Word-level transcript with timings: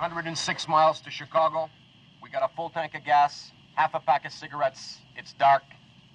106 0.00 0.68
miles 0.68 1.00
to 1.00 1.10
Chicago. 1.10 1.70
We 2.22 2.30
got 2.30 2.42
a 2.42 2.48
full 2.54 2.70
tank 2.70 2.94
of 2.94 3.04
gas, 3.04 3.52
half 3.74 3.94
a 3.94 4.00
pack 4.00 4.26
of 4.26 4.32
cigarettes. 4.32 4.98
It's 5.16 5.32
dark, 5.40 5.62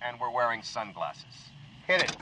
and 0.02 0.20
we're 0.20 0.32
wearing 0.32 0.62
sunglasses. 0.64 1.36
Hit 1.88 2.04
it. 2.04 2.18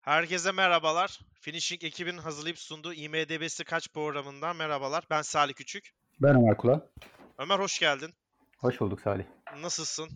Herkese 0.00 0.52
merhabalar. 0.52 1.20
Finishing 1.40 1.84
ekibinin 1.84 2.18
hazırlayıp 2.18 2.58
sunduğu 2.58 2.94
IMDB'si 2.94 3.64
kaç 3.64 3.88
programından 3.92 4.56
merhabalar. 4.56 5.04
Ben 5.10 5.22
Salih 5.22 5.54
Küçük. 5.54 5.90
Ben 6.20 6.36
Ömer 6.36 6.56
Kula. 6.56 6.90
Ömer 7.38 7.58
hoş 7.58 7.78
geldin. 7.78 8.14
Hoş 8.58 8.80
bulduk 8.80 9.00
Salih. 9.00 9.24
Nasılsın? 9.60 10.08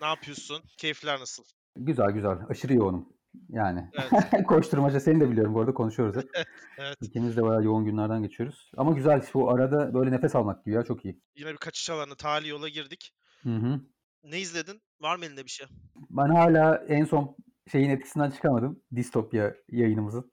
Ne 0.00 0.06
yapıyorsun? 0.06 0.62
Keyifler 0.78 1.20
nasıl? 1.20 1.44
Güzel 1.76 2.10
güzel. 2.10 2.38
Aşırı 2.50 2.74
yoğunum. 2.74 3.08
Yani 3.48 3.90
Evet. 3.92 4.46
koşturmaca 4.46 5.00
seni 5.00 5.20
de 5.20 5.30
biliyorum 5.30 5.54
bu 5.54 5.60
arada 5.60 5.74
konuşuyoruz 5.74 6.16
hep. 6.16 6.30
Evet. 6.78 6.96
İkimiz 7.00 7.36
de 7.36 7.42
bayağı 7.42 7.64
yoğun 7.64 7.84
günlerden 7.84 8.22
geçiyoruz. 8.22 8.70
Ama 8.76 8.92
güzel 8.92 9.22
bu 9.34 9.50
arada 9.50 9.94
böyle 9.94 10.10
nefes 10.10 10.34
almak 10.34 10.64
gibi 10.64 10.74
ya 10.74 10.82
çok 10.82 11.04
iyi. 11.04 11.20
Yine 11.36 11.52
bir 11.52 11.56
kaçış 11.56 11.90
alanı, 11.90 12.16
tali 12.16 12.48
yola 12.48 12.68
girdik. 12.68 13.14
Hı 13.42 13.56
hı. 13.56 13.80
Ne 14.24 14.40
izledin? 14.40 14.82
Var 15.00 15.16
mı 15.16 15.24
elinde 15.24 15.44
bir 15.44 15.50
şey? 15.50 15.66
Ben 16.10 16.28
hala 16.28 16.84
en 16.88 17.04
son 17.04 17.36
şeyin 17.72 17.90
etkisinden 17.90 18.30
çıkamadım. 18.30 18.80
Distopya 18.96 19.54
yayınımızın. 19.68 20.32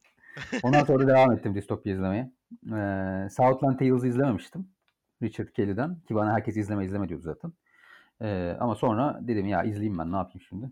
Ondan 0.63 0.85
sonra 0.85 1.07
devam 1.07 1.31
ettim 1.31 1.55
Distopya 1.55 1.93
izlemeye. 1.93 2.31
Ee, 2.65 3.27
Southland 3.29 3.79
Tales'ı 3.79 4.07
izlememiştim. 4.07 4.67
Richard 5.23 5.47
Kelly'den. 5.47 6.01
Ki 6.07 6.15
bana 6.15 6.33
herkes 6.33 6.57
izleme 6.57 6.85
izleme 6.85 7.09
diyordu 7.09 7.23
zaten. 7.23 7.53
Ee, 8.21 8.57
ama 8.59 8.75
sonra 8.75 9.19
dedim 9.21 9.47
ya 9.47 9.63
izleyeyim 9.63 9.97
ben 9.97 10.11
ne 10.11 10.15
yapayım 10.15 10.45
şimdi. 10.49 10.71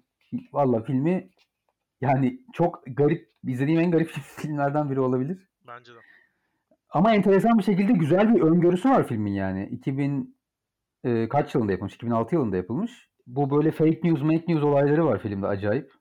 Valla 0.53 0.83
filmi 0.83 1.29
yani 2.01 2.41
çok 2.53 2.83
garip, 2.87 3.29
izlediğim 3.43 3.79
en 3.79 3.91
garip 3.91 4.07
filmlerden 4.37 4.89
biri 4.89 4.99
olabilir. 4.99 5.49
Bence 5.67 5.93
de. 5.93 5.97
Ama 6.89 7.15
enteresan 7.15 7.57
bir 7.57 7.63
şekilde 7.63 7.93
güzel 7.93 8.35
bir 8.35 8.41
öngörüsü 8.41 8.89
var 8.89 9.07
filmin 9.07 9.31
yani. 9.31 9.65
2000 9.71 10.37
e, 11.03 11.29
kaç 11.29 11.55
yılında 11.55 11.71
yapılmış? 11.71 11.95
2006 11.95 12.35
yılında 12.35 12.57
yapılmış. 12.57 13.09
Bu 13.27 13.49
böyle 13.49 13.71
fake 13.71 13.99
news, 14.03 14.21
make 14.21 14.43
news 14.47 14.63
olayları 14.63 15.05
var 15.05 15.19
filmde 15.19 15.47
acayip. 15.47 15.93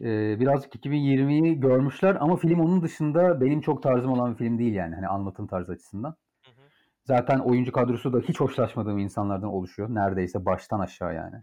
E, 0.00 0.40
birazcık 0.40 0.74
2020'yi 0.74 1.60
görmüşler 1.60 2.16
ama 2.20 2.36
film 2.36 2.60
onun 2.60 2.82
dışında 2.82 3.40
benim 3.40 3.60
çok 3.60 3.82
tarzım 3.82 4.12
olan 4.12 4.32
bir 4.32 4.38
film 4.38 4.58
değil 4.58 4.74
yani. 4.74 4.94
Hani 4.94 5.08
anlatım 5.08 5.46
tarzı 5.46 5.72
açısından. 5.72 6.16
Hı 6.44 6.50
hı. 6.50 6.64
Zaten 7.04 7.38
oyuncu 7.38 7.72
kadrosu 7.72 8.12
da 8.12 8.20
hiç 8.20 8.40
hoşlaşmadığım 8.40 8.98
insanlardan 8.98 9.48
oluşuyor. 9.48 9.88
Neredeyse 9.94 10.44
baştan 10.44 10.80
aşağı 10.80 11.14
yani. 11.14 11.36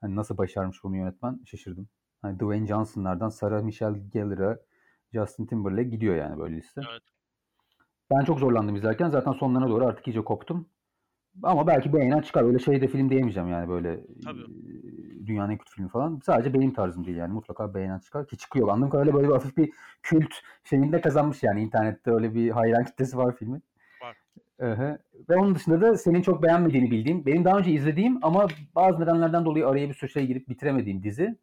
Hani 0.00 0.16
nasıl 0.16 0.38
başarmış 0.38 0.84
bunu 0.84 0.96
yönetmen 0.96 1.40
şaşırdım. 1.46 1.88
Hani 2.24 2.38
Dwayne 2.38 2.66
Johnson'lardan 2.66 3.28
Sarah 3.28 3.62
Michelle 3.62 3.98
Gellar'a 4.12 4.58
Justin 5.12 5.46
Timberlake 5.46 5.88
gidiyor 5.88 6.16
yani 6.16 6.38
böyle 6.38 6.56
liste. 6.56 6.80
Evet. 6.90 7.02
Ben 8.10 8.24
çok 8.24 8.38
zorlandım 8.38 8.76
izlerken. 8.76 9.08
Zaten 9.08 9.32
sonlarına 9.32 9.68
doğru 9.68 9.86
artık 9.86 10.08
iyice 10.08 10.24
koptum. 10.24 10.68
Ama 11.42 11.66
belki 11.66 11.92
beğenen 11.92 12.20
çıkar. 12.20 12.44
Öyle 12.44 12.58
şey 12.58 12.80
de 12.80 12.88
film 12.88 13.10
diyemeyeceğim 13.10 13.48
yani 13.48 13.68
böyle 13.68 14.00
Tabii. 14.24 14.40
e, 14.40 15.26
dünyanın 15.26 15.50
en 15.50 15.58
kötü 15.58 15.72
filmi 15.72 15.88
falan. 15.88 16.20
Sadece 16.24 16.54
benim 16.54 16.72
tarzım 16.72 17.06
değil 17.06 17.16
yani. 17.16 17.32
Mutlaka 17.32 17.74
beğenen 17.74 17.98
çıkar 17.98 18.26
ki 18.26 18.36
çıkıyor. 18.36 18.68
Anladığım 18.68 18.90
kadarıyla 18.90 19.14
böyle 19.14 19.28
bir 19.28 19.32
hafif 19.32 19.56
bir 19.56 19.72
kült 20.02 20.34
şeyinde 20.64 21.00
kazanmış 21.00 21.42
yani. 21.42 21.62
internette 21.62 22.10
öyle 22.10 22.34
bir 22.34 22.50
hayran 22.50 22.84
kitlesi 22.84 23.16
var 23.18 23.36
filmin. 23.36 23.62
Var. 24.02 24.16
Aha. 24.72 24.98
Ve 25.28 25.36
onun 25.36 25.54
dışında 25.54 25.80
da 25.80 25.96
senin 25.96 26.22
çok 26.22 26.42
beğenmediğini 26.42 26.90
bildiğim, 26.90 27.26
benim 27.26 27.44
daha 27.44 27.58
önce 27.58 27.70
izlediğim 27.70 28.18
ama 28.22 28.46
bazı 28.74 29.00
nedenlerden 29.00 29.44
dolayı 29.44 29.68
araya 29.68 29.88
bir 29.88 29.94
sürü 29.94 30.10
şey 30.10 30.26
girip 30.26 30.48
bitiremediğim 30.48 31.02
dizi. 31.02 31.36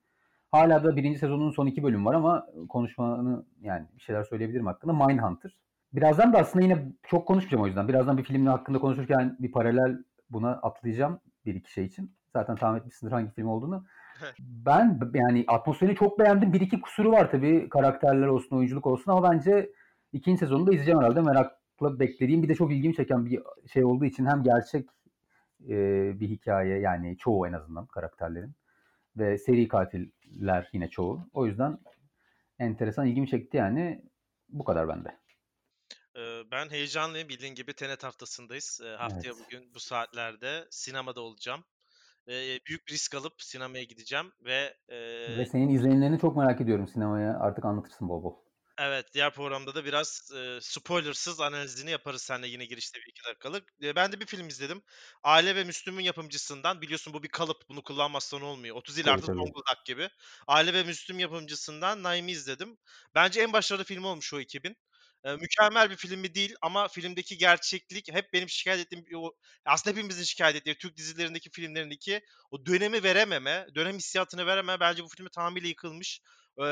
Hala 0.52 0.84
da 0.84 0.96
birinci 0.96 1.20
sezonun 1.20 1.52
son 1.52 1.68
iki 1.68 1.84
bölümü 1.84 2.06
var 2.06 2.14
ama 2.14 2.48
konuşmanı 2.70 3.46
yani 3.62 3.86
bir 3.96 4.02
şeyler 4.02 4.24
söyleyebilirim 4.24 4.66
hakkında. 4.66 4.94
Mindhunter. 5.08 5.58
Birazdan 5.94 6.34
da 6.34 6.38
aslında 6.38 6.66
yine 6.66 6.92
çok 7.04 7.28
konuşmayacağım 7.28 7.64
o 7.64 7.68
yüzden. 7.68 7.88
Birazdan 7.88 8.18
bir 8.18 8.24
filmin 8.24 8.46
hakkında 8.46 8.80
konuşurken 8.80 9.38
bir 9.40 9.52
paralel 9.52 9.98
buna 10.30 10.50
atlayacağım 10.52 11.20
bir 11.46 11.56
iki 11.56 11.72
şey 11.72 11.86
için. 11.86 12.16
Zaten 12.34 12.56
tahmin 12.56 12.80
etmişsindir 12.80 13.12
hangi 13.12 13.32
film 13.32 13.48
olduğunu. 13.48 13.86
Ben 14.40 15.00
yani 15.14 15.46
atmosferini 15.48 15.96
çok 15.96 16.20
beğendim. 16.20 16.54
Bir 16.54 16.62
iki 16.62 16.82
kusuru 16.82 17.12
var 17.12 17.32
tabii. 17.32 17.70
Karakterler 17.70 18.28
olsun, 18.28 18.58
oyunculuk 18.58 18.88
olsun 18.88 19.12
ama 19.12 19.32
bence 19.32 19.70
ikinci 20.14 20.40
sezonu 20.40 20.68
da 20.68 20.72
izleyeceğim 20.72 21.00
herhalde. 21.00 21.22
Merakla 21.22 22.00
beklediğim 22.00 22.44
bir 22.44 22.50
de 22.50 22.56
çok 22.56 22.72
ilgimi 22.72 22.96
çeken 22.96 23.26
bir 23.26 23.42
şey 23.74 23.86
olduğu 23.86 24.06
için 24.06 24.26
hem 24.26 24.44
gerçek 24.44 24.90
e, 25.70 25.76
bir 26.20 26.30
hikaye 26.30 26.80
yani 26.80 27.18
çoğu 27.18 27.48
en 27.48 27.54
azından 27.54 27.86
karakterlerin 27.86 28.56
ve 29.18 29.38
seri 29.38 29.68
katiller 29.68 30.70
yine 30.74 30.90
çoğu. 30.90 31.30
O 31.34 31.46
yüzden 31.46 31.78
enteresan 32.60 33.08
ilgimi 33.08 33.28
çekti 33.28 33.58
yani. 33.58 34.02
Bu 34.50 34.64
kadar 34.64 34.88
bende. 34.88 35.22
Ben 36.52 36.70
heyecanlıyım. 36.70 37.30
Bildiğin 37.30 37.56
gibi 37.56 37.74
Tenet 37.74 38.04
haftasındayız. 38.04 38.82
Haftaya 38.98 39.34
Evet. 39.34 39.46
bugün 39.46 39.74
bu 39.74 39.80
saatlerde 39.80 40.68
sinemada 40.70 41.22
olacağım. 41.22 41.64
Büyük 42.68 42.88
bir 42.88 42.94
risk 42.94 43.16
alıp 43.16 43.34
sinemaya 43.42 43.84
gideceğim 43.84 44.32
ve 44.46 44.78
Ve 45.38 45.46
senin 45.46 45.70
izlenimlerini 45.70 46.20
çok 46.20 46.38
merak 46.38 46.62
ediyorum 46.62 46.88
sinemaya. 46.88 47.40
Artık 47.40 47.66
anlatırsın 47.66 48.10
bol 48.10 48.24
bol. 48.24 48.36
Evet, 48.84 49.14
diğer 49.14 49.34
programda 49.34 49.76
da 49.76 49.86
biraz 49.86 50.32
e, 50.36 50.60
spoilersız 50.62 51.40
analizini 51.40 51.92
yaparız 51.92 52.22
seninle 52.22 52.48
yine 52.48 52.66
girişte 52.66 53.00
bir 53.00 53.12
iki 53.12 53.24
dakikalık. 53.24 53.74
E, 53.84 53.96
ben 53.96 54.12
de 54.12 54.20
bir 54.20 54.26
film 54.26 54.48
izledim. 54.48 54.84
Aile 55.24 55.56
ve 55.56 55.64
Müslüm'ün 55.64 56.04
yapımcısından. 56.04 56.82
Biliyorsun 56.82 57.14
bu 57.14 57.24
bir 57.24 57.28
kalıp. 57.28 57.70
Bunu 57.70 57.84
kullanmazsan 57.84 58.42
olmuyor. 58.42 58.76
30 58.76 58.96
Tabii 58.96 59.04
ileride 59.04 59.26
tabii. 59.26 59.38
Zonguldak 59.38 59.86
gibi. 59.86 60.10
Aile 60.48 60.74
ve 60.74 60.84
Müslüm 60.84 61.20
yapımcısından 61.20 62.04
Naim'i 62.04 62.32
izledim. 62.32 62.78
Bence 63.16 63.42
en 63.42 63.54
başarılı 63.54 63.84
film 63.84 64.04
olmuş 64.04 64.34
o 64.34 64.40
ekibin. 64.40 64.78
E, 65.24 65.36
mükemmel 65.36 65.90
bir 65.90 65.96
film 65.96 66.20
mi 66.20 66.36
değil 66.36 66.56
ama 66.62 66.88
filmdeki 66.88 67.38
gerçeklik 67.38 68.14
hep 68.14 68.34
benim 68.34 68.50
şikayet 68.50 68.86
ettiğim 68.86 69.06
bir 69.06 69.16
o 69.16 69.32
aslında 69.66 69.98
hepimizin 69.98 70.24
şikayet 70.24 70.56
ettiği 70.56 70.78
Türk 70.78 70.98
dizilerindeki 70.98 71.50
filmlerindeki 71.50 72.22
o 72.52 72.66
dönemi 72.66 73.04
verememe, 73.04 73.68
dönem 73.76 73.98
hissiyatını 73.98 74.46
verememe 74.46 74.80
bence 74.80 75.04
bu 75.04 75.08
filmi 75.08 75.30
tamamıyla 75.30 75.70
yıkılmış. 75.70 76.22
Ee, 76.58 76.64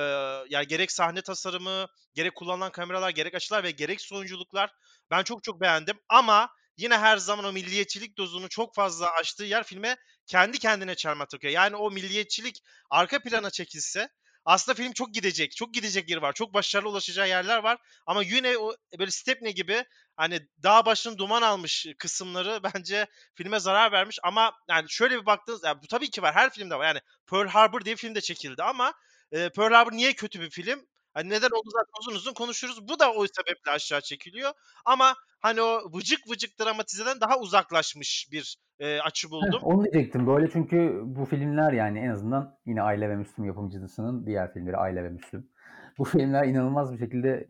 yani 0.49 0.67
gerek 0.67 0.91
sahne 0.91 1.21
tasarımı, 1.21 1.87
gerek 2.13 2.35
kullanılan 2.35 2.71
kameralar, 2.71 3.09
gerek 3.09 3.35
açılar 3.35 3.63
ve 3.63 3.71
gerek 3.71 4.09
oyunculuklar 4.13 4.71
ben 5.11 5.23
çok 5.23 5.43
çok 5.43 5.61
beğendim. 5.61 5.99
Ama 6.09 6.49
yine 6.77 6.97
her 6.97 7.17
zaman 7.17 7.45
o 7.45 7.51
milliyetçilik 7.51 8.17
dozunu 8.17 8.49
çok 8.49 8.75
fazla 8.75 9.11
aştığı 9.11 9.43
yer 9.43 9.63
filme 9.63 9.97
kendi 10.27 10.59
kendine 10.59 10.95
çelme 10.95 11.25
takıyor. 11.25 11.53
Yani 11.53 11.75
o 11.75 11.91
milliyetçilik 11.91 12.61
arka 12.89 13.19
plana 13.19 13.49
çekilse 13.49 14.09
aslında 14.45 14.75
film 14.75 14.91
çok 14.93 15.13
gidecek. 15.13 15.55
Çok 15.55 15.73
gidecek 15.73 16.09
yeri 16.09 16.21
var. 16.21 16.33
Çok 16.33 16.53
başarılı 16.53 16.89
ulaşacağı 16.89 17.27
yerler 17.27 17.57
var. 17.57 17.77
Ama 18.05 18.23
yine 18.23 18.57
o 18.57 18.75
böyle 18.99 19.11
Stepney 19.11 19.53
gibi 19.55 19.83
hani 20.15 20.39
dağ 20.63 20.85
başını 20.85 21.17
duman 21.17 21.41
almış 21.41 21.87
kısımları 21.99 22.59
bence 22.75 23.07
filme 23.35 23.59
zarar 23.59 23.91
vermiş. 23.91 24.19
Ama 24.23 24.53
yani 24.69 24.89
şöyle 24.89 25.21
bir 25.21 25.25
baktığınız 25.25 25.63
yani 25.63 25.81
bu 25.83 25.87
tabii 25.87 26.09
ki 26.09 26.21
var. 26.21 26.35
Her 26.35 26.49
filmde 26.49 26.75
var. 26.75 26.85
Yani 26.87 26.99
Pearl 27.29 27.47
Harbor 27.47 27.85
diye 27.85 27.95
bir 27.95 28.01
film 28.01 28.15
de 28.15 28.21
çekildi 28.21 28.63
ama 28.63 28.93
e, 29.31 29.49
Pearl 29.49 29.73
Harbor 29.73 29.91
niye 29.91 30.13
kötü 30.13 30.41
bir 30.41 30.49
film? 30.49 30.79
Hani 31.13 31.29
neden 31.29 31.49
oldu 31.49 31.69
zaten 31.71 31.91
uzun 32.01 32.15
uzun 32.15 32.33
konuşuruz. 32.33 32.87
Bu 32.87 32.99
da 32.99 33.11
o 33.11 33.25
sebeple 33.27 33.71
aşağı 33.71 34.01
çekiliyor. 34.01 34.51
Ama 34.85 35.13
hani 35.39 35.61
o 35.61 35.81
vıcık 35.93 36.19
vıcık 36.29 36.59
dramatizeden 36.59 37.21
daha 37.21 37.39
uzaklaşmış 37.39 38.29
bir 38.31 38.57
e, 38.79 38.99
açı 38.99 39.29
buldum. 39.29 39.59
onu 39.63 39.83
diyecektim. 39.83 40.27
Böyle 40.27 40.49
çünkü 40.53 41.01
bu 41.03 41.25
filmler 41.25 41.73
yani 41.73 41.99
en 41.99 42.09
azından 42.09 42.57
yine 42.65 42.81
Aile 42.81 43.09
ve 43.09 43.15
Müslüm 43.15 43.45
yapımcısının 43.45 44.25
diğer 44.25 44.53
filmleri 44.53 44.77
Aile 44.77 45.03
ve 45.03 45.09
Müslüm. 45.09 45.49
Bu 45.97 46.03
filmler 46.03 46.47
inanılmaz 46.47 46.93
bir 46.93 46.99
şekilde 46.99 47.49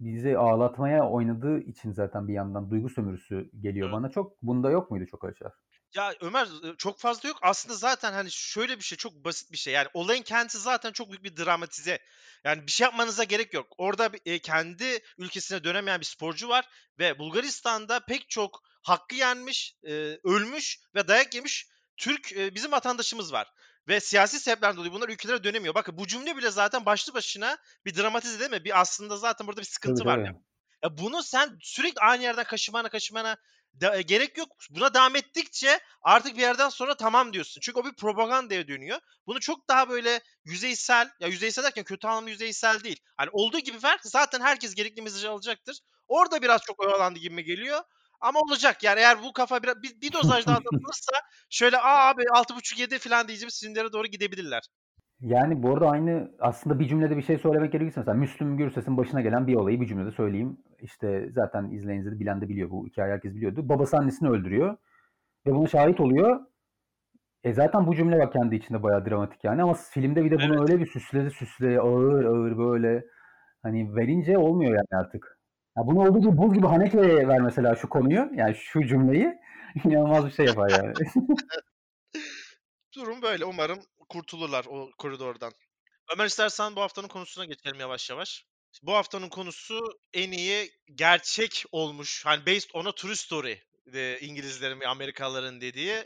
bizi 0.00 0.38
ağlatmaya 0.38 1.10
oynadığı 1.10 1.60
için 1.60 1.92
zaten 1.92 2.28
bir 2.28 2.32
yandan 2.32 2.70
duygu 2.70 2.88
sömürüsü 2.88 3.50
geliyor 3.60 3.88
Evet. 3.88 3.96
bana. 3.96 4.10
Çok 4.10 4.42
bunda 4.42 4.70
yok 4.70 4.90
muydu 4.90 5.06
çok 5.06 5.20
şeyler? 5.20 5.52
Ya 5.94 6.14
Ömer 6.20 6.48
çok 6.78 6.98
fazla 7.00 7.28
yok. 7.28 7.38
Aslında 7.42 7.74
zaten 7.76 8.12
hani 8.12 8.30
şöyle 8.30 8.76
bir 8.78 8.82
şey 8.84 8.98
çok 8.98 9.14
basit 9.14 9.52
bir 9.52 9.56
şey. 9.56 9.74
Yani 9.74 9.88
olayın 9.94 10.22
kendisi 10.22 10.58
zaten 10.58 10.92
çok 10.92 11.08
büyük 11.10 11.24
bir 11.24 11.36
dramatize. 11.36 11.98
Yani 12.44 12.66
bir 12.66 12.72
şey 12.72 12.84
yapmanıza 12.84 13.24
gerek 13.24 13.54
yok. 13.54 13.66
Orada 13.78 14.12
bir- 14.12 14.38
kendi 14.38 15.00
ülkesine 15.18 15.64
dönemeyen 15.64 16.00
bir 16.00 16.04
sporcu 16.06 16.48
var 16.48 16.68
ve 16.98 17.18
Bulgaristan'da 17.18 18.00
pek 18.00 18.30
çok 18.30 18.60
hakkı 18.82 19.14
yenmiş, 19.14 19.74
e, 19.84 19.92
ölmüş 20.24 20.78
ve 20.94 21.08
dayak 21.08 21.34
yemiş 21.34 21.66
Türk 21.96 22.32
e, 22.32 22.54
bizim 22.54 22.72
vatandaşımız 22.72 23.32
var. 23.32 23.46
Ve 23.88 24.00
siyasi 24.00 24.40
sebeplerden 24.40 24.76
dolayı 24.76 24.92
bunlar 24.92 25.08
ülkelere 25.08 25.44
dönemiyor. 25.44 25.74
Bakın 25.74 25.98
bu 25.98 26.06
cümle 26.06 26.36
bile 26.36 26.50
zaten 26.50 26.86
başlı 26.86 27.14
başına 27.14 27.58
bir 27.84 27.96
dramatize 27.96 28.40
değil 28.40 28.50
mi? 28.50 28.64
Bir 28.64 28.80
aslında 28.80 29.16
zaten 29.16 29.46
burada 29.46 29.60
bir 29.60 29.66
Tabii 29.84 29.94
sıkıntı 29.94 30.04
var. 30.04 30.20
tabii. 30.20 30.34
Ya 30.84 30.98
bunu 30.98 31.22
sen 31.22 31.58
sürekli 31.62 32.00
aynı 32.00 32.22
yerden 32.22 32.44
kaşımana 32.44 32.88
kaşımana 32.88 33.36
da- 33.80 33.96
e, 33.96 34.02
gerek 34.02 34.38
yok. 34.38 34.48
Buna 34.70 34.94
devam 34.94 35.16
ettikçe 35.16 35.80
artık 36.02 36.36
bir 36.36 36.40
yerden 36.40 36.68
sonra 36.68 36.96
tamam 36.96 37.32
diyorsun. 37.32 37.60
Çünkü 37.60 37.80
o 37.80 37.84
bir 37.84 37.94
propagandaya 37.94 38.68
dönüyor. 38.68 38.98
Bunu 39.26 39.40
çok 39.40 39.68
daha 39.68 39.88
böyle 39.88 40.20
yüzeysel, 40.44 41.10
ya 41.20 41.28
yüzeysel 41.28 41.62
derken 41.64 41.84
kötü 41.84 42.06
anlamda 42.06 42.30
yüzeysel 42.30 42.80
değil. 42.84 43.00
Hani 43.16 43.30
olduğu 43.32 43.58
gibi 43.58 43.82
ver 43.82 43.98
zaten 44.04 44.40
herkes 44.40 44.74
gerekli 44.74 45.02
mesajı 45.02 45.30
alacaktır. 45.30 45.78
Orada 46.08 46.42
biraz 46.42 46.62
çok 46.62 46.80
oyalandı 46.80 47.18
gibi 47.18 47.44
geliyor. 47.44 47.80
Ama 48.20 48.40
olacak 48.40 48.82
yani 48.82 49.00
eğer 49.00 49.22
bu 49.22 49.32
kafa 49.32 49.62
biraz, 49.62 49.82
bir, 49.82 50.00
bir 50.00 50.12
dozaj 50.12 50.46
daha 50.46 50.56
atılırsa 50.74 51.12
şöyle 51.50 51.78
aa 51.78 52.08
abi 52.08 52.22
6.5-7 52.34 52.98
falan 52.98 53.28
diyeceğimiz 53.28 53.60
filmlere 53.60 53.92
doğru 53.92 54.06
gidebilirler. 54.06 54.62
Yani 55.20 55.62
bu 55.62 55.72
arada 55.72 55.90
aynı 55.90 56.30
aslında 56.40 56.78
bir 56.78 56.88
cümlede 56.88 57.16
bir 57.16 57.22
şey 57.22 57.38
söylemek 57.38 57.72
gerekirse 57.72 58.00
mesela 58.00 58.16
Müslüm 58.16 58.56
Gürses'in 58.56 58.96
başına 58.96 59.20
gelen 59.20 59.46
bir 59.46 59.54
olayı 59.54 59.80
bir 59.80 59.86
cümlede 59.86 60.10
söyleyeyim. 60.10 60.56
İşte 60.80 61.30
zaten 61.34 61.70
izleyeniz 61.70 62.06
de 62.06 62.20
bilen 62.20 62.40
de 62.40 62.48
biliyor 62.48 62.70
bu 62.70 62.86
hikaye 62.86 63.12
herkes 63.12 63.34
biliyordu. 63.34 63.68
Babası 63.68 63.96
annesini 63.96 64.28
öldürüyor 64.30 64.76
ve 65.46 65.52
buna 65.54 65.66
şahit 65.66 66.00
oluyor. 66.00 66.40
E 67.44 67.52
zaten 67.52 67.86
bu 67.86 67.94
cümle 67.94 68.18
bak 68.18 68.32
kendi 68.32 68.56
içinde 68.56 68.82
bayağı 68.82 69.06
dramatik 69.06 69.44
yani 69.44 69.62
ama 69.62 69.74
filmde 69.74 70.24
bir 70.24 70.30
de 70.30 70.36
bunu 70.36 70.58
Evet. 70.58 70.70
öyle 70.70 70.80
bir 70.80 70.86
süsledi 70.86 71.30
süsledi 71.30 71.80
ağır 71.80 72.24
ağır 72.24 72.58
böyle 72.58 73.04
hani 73.62 73.96
verince 73.96 74.38
olmuyor 74.38 74.70
yani 74.72 75.02
artık. 75.02 75.38
Ya 75.78 75.86
bunu 75.86 76.00
olduğu 76.08 76.20
gibi 76.20 76.36
buz 76.38 76.54
gibi 76.54 76.66
Haneke'ye 76.66 77.28
ver 77.28 77.40
mesela 77.40 77.76
şu 77.76 77.88
konuyu 77.88 78.30
yani 78.34 78.54
şu 78.54 78.86
cümleyi 78.86 79.38
inanılmaz 79.84 80.26
bir 80.26 80.30
şey 80.30 80.46
yapar 80.46 80.70
yani. 80.70 80.92
Durum 82.96 83.22
böyle. 83.22 83.44
Umarım 83.44 83.78
kurtulurlar 84.08 84.64
o 84.68 84.90
koridordan. 84.98 85.52
Ömer 86.14 86.26
istersen 86.26 86.76
bu 86.76 86.80
haftanın 86.80 87.08
konusuna 87.08 87.44
geçelim 87.44 87.80
yavaş 87.80 88.10
yavaş. 88.10 88.44
Bu 88.82 88.94
haftanın 88.94 89.28
konusu 89.28 90.00
en 90.12 90.32
iyi 90.32 90.70
gerçek 90.94 91.64
olmuş. 91.72 92.24
Hani 92.26 92.46
based 92.46 92.70
on 92.74 92.84
a 92.84 92.92
true 92.92 93.16
story. 93.16 93.62
İngilizlerin 94.20 94.80
ve 94.80 94.88
Amerikalıların 94.88 95.60
dediği. 95.60 96.04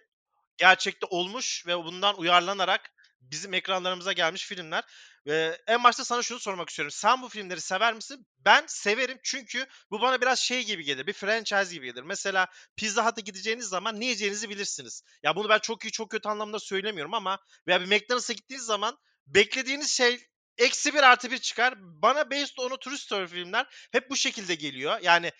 Gerçekte 0.56 1.06
olmuş 1.10 1.66
ve 1.66 1.76
bundan 1.76 2.18
uyarlanarak 2.18 2.90
bizim 3.30 3.54
ekranlarımıza 3.54 4.12
gelmiş 4.12 4.46
filmler. 4.46 4.84
Ve 5.26 5.62
en 5.66 5.84
başta 5.84 6.04
sana 6.04 6.22
şunu 6.22 6.38
sormak 6.38 6.68
istiyorum. 6.68 6.90
Sen 6.90 7.22
bu 7.22 7.28
filmleri 7.28 7.60
sever 7.60 7.94
misin? 7.94 8.26
Ben 8.38 8.64
severim 8.66 9.18
çünkü 9.22 9.66
bu 9.90 10.00
bana 10.00 10.20
biraz 10.20 10.38
şey 10.38 10.64
gibi 10.64 10.84
gelir. 10.84 11.06
Bir 11.06 11.12
franchise 11.12 11.74
gibi 11.74 11.86
gelir. 11.86 12.02
Mesela 12.02 12.46
Pizza 12.76 13.06
Hut'a 13.06 13.20
gideceğiniz 13.20 13.66
zaman 13.68 14.00
ne 14.00 14.04
yiyeceğinizi 14.04 14.50
bilirsiniz. 14.50 15.02
Ya 15.22 15.36
bunu 15.36 15.48
ben 15.48 15.58
çok 15.58 15.84
iyi 15.84 15.90
çok 15.90 16.10
kötü 16.10 16.28
anlamda 16.28 16.58
söylemiyorum 16.58 17.14
ama 17.14 17.38
veya 17.66 17.80
bir 17.80 17.86
McDonald's'a 17.86 18.32
gittiğiniz 18.32 18.66
zaman 18.66 18.98
beklediğiniz 19.26 19.92
şey 19.92 20.26
eksi 20.58 20.94
bir 20.94 21.02
artı 21.02 21.30
bir 21.30 21.38
çıkar. 21.38 21.74
Bana 21.78 22.30
based 22.30 22.58
on 22.58 22.76
true 22.76 22.98
story 22.98 23.26
filmler 23.26 23.66
hep 23.92 24.10
bu 24.10 24.16
şekilde 24.16 24.54
geliyor. 24.54 24.98
Yani 25.02 25.32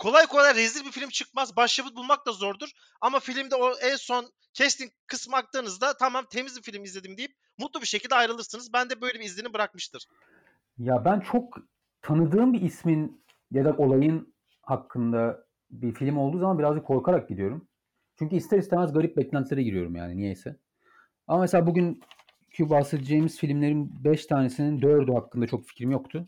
kolay 0.00 0.26
kolay 0.26 0.54
rezil 0.54 0.84
bir 0.84 0.90
film 0.90 1.08
çıkmaz. 1.08 1.56
Başyapıt 1.56 1.96
bulmak 1.96 2.26
da 2.26 2.32
zordur. 2.32 2.70
Ama 3.00 3.20
filmde 3.20 3.54
o 3.54 3.70
en 3.70 3.96
son 3.96 4.24
casting 4.54 4.90
kısmı 5.06 5.36
aktığınızda 5.36 5.96
tamam 5.96 6.24
temiz 6.30 6.56
bir 6.56 6.62
film 6.62 6.84
izledim 6.84 7.16
deyip 7.16 7.32
mutlu 7.58 7.80
bir 7.80 7.86
şekilde 7.86 8.14
ayrılırsınız. 8.14 8.72
Ben 8.72 8.90
de 8.90 9.00
böyle 9.00 9.18
bir 9.18 9.24
izlenim 9.24 9.52
bırakmıştır. 9.52 10.06
Ya 10.78 11.04
ben 11.04 11.20
çok 11.20 11.58
tanıdığım 12.02 12.52
bir 12.52 12.60
ismin 12.60 13.24
ya 13.50 13.64
da 13.64 13.72
olayın 13.72 14.34
hakkında 14.62 15.46
bir 15.70 15.94
film 15.94 16.18
olduğu 16.18 16.38
zaman 16.38 16.58
birazcık 16.58 16.86
korkarak 16.86 17.28
gidiyorum. 17.28 17.68
Çünkü 18.18 18.36
ister 18.36 18.58
istemez 18.58 18.92
garip 18.92 19.16
beklentilere 19.16 19.62
giriyorum 19.62 19.96
yani 19.96 20.16
niyeyse. 20.16 20.56
Ama 21.26 21.40
mesela 21.40 21.66
bugün 21.66 22.00
Q 22.50 22.70
bahsedeceğimiz 22.70 23.38
filmlerin 23.38 24.04
5 24.04 24.26
tanesinin 24.26 24.80
4'ü 24.80 25.12
hakkında 25.12 25.46
çok 25.46 25.66
fikrim 25.66 25.90
yoktu. 25.90 26.26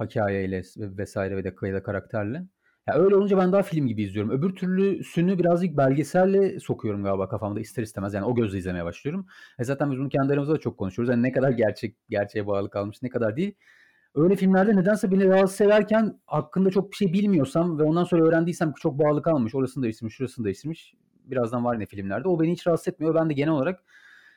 Hikayeyle 0.00 0.62
vesaire 0.76 1.36
ve 1.36 1.44
de 1.44 1.82
karakterle. 1.82 2.42
Ya 2.88 2.94
öyle 2.94 3.16
olunca 3.16 3.38
ben 3.38 3.52
daha 3.52 3.62
film 3.62 3.86
gibi 3.86 4.02
izliyorum. 4.02 4.30
Öbür 4.30 4.54
türlüsünü 4.54 5.38
birazcık 5.38 5.76
belgeselle 5.76 6.60
sokuyorum 6.60 7.04
galiba 7.04 7.28
kafamda 7.28 7.60
ister 7.60 7.82
istemez. 7.82 8.14
Yani 8.14 8.24
o 8.24 8.34
gözle 8.34 8.58
izlemeye 8.58 8.84
başlıyorum. 8.84 9.26
E 9.58 9.64
zaten 9.64 9.90
biz 9.90 9.98
bunu 9.98 10.08
kendi 10.08 10.32
aramızda 10.32 10.54
da 10.54 10.58
çok 10.58 10.78
konuşuyoruz. 10.78 11.10
Yani 11.10 11.22
ne 11.22 11.32
kadar 11.32 11.50
gerçek 11.50 11.96
gerçeğe 12.08 12.46
bağlı 12.46 12.70
kalmış, 12.70 13.02
ne 13.02 13.08
kadar 13.08 13.36
değil. 13.36 13.54
Öyle 14.14 14.36
filmlerde 14.36 14.76
nedense 14.76 15.10
beni 15.10 15.28
rahatsız 15.28 15.60
ederken 15.60 16.20
hakkında 16.26 16.70
çok 16.70 16.90
bir 16.90 16.96
şey 16.96 17.12
bilmiyorsam 17.12 17.78
ve 17.78 17.82
ondan 17.82 18.04
sonra 18.04 18.24
öğrendiysem 18.24 18.72
çok 18.72 18.98
bağlı 18.98 19.22
kalmış, 19.22 19.54
orasını 19.54 19.82
değiştirmiş, 19.82 20.14
şurasını 20.14 20.44
değiştirmiş. 20.44 20.94
Birazdan 21.24 21.64
var 21.64 21.80
ne 21.80 21.86
filmlerde. 21.86 22.28
O 22.28 22.40
beni 22.40 22.52
hiç 22.52 22.66
rahatsız 22.66 22.88
etmiyor. 22.88 23.14
Ben 23.14 23.30
de 23.30 23.34
genel 23.34 23.52
olarak 23.52 23.84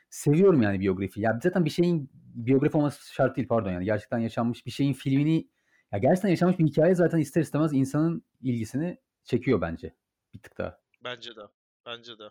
seviyorum 0.10 0.62
yani 0.62 0.80
biyografi. 0.80 1.22
Ya 1.22 1.40
zaten 1.44 1.66
bir 1.66 1.70
şeyin 1.70 2.10
biyografi 2.36 2.78
olması 2.78 3.14
şart 3.14 3.38
değil 3.38 3.48
pardon 3.48 3.72
yani. 3.72 3.86
Gerçekten 3.86 4.20
yaşanmış 4.20 4.66
bir 4.66 4.72
şeyin 4.72 4.94
filmini 4.94 5.48
ya 5.92 6.00
gerçekten 6.00 6.30
yaşanmış 6.30 6.60
bir 6.60 6.66
hikaye 6.66 6.96
zaten 6.96 7.18
ister 7.18 7.42
istemez 7.42 7.74
insanın 7.74 8.26
ilgisini 8.42 8.98
çekiyor 9.24 9.62
bence. 9.62 9.96
Bir 10.34 10.40
tık 10.40 10.58
daha. 10.58 10.80
Bence 11.04 11.36
de. 11.36 11.42
Bence 11.86 12.20
de. 12.20 12.30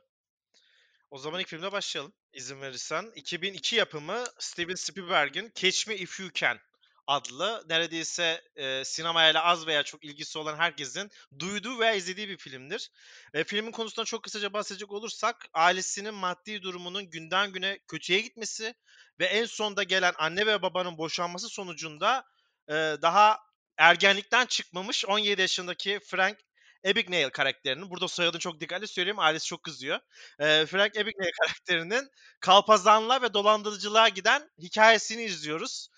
O 1.10 1.18
zaman 1.18 1.40
ilk 1.40 1.48
filmle 1.48 1.72
başlayalım. 1.72 2.12
İzin 2.32 2.60
verirsen. 2.60 3.12
2002 3.14 3.76
yapımı 3.76 4.24
Steven 4.38 4.74
Spielberg'in 4.74 5.52
Catch 5.54 5.88
Me 5.88 5.96
If 5.96 6.20
You 6.20 6.30
Can 6.34 6.58
adlı 7.06 7.64
neredeyse 7.68 8.42
e, 8.56 8.84
sinemayla 8.84 9.44
az 9.44 9.66
veya 9.66 9.82
çok 9.82 10.04
ilgisi 10.04 10.38
olan 10.38 10.56
herkesin 10.56 11.10
duyduğu 11.38 11.78
veya 11.78 11.94
izlediği 11.94 12.28
bir 12.28 12.36
filmdir. 12.36 12.90
E, 13.34 13.44
filmin 13.44 13.72
konusundan 13.72 14.04
çok 14.04 14.22
kısaca 14.22 14.52
bahsedecek 14.52 14.92
olursak 14.92 15.46
ailesinin 15.54 16.14
maddi 16.14 16.62
durumunun 16.62 17.10
günden 17.10 17.52
güne 17.52 17.78
kötüye 17.88 18.20
gitmesi 18.20 18.74
ve 19.20 19.24
en 19.24 19.44
sonda 19.44 19.82
gelen 19.82 20.12
anne 20.18 20.46
ve 20.46 20.62
babanın 20.62 20.98
boşanması 20.98 21.48
sonucunda 21.48 22.24
e, 22.68 22.74
daha 23.02 23.38
ergenlikten 23.80 24.46
çıkmamış 24.46 25.04
17 25.04 25.40
yaşındaki 25.40 26.00
Frank 26.04 26.38
Abagnale 26.84 27.30
karakterinin, 27.30 27.90
burada 27.90 28.08
soyadını 28.08 28.40
çok 28.40 28.60
dikkatli 28.60 28.88
söyleyeyim, 28.88 29.18
ailesi 29.18 29.46
çok 29.46 29.62
kızıyor. 29.62 29.98
Frank 30.38 30.96
Abagnale 30.96 31.30
karakterinin 31.40 32.08
kalpazanlığa 32.40 33.22
ve 33.22 33.34
dolandırıcılığa 33.34 34.08
giden 34.08 34.50
hikayesini 34.58 35.22
izliyoruz. 35.22 35.88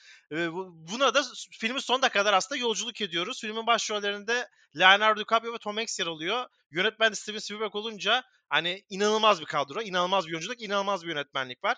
Buna 0.90 1.14
da 1.14 1.23
filmin 1.61 1.79
sonuna 1.79 2.08
kadar 2.08 2.32
aslında 2.32 2.61
yolculuk 2.61 3.00
ediyoruz. 3.00 3.40
Filmin 3.40 3.67
başrollerinde 3.67 4.49
Leonardo 4.79 5.20
DiCaprio 5.20 5.55
ve 5.55 5.58
Tom 5.58 5.76
Hanks 5.76 5.99
yer 6.00 6.06
alıyor. 6.06 6.46
Yönetmen 6.70 7.12
Steven 7.12 7.38
Spielberg 7.38 7.75
olunca 7.75 8.25
hani 8.49 8.84
inanılmaz 8.90 9.40
bir 9.40 9.46
kadro, 9.46 9.82
inanılmaz 9.82 10.26
bir 10.26 10.32
oyunculuk, 10.32 10.62
inanılmaz 10.62 11.02
bir 11.02 11.08
yönetmenlik 11.08 11.64
var. 11.64 11.76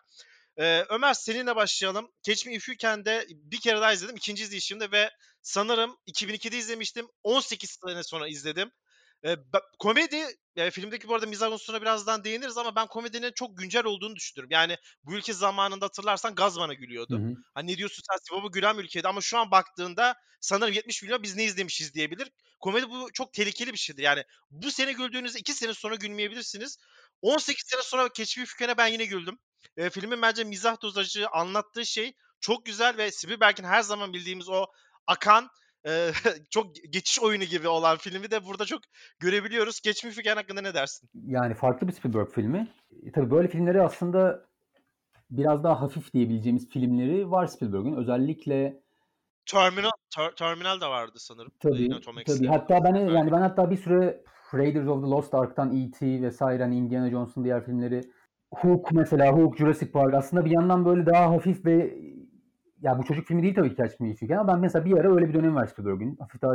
Ee, 0.59 0.85
Ömer 0.89 1.15
seninle 1.15 1.57
başlayalım. 1.57 2.11
Catch 2.23 2.47
Me 2.47 2.55
If 2.55 2.69
You 2.69 2.77
Can'de 2.77 3.27
bir 3.31 3.61
kere 3.61 3.81
daha 3.81 3.93
izledim. 3.93 4.17
ikinci 4.17 4.43
izleyişimde 4.43 4.91
ve 4.93 5.11
sanırım 5.43 5.97
2002'de 6.07 6.59
izlemiştim. 6.59 7.07
18 7.23 7.79
sene 7.87 8.03
sonra 8.03 8.29
izledim. 8.29 8.71
Ee, 9.27 9.37
komedi, 9.79 10.27
e, 10.57 10.71
filmdeki 10.71 11.09
bu 11.09 11.15
arada 11.15 11.27
mizah 11.27 11.53
unsuruna 11.53 11.83
birazdan 11.83 12.25
değiniriz 12.25 12.59
ama 12.59 12.77
ben 12.77 12.87
komedinin 12.87 13.33
çok 13.35 13.59
güncel 13.59 13.85
olduğunu 13.85 14.17
düşünüyorum. 14.17 14.51
Yani 14.53 14.77
bu 15.03 15.15
ülke 15.15 15.33
zamanında 15.33 15.85
hatırlarsan 15.85 16.35
Gazman'a 16.35 16.75
gülüyordu. 16.75 17.19
Hı 17.19 17.23
hı. 17.23 17.35
Hani 17.55 17.73
ne 17.73 17.77
diyorsun 17.79 18.03
sen 18.11 18.19
Sivas'a 18.29 18.49
gülen 18.53 18.79
ülkeydi 18.79 19.09
ama 19.09 19.21
şu 19.21 19.39
an 19.39 19.51
baktığında 19.51 20.15
sanırım 20.41 20.73
70 20.73 21.03
milyon 21.03 21.23
biz 21.23 21.37
ne 21.37 21.45
izlemişiz 21.45 21.95
diyebilir. 21.95 22.31
Komedi 22.61 22.91
bu 22.91 23.09
çok 23.13 23.33
tehlikeli 23.33 23.73
bir 23.73 23.79
şeydir. 23.79 24.03
Yani 24.03 24.25
bu 24.51 24.71
sene 24.71 24.93
güldüğünüzde 24.93 25.39
2 25.39 25.53
sene 25.55 25.75
sonra 25.75 25.95
gülmeyebilirsiniz. 25.95 26.79
18 27.23 27.65
sene 27.67 27.83
sonra 27.83 28.09
Keşfi 28.09 28.47
Füken'e 28.47 28.77
ben 28.77 28.87
yine 28.87 29.05
güldüm. 29.05 29.39
E, 29.77 29.91
filmin 29.91 30.23
bence 30.23 30.45
mizah 30.45 30.83
dozajı 30.83 31.29
anlattığı 31.29 31.87
şey 31.87 32.13
çok 32.41 32.67
güzel 32.67 32.97
ve 32.97 33.11
Spielberg'in 33.11 33.65
her 33.65 33.83
zaman 33.83 34.13
bildiğimiz 34.13 34.49
o 34.49 34.67
akan 35.07 35.49
e, 35.87 36.11
çok 36.51 36.67
geçiş 36.91 37.21
oyunu 37.21 37.45
gibi 37.45 37.69
olan 37.69 37.97
filmi 37.97 38.31
de 38.31 38.45
burada 38.45 38.65
çok 38.65 38.81
görebiliyoruz. 39.19 39.81
Geçmiş 39.81 40.15
Fügen 40.15 40.37
hakkında 40.37 40.61
ne 40.61 40.75
dersin? 40.75 41.09
Yani 41.27 41.55
farklı 41.55 41.89
bir 41.89 41.93
Spielberg 41.93 42.31
filmi. 42.31 42.73
E, 43.03 43.13
tabii 43.13 43.31
böyle 43.31 43.49
filmleri 43.49 43.83
aslında 43.83 44.47
biraz 45.31 45.65
daha 45.65 45.81
hafif 45.81 46.13
diyebileceğimiz 46.13 46.69
filmleri 46.69 47.31
var 47.31 47.47
Spielberg'in. 47.47 47.97
Özellikle 47.97 48.85
Terminal 49.47 49.91
ter, 50.17 50.31
Terminal 50.31 50.81
da 50.81 50.91
vardı 50.91 51.19
sanırım. 51.19 51.53
Tabii. 51.61 52.01
tabii. 52.27 52.47
Hatta 52.47 52.85
ben 52.85 52.95
yani 52.95 53.33
ben 53.33 53.41
hatta 53.41 53.71
bir 53.71 53.77
süre 53.77 54.25
Raiders 54.55 54.89
of 54.89 55.05
the 55.05 55.11
Lost 55.11 55.35
Ark'tan 55.35 55.77
E.T. 55.77 56.23
vesaire 56.23 56.63
hani 56.63 56.77
Indiana 56.77 57.11
Jones'un 57.11 57.45
diğer 57.45 57.65
filmleri 57.65 58.01
Hook 58.55 58.93
mesela 58.93 59.33
Hook, 59.33 59.59
Jurassic 59.59 59.93
Park 59.93 60.15
aslında 60.15 60.45
bir 60.45 60.51
yandan 60.51 60.85
böyle 60.85 61.07
daha 61.07 61.31
hafif 61.31 61.65
ve 61.65 61.99
ya 62.83 62.99
bu 62.99 63.05
çocuk 63.05 63.27
filmi 63.27 63.43
değil 63.43 63.55
tabii 63.55 63.71
ki 63.71 63.77
Catch 63.77 64.29
Can 64.29 64.39
ama 64.39 64.53
ben 64.53 64.61
mesela 64.61 64.85
bir 64.85 64.99
ara 64.99 65.15
öyle 65.15 65.29
bir 65.29 65.35
dönem 65.35 65.55
var 65.55 65.67
Spielberg'ün. 65.67 66.17
Hafif 66.17 66.43
daha 66.43 66.55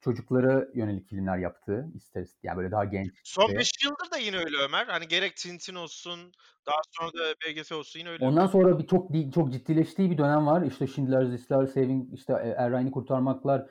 çocuklara 0.00 0.66
yönelik 0.74 1.08
filmler 1.08 1.38
yaptığı 1.38 1.88
ister 1.94 2.26
yani 2.42 2.56
böyle 2.56 2.70
daha 2.70 2.84
genç. 2.84 3.10
Son 3.24 3.48
5 3.48 3.70
yıldır 3.84 4.12
da 4.12 4.18
yine 4.18 4.36
öyle 4.36 4.56
Ömer. 4.68 4.86
Hani 4.86 5.08
gerek 5.08 5.36
Tintin 5.36 5.74
olsun, 5.74 6.32
daha 6.66 6.80
sonra 6.90 7.12
da 7.12 7.34
BGF 7.46 7.72
olsun 7.72 8.00
yine 8.00 8.08
öyle. 8.08 8.24
Ondan 8.24 8.46
sonra 8.46 8.78
bir 8.78 8.86
çok 8.86 9.10
çok 9.34 9.52
ciddileştiği 9.52 10.10
bir 10.10 10.18
dönem 10.18 10.46
var. 10.46 10.62
İşte 10.62 10.86
Schindler's 10.86 11.30
List'ler, 11.30 11.66
Saving, 11.66 12.14
işte 12.14 12.32
Er 12.56 12.70
Ryan'ı 12.70 12.90
kurtarmaklar, 12.90 13.66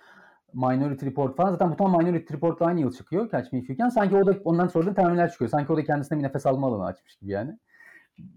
Minority 0.54 1.06
Report 1.06 1.36
falan. 1.36 1.52
Zaten 1.52 1.72
bu 1.72 1.76
tam 1.76 1.98
Minority 1.98 2.34
Report 2.34 2.62
aynı 2.62 2.80
yıl 2.80 2.92
çıkıyor 2.94 3.32
Catch 3.32 3.54
Me 3.54 3.60
If 3.60 3.70
You 3.70 3.78
Can. 3.78 3.90
Sanki 3.90 4.16
o 4.16 4.26
da 4.26 4.36
ondan 4.44 4.68
sonra 4.68 4.86
da 4.86 4.94
Terminal 4.94 5.30
çıkıyor. 5.30 5.52
Sanki 5.52 5.74
o 5.74 5.78
da 5.78 5.84
kendisine 5.84 6.18
bir 6.18 6.24
nefes 6.24 6.46
alma 6.46 6.68
alanı 6.68 6.86
açmış 6.86 7.16
gibi 7.16 7.32
yani. 7.32 7.58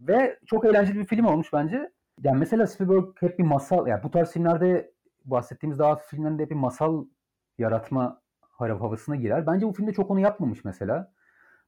Ve 0.09 0.39
çok 0.47 0.65
eğlenceli 0.65 0.99
bir 0.99 1.07
film 1.07 1.25
olmuş 1.25 1.53
bence. 1.53 1.93
Yani 2.23 2.39
mesela 2.39 2.67
Spielberg 2.67 3.05
hep 3.21 3.39
bir 3.39 3.45
masal, 3.45 3.87
yani 3.87 4.03
bu 4.03 4.11
tarz 4.11 4.33
filmlerde 4.33 4.93
bahsettiğimiz 5.25 5.79
daha 5.79 5.97
filmlerinde 5.97 6.43
hep 6.43 6.51
bir 6.51 6.55
masal 6.55 7.05
yaratma 7.59 8.23
havasına 8.59 9.17
girer. 9.17 9.47
Bence 9.47 9.67
bu 9.67 9.73
filmde 9.73 9.93
çok 9.93 10.11
onu 10.11 10.21
yapmamış 10.21 10.65
mesela. 10.65 11.12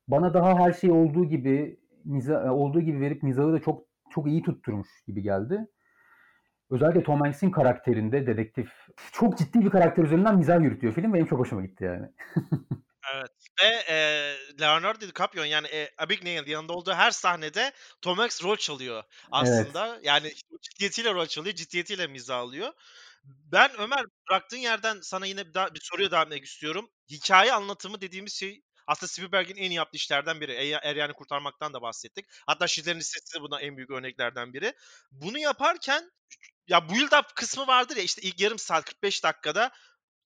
Bana 0.09 0.35
daha 0.35 0.59
her 0.59 0.73
şey 0.73 0.91
olduğu 0.91 1.25
gibi 1.25 1.81
miza, 2.05 2.53
olduğu 2.53 2.81
gibi 2.81 3.01
verip 3.01 3.23
mizahı 3.23 3.53
da 3.53 3.63
çok 3.63 3.85
çok 4.11 4.27
iyi 4.27 4.43
tutturmuş 4.43 4.89
gibi 5.07 5.23
geldi. 5.23 5.67
Özellikle 6.71 7.03
Tom 7.03 7.21
Hanks'in 7.21 7.51
karakterinde 7.51 8.27
dedektif 8.27 8.71
çok 9.13 9.39
ciddi 9.39 9.61
bir 9.61 9.71
karakter 9.71 10.05
üzerinden 10.05 10.37
mizah 10.37 10.61
yürütüyor 10.61 10.93
film. 10.93 11.15
Benim 11.15 11.27
çok 11.27 11.39
hoşuma 11.39 11.63
gitti 11.63 11.85
yani. 11.85 12.07
Evet 13.13 13.31
ve, 13.63 13.85
eee, 13.89 14.39
Leonardo 14.61 15.01
DiCaprio 15.01 15.43
yani, 15.45 15.69
eee, 15.69 15.95
Abigail 15.99 16.47
yanında 16.47 16.73
olduğu 16.73 16.93
her 16.93 17.11
sahnede 17.11 17.73
Tom 18.03 18.19
Hanks 18.19 18.43
rol 18.43 18.57
çalıyor 18.57 19.03
Evet. 19.41 19.69
aslında. 19.71 19.99
Yani 20.03 20.33
ciddiyetiyle 20.63 21.15
rol 21.15 21.27
çalıyor, 21.27 21.55
ciddiyetiyle 21.55 22.07
mizah 22.07 22.39
alıyor. 22.39 22.73
Ben 23.25 23.71
Ömer 23.81 24.05
bıraktığın 24.31 24.57
yerden 24.57 25.01
sana 25.03 25.27
yine 25.27 25.47
bir 25.49 25.55
daha 25.55 25.75
bir 25.75 25.81
soruya 25.83 26.11
devam 26.11 26.27
etmek 26.27 26.45
istiyorum. 26.45 26.91
Hikâye 27.11 27.53
anlatımı 27.53 28.01
dediğimiz 28.01 28.35
şey 28.35 28.63
aslında 28.87 29.09
Spielberg'in 29.13 29.57
en 29.57 29.71
iyi 29.71 29.75
yaptığı 29.75 29.97
işlerden 29.97 30.41
biri. 30.41 30.53
Eya 30.53 30.79
Eryani 30.85 31.13
Kurtarmak'tan 31.13 31.75
da 31.75 31.83
bahsettik. 31.83 32.27
Hatta 32.47 32.67
Schindler'in 32.69 32.99
Listesi 33.01 33.35
de 33.39 33.41
buna 33.43 33.61
en 33.61 33.77
büyük 33.77 33.91
örneklerden 33.91 34.53
biri. 34.55 34.73
Bunu 35.11 35.39
yaparken 35.39 36.11
ya 36.69 36.89
build 36.91 37.13
up 37.13 37.27
kısmı 37.37 37.67
vardır 37.67 37.97
ya, 37.97 38.03
işte 38.03 38.23
ilk 38.23 38.41
yarım 38.41 38.59
saat 38.59 38.85
45 38.85 39.25
dakikada 39.25 39.73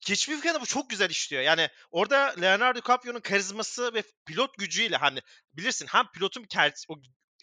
hiçbir 0.00 0.36
ülkede 0.38 0.60
bu 0.60 0.66
çok 0.66 0.90
güzel 0.90 1.10
işliyor. 1.10 1.42
Yani 1.42 1.68
orada 1.90 2.34
Leonardo 2.40 2.78
DiCaprio'nun 2.78 3.20
karizması 3.20 3.94
ve 3.94 4.02
pilot 4.26 4.58
gücüyle 4.58 4.96
hani 4.96 5.20
bilirsin 5.52 5.86
hem 5.86 6.06
pilotun 6.14 6.46
o 6.88 6.94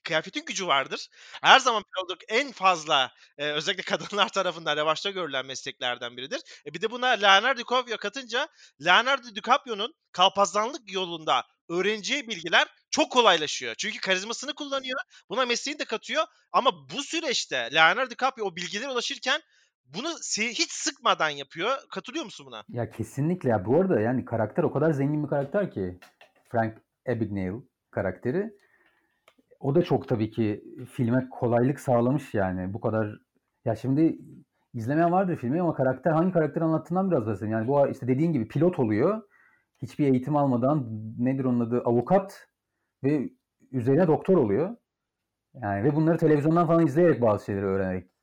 kıyafetin 0.04 0.46
gücü 0.46 0.68
vardır. 0.68 1.08
Her 1.42 1.60
zaman 1.60 1.84
pilotluk 1.84 2.20
en 2.28 2.52
fazla, 2.52 3.12
eee, 3.40 3.52
özellikle 3.52 3.84
kadınlar 4.24 4.30
tarafından 4.30 4.78
revaçta 4.78 5.10
görülen 5.10 5.46
mesleklerden 5.46 6.18
biridir. 6.18 6.42
E, 6.66 6.74
bir 6.74 6.82
de 6.82 6.92
buna 6.92 7.08
Leonardo 7.08 7.60
DiCaprio 7.60 7.98
katınca 7.98 8.48
Leonardo 8.86 9.36
DiCaprio'nun 9.36 9.94
kalpazanlık 10.12 10.92
yolunda 10.92 11.44
öğreneceği 11.70 12.28
bilgiler 12.28 12.68
çok 12.92 13.12
kolaylaşıyor. 13.12 13.76
Çünkü 13.76 14.00
karizmasını 14.00 14.56
kullanıyor, 14.56 15.00
buna 15.30 15.46
mesleğini 15.46 15.80
de 15.80 15.86
katıyor 15.86 16.26
ama 16.52 16.90
bu 16.90 17.04
süreçte 17.04 17.70
Leonardo 17.74 18.10
DiCaprio 18.12 18.46
o 18.46 18.56
bilgilere 18.56 18.90
ulaşırken 18.90 19.42
bunu 19.86 20.08
hiç 20.38 20.72
sıkmadan 20.72 21.30
yapıyor. 21.30 21.72
Katılıyor 21.92 22.26
musun 22.26 22.46
buna? 22.46 22.64
Ya 22.70 22.90
kesinlikle 22.90 23.50
ya. 23.50 23.66
Bu 23.66 23.82
arada 23.82 24.00
yani 24.00 24.26
karakter 24.26 24.64
o 24.64 24.72
kadar 24.72 24.92
zengin 24.92 25.24
bir 25.24 25.30
karakter 25.30 25.72
ki 25.72 26.00
Frank 26.50 26.78
Abagnale 27.08 27.62
karakteri. 27.92 28.54
O 29.60 29.76
da 29.76 29.82
çok 29.82 30.08
tabii 30.08 30.32
ki 30.32 30.64
filme 30.92 31.28
kolaylık 31.32 31.80
sağlamış 31.80 32.34
yani. 32.34 32.74
Bu 32.74 32.82
kadar 32.82 33.20
ya 33.66 33.76
şimdi 33.76 34.20
izlemeyen 34.74 35.12
vardır 35.12 35.38
filmi 35.38 35.62
ama 35.62 35.74
karakter 35.74 36.12
hangi 36.12 36.34
karakteri 36.34 36.64
anlattığından 36.64 37.12
biraz 37.12 37.26
bahsedeyim. 37.26 37.54
Yani 37.54 37.68
bu 37.68 37.88
işte 37.88 38.08
dediğin 38.08 38.34
gibi 38.34 38.48
pilot 38.48 38.80
oluyor. 38.80 39.22
Hiçbir 39.82 40.06
eğitim 40.06 40.36
almadan 40.36 40.88
nedir 41.18 41.46
onun 41.46 41.60
adı 41.60 41.82
avukat 41.86 42.48
ve 43.04 43.30
üzerine 43.72 44.08
doktor 44.08 44.38
oluyor. 44.38 44.76
Yani 45.54 45.84
ve 45.84 45.96
bunları 45.96 46.18
televizyondan 46.18 46.68
falan 46.68 46.86
izleyerek 46.86 47.22
bazı 47.22 47.46
şeyleri 47.46 47.66
öğrenerek. 47.66 48.15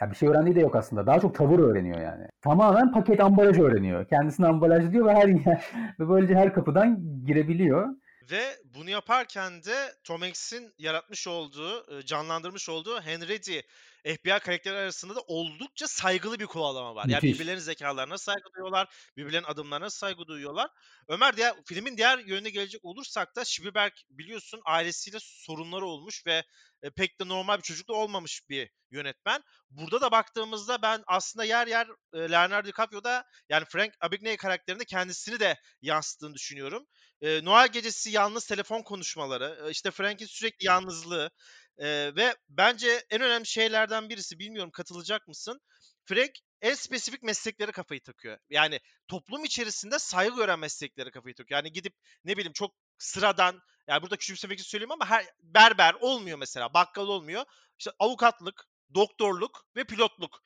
Ya 0.00 0.10
bir 0.10 0.16
şey 0.16 0.28
öğrendiği 0.28 0.56
de 0.56 0.60
yok 0.60 0.76
aslında. 0.76 1.06
Daha 1.06 1.20
çok 1.20 1.34
tavır 1.34 1.58
öğreniyor 1.58 2.00
yani. 2.00 2.26
Tamamen 2.40 2.92
paket 2.92 3.20
ambalaj 3.20 3.58
öğreniyor. 3.58 4.08
Kendisini 4.08 4.46
ambalajlıyor 4.46 5.06
ve 5.06 5.14
her 5.14 5.28
ve 6.00 6.08
böylece 6.08 6.34
her 6.34 6.54
kapıdan 6.54 6.98
girebiliyor. 7.26 7.88
Ve 8.30 8.42
bunu 8.74 8.90
yaparken 8.90 9.52
de 9.64 9.74
Tom 10.04 10.20
Hanks'in 10.20 10.74
yaratmış 10.78 11.28
olduğu, 11.28 11.90
eee, 11.90 12.02
canlandırmış 12.02 12.68
olduğu 12.68 13.00
Henry 13.00 13.28
Reddy 13.28 13.58
FBI 14.04 14.40
karakteri 14.40 14.76
arasında 14.76 15.14
da 15.16 15.20
oldukça 15.26 15.88
saygılı 15.88 16.40
bir 16.40 16.46
kovalama 16.46 16.94
var. 16.94 17.08
Yani 17.08 17.24
Müthiş. 17.24 17.26
birbirlerinin 17.26 17.60
zekalarına 17.60 18.18
saygı 18.18 18.44
duyuyorlar, 18.56 18.94
birbirlerinin 19.16 19.48
adımlarına 19.48 19.90
saygı 19.90 20.26
duyuyorlar. 20.26 20.70
Ömer 21.08 21.36
diğer 21.36 21.54
filmin 21.66 21.96
diğer 21.96 22.18
yönüne 22.18 22.50
gelecek 22.50 22.84
olursak 22.84 23.36
da 23.36 23.44
Spielberg 23.44 23.92
biliyorsun 24.10 24.60
ailesiyle 24.66 25.18
sorunları 25.20 25.86
olmuş 25.86 26.26
ve, 26.26 26.44
eee, 26.84 26.90
pek 26.96 27.20
de 27.20 27.28
normal 27.28 27.56
bir 27.58 27.62
çocukluğu 27.62 27.94
olmamış 27.96 28.42
bir 28.48 28.70
yönetmen. 28.90 29.42
Burada 29.70 30.00
da 30.00 30.10
baktığımızda 30.12 30.82
ben 30.82 31.02
aslında 31.06 31.44
yer 31.44 31.66
yer, 31.66 31.86
eee, 32.14 32.30
Leonardo 32.30 32.68
DiCaprio'da 32.68 33.24
yani 33.48 33.64
Frank 33.68 33.92
Abagnale 34.00 34.36
karakterinde 34.36 34.84
kendisini 34.84 35.40
de 35.40 35.56
yansıttığını 35.82 36.34
düşünüyorum. 36.34 36.86
Eee, 37.20 37.44
Noel 37.44 37.68
Gecesi 37.68 38.10
yalnız 38.10 38.46
telefon 38.46 38.82
konuşmaları, 38.82 39.70
işte 39.70 39.90
Frank'in 39.90 40.26
sürekli 40.26 40.66
yalnızlığı, 40.66 41.30
eee, 41.78 42.16
ve 42.16 42.36
bence 42.48 43.04
en 43.10 43.20
önemli 43.22 43.46
şeylerden 43.46 44.08
birisi, 44.08 44.38
bilmiyorum 44.38 44.70
katılacak 44.70 45.28
mısın? 45.28 45.60
Frank 46.04 46.30
en 46.62 46.74
spesifik 46.74 47.22
mesleklere 47.22 47.72
kafayı 47.72 48.00
takıyor. 48.02 48.38
Yani 48.50 48.80
toplum 49.08 49.44
içerisinde 49.44 49.98
saygı 49.98 50.36
gören 50.36 50.58
mesleklere 50.58 51.10
kafayı 51.10 51.34
takıyor. 51.34 51.58
Yani 51.60 51.72
gidip 51.72 51.94
ne 52.24 52.32
bileyim 52.36 52.52
çok 52.52 52.74
sıradan, 52.98 53.60
yani 53.88 54.02
burada 54.02 54.16
küçümsemek 54.16 54.58
için 54.58 54.68
söyleyeyim 54.70 54.92
ama 54.92 55.06
her 55.10 55.26
berber 55.42 55.94
olmuyor 56.00 56.38
mesela, 56.38 56.74
bakkal 56.74 57.08
olmuyor. 57.08 57.44
İşte 57.78 57.90
avukatlık, 57.98 58.64
doktorluk 58.94 59.66
ve 59.76 59.84
pilotluk. 59.84 60.40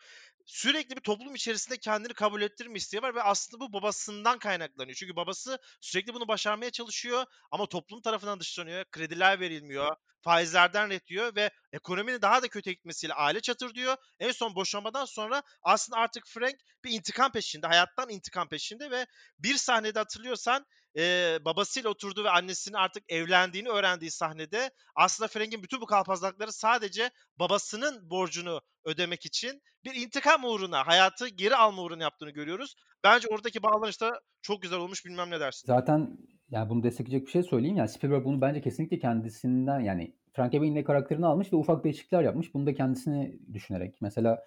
Sürekli 0.49 0.97
bir 0.97 1.01
toplum 1.01 1.35
içerisinde 1.35 1.77
kendini 1.79 2.15
kabul 2.15 2.43
ettirme 2.43 2.79
isteği 2.79 3.03
var 3.03 3.15
ve 3.15 3.23
aslında 3.23 3.61
bu 3.61 3.73
babasından 3.73 4.39
kaynaklanıyor. 4.39 4.97
Çünkü 4.97 5.17
babası 5.17 5.59
sürekli 5.81 6.15
bunu 6.15 6.29
başarmaya 6.29 6.71
çalışıyor 6.71 7.25
ama 7.51 7.67
toplum 7.67 8.03
tarafından 8.03 8.41
dışlanıyor, 8.41 8.85
krediler 8.85 9.41
verilmiyor, 9.41 9.97
faizlerden 10.21 10.91
ret 10.91 11.11
yiyor 11.11 11.35
ve 11.37 11.51
ekonominin 11.73 12.23
daha 12.23 12.43
da 12.43 12.49
kötüye 12.49 12.75
gitmesiyle 12.75 13.15
aile 13.15 13.41
çatırdıyor. 13.41 13.97
En 14.21 14.33
son 14.33 14.55
boşanmadan 14.55 15.05
sonra 15.05 15.43
aslında 15.63 15.99
artık 15.99 16.27
Frank 16.27 16.57
bir 16.85 16.91
intikam 16.91 17.33
peşinde, 17.33 17.67
hayattan 17.67 18.09
intikam 18.11 18.49
peşinde 18.49 18.91
ve 18.91 19.07
bir 19.39 19.57
sahnede 19.57 19.99
hatırlıyorsan 19.99 20.67
eee, 20.99 21.39
babasıyla 21.45 21.91
oturduğu 21.91 22.25
ve 22.25 22.31
annesinin 22.31 22.77
artık 22.77 23.03
evlendiğini 23.09 23.69
öğrendiği 23.69 24.11
sahnede 24.11 24.71
aslında 24.97 25.29
Frank'in 25.29 25.63
bütün 25.63 25.81
bu 25.81 25.87
kalpazlıkları 25.87 26.53
sadece 26.53 27.11
babasının 27.37 28.11
borcunu 28.11 28.61
ödemek 28.85 29.27
için 29.27 29.61
bir 29.85 29.95
intikam 29.95 30.45
uğruna, 30.45 30.87
hayatı 30.87 31.29
geri 31.29 31.57
alma 31.57 31.83
uğruna 31.83 32.03
yaptığını 32.03 32.31
görüyoruz. 32.31 32.75
Bence 33.05 33.29
oradaki 33.29 33.63
bağlanış 33.63 34.01
da 34.01 34.21
çok 34.43 34.63
güzel 34.63 34.79
olmuş. 34.79 35.05
Bilmem 35.05 35.31
ne 35.31 35.41
dersin? 35.41 35.67
Zaten 35.67 36.19
yani 36.51 36.71
bunu 36.71 36.83
destekleyecek 36.83 37.27
bir 37.27 37.33
şey 37.33 37.43
söyleyeyim. 37.43 37.77
Yani 37.77 37.89
Spielberg 37.89 38.25
bunu 38.25 38.41
bence 38.41 38.61
kesinlikle 38.61 38.99
kendisinden 38.99 39.81
yani 39.81 40.17
Frank 40.33 40.55
Abagnale 40.55 40.85
karakterini 40.85 41.27
almış 41.27 41.53
ve 41.53 41.57
ufak 41.57 41.85
değişiklikler 41.85 42.23
yapmış. 42.23 42.55
Bunu 42.55 42.67
da 42.67 42.75
kendisini 42.75 43.39
düşünerek. 43.53 43.97
Mesela 44.01 44.45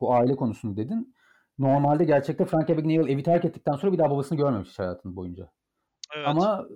bu 0.00 0.14
aile 0.14 0.36
konusunu 0.36 0.76
dedin. 0.76 1.14
Normalde 1.58 2.04
gerçekte 2.04 2.44
Frank 2.44 2.70
Abagnale 2.70 3.12
evi 3.12 3.22
terk 3.22 3.44
ettikten 3.44 3.76
sonra 3.76 3.92
bir 3.92 3.98
daha 3.98 4.10
babasını 4.10 4.38
görmemiş 4.38 4.78
hayatının 4.78 5.16
boyunca. 5.16 5.50
Evet. 6.16 6.28
Ama 6.28 6.68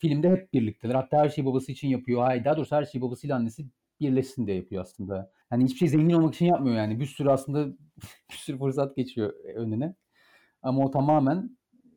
filmde 0.00 0.30
hep 0.30 0.52
birlikteler. 0.52 0.94
Hatta 0.94 1.18
her 1.18 1.28
şeyi 1.28 1.46
babası 1.46 1.72
için 1.72 1.88
yapıyor. 1.88 2.22
Hayır, 2.22 2.44
daha 2.44 2.56
doğrusu 2.56 2.76
her 2.76 2.84
şeyi 2.84 3.02
babasıyla 3.02 3.36
annesi 3.36 3.66
birleşsin 4.00 4.46
diye 4.46 4.56
yapıyor 4.56 4.82
aslında. 4.82 5.32
Hani 5.50 5.64
hiçbir 5.64 5.78
şey 5.78 5.88
zengin 5.88 6.14
olmak 6.14 6.34
için 6.34 6.46
yapmıyor 6.46 6.76
yani. 6.76 7.00
Bir 7.00 7.06
sürü 7.06 7.30
aslında 7.30 7.66
bir 8.30 8.36
sürü 8.36 8.58
fırsat 8.58 8.96
geçiyor 8.96 9.34
önüne. 9.54 9.94
Ama 10.62 10.84
o 10.84 10.90
tamamen 10.90 11.56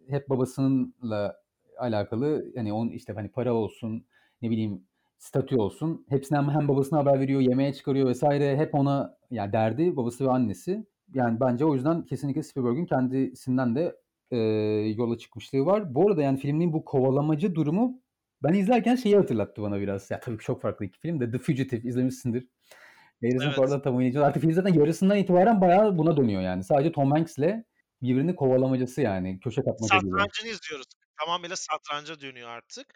hep 0.09 0.29
babasınınla 0.29 1.35
alakalı 1.77 2.51
yani 2.55 2.73
onun 2.73 2.89
işte 2.89 3.13
hani 3.13 3.29
para 3.29 3.53
olsun 3.53 4.05
ne 4.41 4.49
bileyim 4.49 4.87
statü 5.17 5.55
olsun 5.55 6.05
hepsinden 6.09 6.49
hem 6.49 6.67
babasına 6.67 6.99
haber 6.99 7.19
veriyor 7.19 7.41
yemeğe 7.41 7.73
çıkarıyor 7.73 8.07
vesaire 8.07 8.57
hep 8.57 8.75
ona 8.75 9.17
yani 9.31 9.53
derdi 9.53 9.95
babası 9.95 10.25
ve 10.25 10.31
annesi 10.31 10.85
yani 11.13 11.39
bence 11.39 11.65
o 11.65 11.73
yüzden 11.73 12.05
kesinlikle 12.05 12.43
Spielberg'in 12.43 12.85
kendisinden 12.85 13.75
de 13.75 13.95
e, 14.31 14.37
yola 14.97 15.17
çıkmışlığı 15.17 15.65
var. 15.65 15.95
Bu 15.95 16.07
arada 16.07 16.21
yani 16.21 16.39
filmin 16.39 16.73
bu 16.73 16.85
kovalamacı 16.85 17.55
durumu 17.55 18.01
ben 18.43 18.53
izlerken 18.53 18.95
şeyi 18.95 19.15
hatırlattı 19.15 19.61
bana 19.61 19.79
biraz. 19.79 20.11
Ya 20.11 20.19
tabii 20.19 20.37
ki 20.37 20.43
çok 20.45 20.61
farklı 20.61 20.85
iki 20.85 20.99
film 20.99 21.19
de 21.19 21.31
The 21.31 21.37
Fugitive 21.37 21.89
izlemişsindir. 21.89 22.47
Harrison 23.21 23.45
Evet. 23.45 23.55
Ford'la 23.55 23.81
tam 23.81 23.95
oynayıcı. 23.95 24.25
Artık 24.25 24.41
film 24.41 24.53
zaten 24.53 24.73
yarısından 24.73 25.17
itibaren 25.17 25.61
bayağı 25.61 25.97
buna 25.97 26.17
dönüyor 26.17 26.41
yani. 26.41 26.63
Sadece 26.63 26.91
Tom 26.91 27.11
Hanks'le 27.11 27.63
birbirini 28.01 28.35
kovalamacası 28.35 29.01
yani. 29.01 29.39
Köşe 29.39 29.63
kapmaca 29.63 29.97
gibi. 29.97 30.09
Satrancını 30.09 30.49
izliyoruz. 30.51 30.85
Tamamıyla 31.19 31.55
satranca 31.55 32.19
dönüyor 32.19 32.49
artık. 32.49 32.87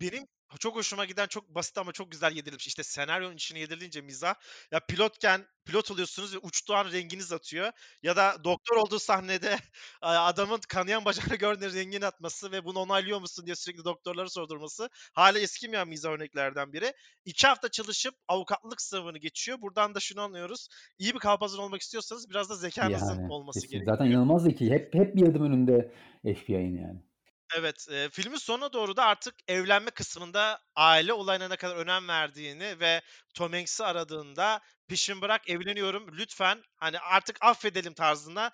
Benim 0.00 0.26
çok 0.58 0.76
hoşuma 0.76 1.04
giden, 1.04 1.26
çok 1.26 1.48
basit 1.54 1.78
ama 1.78 1.92
çok 1.92 2.10
güzel 2.12 2.36
yedirilmiş. 2.36 2.66
İşte 2.66 2.82
senaryonun 2.82 3.34
içine 3.34 3.58
yedirilince 3.58 4.00
mizah. 4.00 4.34
Ya 4.70 4.80
pilotken 4.80 5.46
pilot 5.64 5.90
oluyorsunuz 5.90 6.34
ve 6.34 6.38
uçtuğu 6.38 6.74
an 6.74 6.92
renginiz 6.92 7.32
atıyor. 7.32 7.72
Ya 8.02 8.16
da 8.16 8.36
doktor 8.44 8.76
olduğu 8.76 8.98
sahnede 8.98 9.56
adamın 10.02 10.60
kanayan 10.68 11.04
bacağını 11.04 11.34
gördüğünde 11.36 11.72
rengini 11.80 12.06
atması 12.06 12.52
ve 12.52 12.64
bunu 12.64 12.78
onaylıyor 12.78 13.20
musun 13.20 13.46
diye 13.46 13.56
sürekli 13.56 13.84
doktorlara 13.84 14.28
sordurması 14.28 14.88
hâlâ 15.14 15.38
eskimeyen 15.38 15.88
mizah 15.88 16.10
örneklerden 16.10 16.72
biri. 16.72 16.92
2 17.24 17.46
hafta 17.46 17.68
çalışıp 17.70 18.14
avukatlık 18.28 18.82
sınavını 18.82 19.18
geçiyor. 19.18 19.62
Buradan 19.62 19.94
da 19.94 20.00
şunu 20.00 20.20
anlıyoruz. 20.20 20.68
İyi 20.98 21.14
bir 21.14 21.18
kalpazan 21.18 21.60
olmak 21.60 21.80
istiyorsanız 21.80 22.30
biraz 22.30 22.50
da 22.50 22.54
zekânızın 22.56 23.22
Yani 23.22 23.32
olması 23.32 23.66
kesin. 23.68 23.68
gerekiyor. 23.68 23.96
Zaten 23.96 24.10
inanılmaz 24.10 24.42
zeki. 24.42 24.70
Hep 24.70 24.94
hep 24.94 25.16
bir 25.16 25.28
adım 25.28 25.42
önünde 25.44 25.92
FBI'nin 26.24 26.78
yani. 26.82 27.05
Evet, 27.54 27.86
eee, 27.90 28.08
filmin 28.12 28.36
sonuna 28.36 28.72
doğru 28.72 28.96
da 28.96 29.04
artık 29.04 29.34
evlenme 29.48 29.90
kısmında 29.90 30.60
aile 30.76 31.12
olayına 31.12 31.48
ne 31.48 31.56
kadar 31.56 31.76
önem 31.76 32.08
verdiğini 32.08 32.80
ve 32.80 33.02
Tom 33.34 33.52
Hanks'i 33.52 33.84
aradığında 33.84 34.60
"Peşimi 34.88 35.20
bırak, 35.22 35.48
evleniyorum, 35.48 36.06
lütfen, 36.18 36.62
hani, 36.76 36.98
artık 36.98 37.36
affedelim." 37.40 37.94
tarzında 37.94 38.50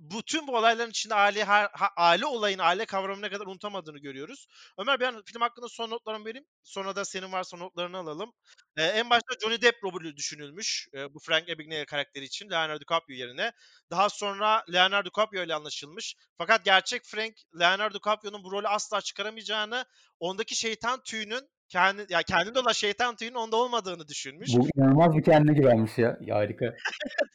bütün 0.00 0.46
bu 0.46 0.56
olayların 0.56 0.90
içinde 0.90 1.14
aile 1.14 1.44
her, 1.44 1.70
aile 1.96 2.26
olayını, 2.26 2.62
aile 2.62 2.86
kavramını 2.86 3.26
ne 3.26 3.30
kadar 3.30 3.46
unutamadığını 3.46 3.98
görüyoruz. 3.98 4.46
Ömer 4.78 5.00
ben 5.00 5.22
film 5.22 5.40
hakkında 5.40 5.68
son 5.68 5.90
notlarımı 5.90 6.24
vereyim. 6.24 6.46
Sonra 6.62 6.96
da 6.96 7.04
senin 7.04 7.32
varsa 7.32 7.56
notlarını 7.56 7.98
alalım. 7.98 8.32
Ee, 8.76 8.82
en 8.82 9.10
başta 9.10 9.34
Johnny 9.42 9.62
Depp 9.62 9.84
rolü 9.84 10.16
düşünülmüş 10.16 10.88
e, 10.94 11.14
bu 11.14 11.18
Frank 11.18 11.50
Abagnale 11.50 11.84
karakteri 11.84 12.24
için 12.24 12.50
Leonardo 12.50 12.80
DiCaprio 12.80 13.16
yerine. 13.16 13.52
Daha 13.90 14.08
sonra 14.08 14.64
Leonardo 14.72 15.10
DiCaprio 15.10 15.42
ile 15.42 15.54
anlaşılmış. 15.54 16.14
Fakat 16.38 16.64
gerçek 16.64 17.04
Frank 17.04 17.34
Leonardo 17.60 17.98
DiCaprio'nun 17.98 18.44
bu 18.44 18.52
rolü 18.52 18.68
asla 18.68 19.00
çıkaramayacağını, 19.00 19.84
ondaki 20.20 20.56
şeytan 20.56 21.02
tüyünün 21.02 21.48
kendi 21.68 22.06
ya 22.08 22.22
kendinde 22.22 22.58
olan 22.58 22.72
şeytan 22.72 23.16
tüyünün 23.16 23.36
onda 23.36 23.56
olmadığını 23.56 24.08
düşünmüş. 24.08 24.48
Bu 24.56 24.68
inanılmaz 24.76 25.16
bir 25.16 25.22
kendine 25.22 25.54
güvenmiş 25.58 25.98
ya. 25.98 26.18
ya 26.20 26.36
harika. 26.36 26.74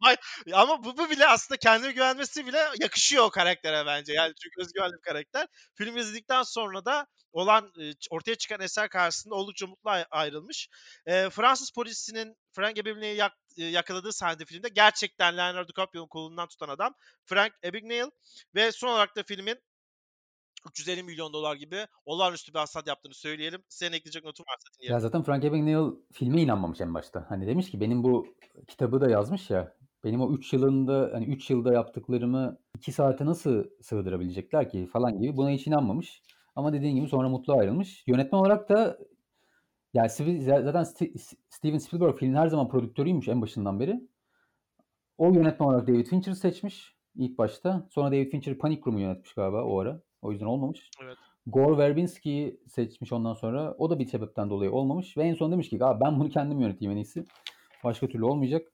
Ama 0.53 0.83
bu, 0.83 0.97
bu 0.97 1.09
bile 1.09 1.27
aslında 1.27 1.57
kendine 1.57 1.91
güvenmesi 1.91 2.47
bile 2.47 2.59
yakışıyor 2.81 3.23
o 3.23 3.29
karaktere 3.29 3.85
bence. 3.85 4.13
Yani 4.13 4.33
çünkü 4.43 4.61
özgüvenli 4.61 4.93
bir 4.93 5.01
karakter. 5.01 5.47
Film 5.75 5.97
izledikten 5.97 6.43
sonra 6.43 6.85
da 6.85 7.07
olan 7.33 7.71
ortaya 8.11 8.35
çıkan 8.35 8.61
eser 8.61 8.89
karşısında 8.89 9.35
oldukça 9.35 9.67
mutlu 9.67 9.91
ayrılmış. 10.11 10.69
E, 11.05 11.29
Fransız 11.29 11.71
polisinin 11.71 12.35
Frank 12.51 12.79
Abagnale'i 12.79 13.17
yak, 13.17 13.33
yakaladığı 13.57 14.13
sahnede 14.13 14.45
filmde 14.45 14.69
gerçekten 14.69 15.37
Leonardo 15.37 15.67
DiCaprio'nun 15.67 16.07
kolundan 16.07 16.47
tutan 16.47 16.69
adam 16.69 16.93
Frank 17.25 17.53
Abagnale 17.65 18.11
ve 18.55 18.71
son 18.71 18.87
olarak 18.87 19.15
da 19.15 19.23
filmin 19.23 19.59
350 20.69 21.03
milyon 21.03 21.33
dolar 21.33 21.55
gibi 21.55 21.77
olağanüstü 22.05 22.53
bir 22.53 22.59
hasat 22.59 22.87
yaptığını 22.87 23.13
söyleyelim. 23.13 23.63
Senin 23.69 23.93
ekleyecek 23.93 24.23
notun 24.23 24.45
varsa 24.49 24.67
dinleyelim. 24.77 24.93
Ya 24.93 24.99
zaten 24.99 25.23
Frank 25.23 25.45
Abagnale 25.45 25.93
filme 26.11 26.41
inanmamış 26.41 26.81
en 26.81 26.93
başta. 26.93 27.25
Hani 27.29 27.47
demiş 27.47 27.71
ki 27.71 27.81
benim 27.81 28.03
bu 28.03 28.27
kitabı 28.67 29.01
da 29.01 29.09
yazmış 29.09 29.49
ya. 29.49 29.75
Benim 30.03 30.21
o 30.21 30.33
3 30.33 30.53
yılında 30.53 31.09
hani 31.13 31.25
3 31.25 31.49
yılda 31.49 31.73
yaptıklarımı 31.73 32.57
2 32.77 32.91
saate 32.91 33.25
nasıl 33.25 33.63
sığdırabilecekler 33.81 34.69
ki 34.69 34.85
falan 34.85 35.19
gibi 35.19 35.37
buna 35.37 35.49
hiç 35.49 35.67
inanmamış. 35.67 36.21
Ama 36.55 36.73
dediğin 36.73 36.95
gibi 36.95 37.07
sonra 37.07 37.29
mutlu 37.29 37.53
ayrılmış. 37.59 38.03
Yönetmen 38.07 38.39
olarak 38.39 38.69
da 38.69 38.97
yani 39.93 40.09
zaten 40.45 40.83
Steven 41.49 41.77
Spielberg 41.77 42.17
filmin 42.17 42.35
her 42.35 42.47
zaman 42.47 42.69
prodüktörüymüş 42.69 43.27
en 43.27 43.41
başından 43.41 43.79
beri. 43.79 44.07
O 45.17 45.33
yönetmen 45.33 45.67
olarak 45.67 45.87
David 45.87 46.07
Fincher 46.07 46.33
seçmiş 46.33 46.95
ilk 47.15 47.37
başta. 47.37 47.87
Sonra 47.91 48.07
David 48.11 48.31
Fincher 48.31 48.57
Panic 48.57 48.81
Room'u 48.87 48.99
yönetmiş 48.99 49.33
galiba 49.33 49.63
o 49.63 49.79
ara. 49.79 50.01
O 50.23 50.31
yüzden 50.31 50.45
olmamış. 50.45 50.89
Evet. 51.03 51.17
Gore 51.47 51.77
Verbinski'yi 51.77 52.59
seçmiş 52.67 53.11
ondan 53.11 53.33
sonra. 53.33 53.75
O 53.77 53.89
da 53.89 53.99
bir 53.99 54.05
sebepten 54.05 54.49
dolayı 54.49 54.71
olmamış. 54.71 55.17
Ve 55.17 55.23
en 55.23 55.33
son 55.33 55.51
demiş 55.51 55.69
ki 55.69 55.79
ben 55.79 56.19
bunu 56.19 56.29
kendim 56.29 56.59
yöneteyim 56.59 56.91
en 56.91 56.97
iyisi. 56.97 57.25
Başka 57.83 58.07
türlü 58.07 58.25
olmayacak. 58.25 58.67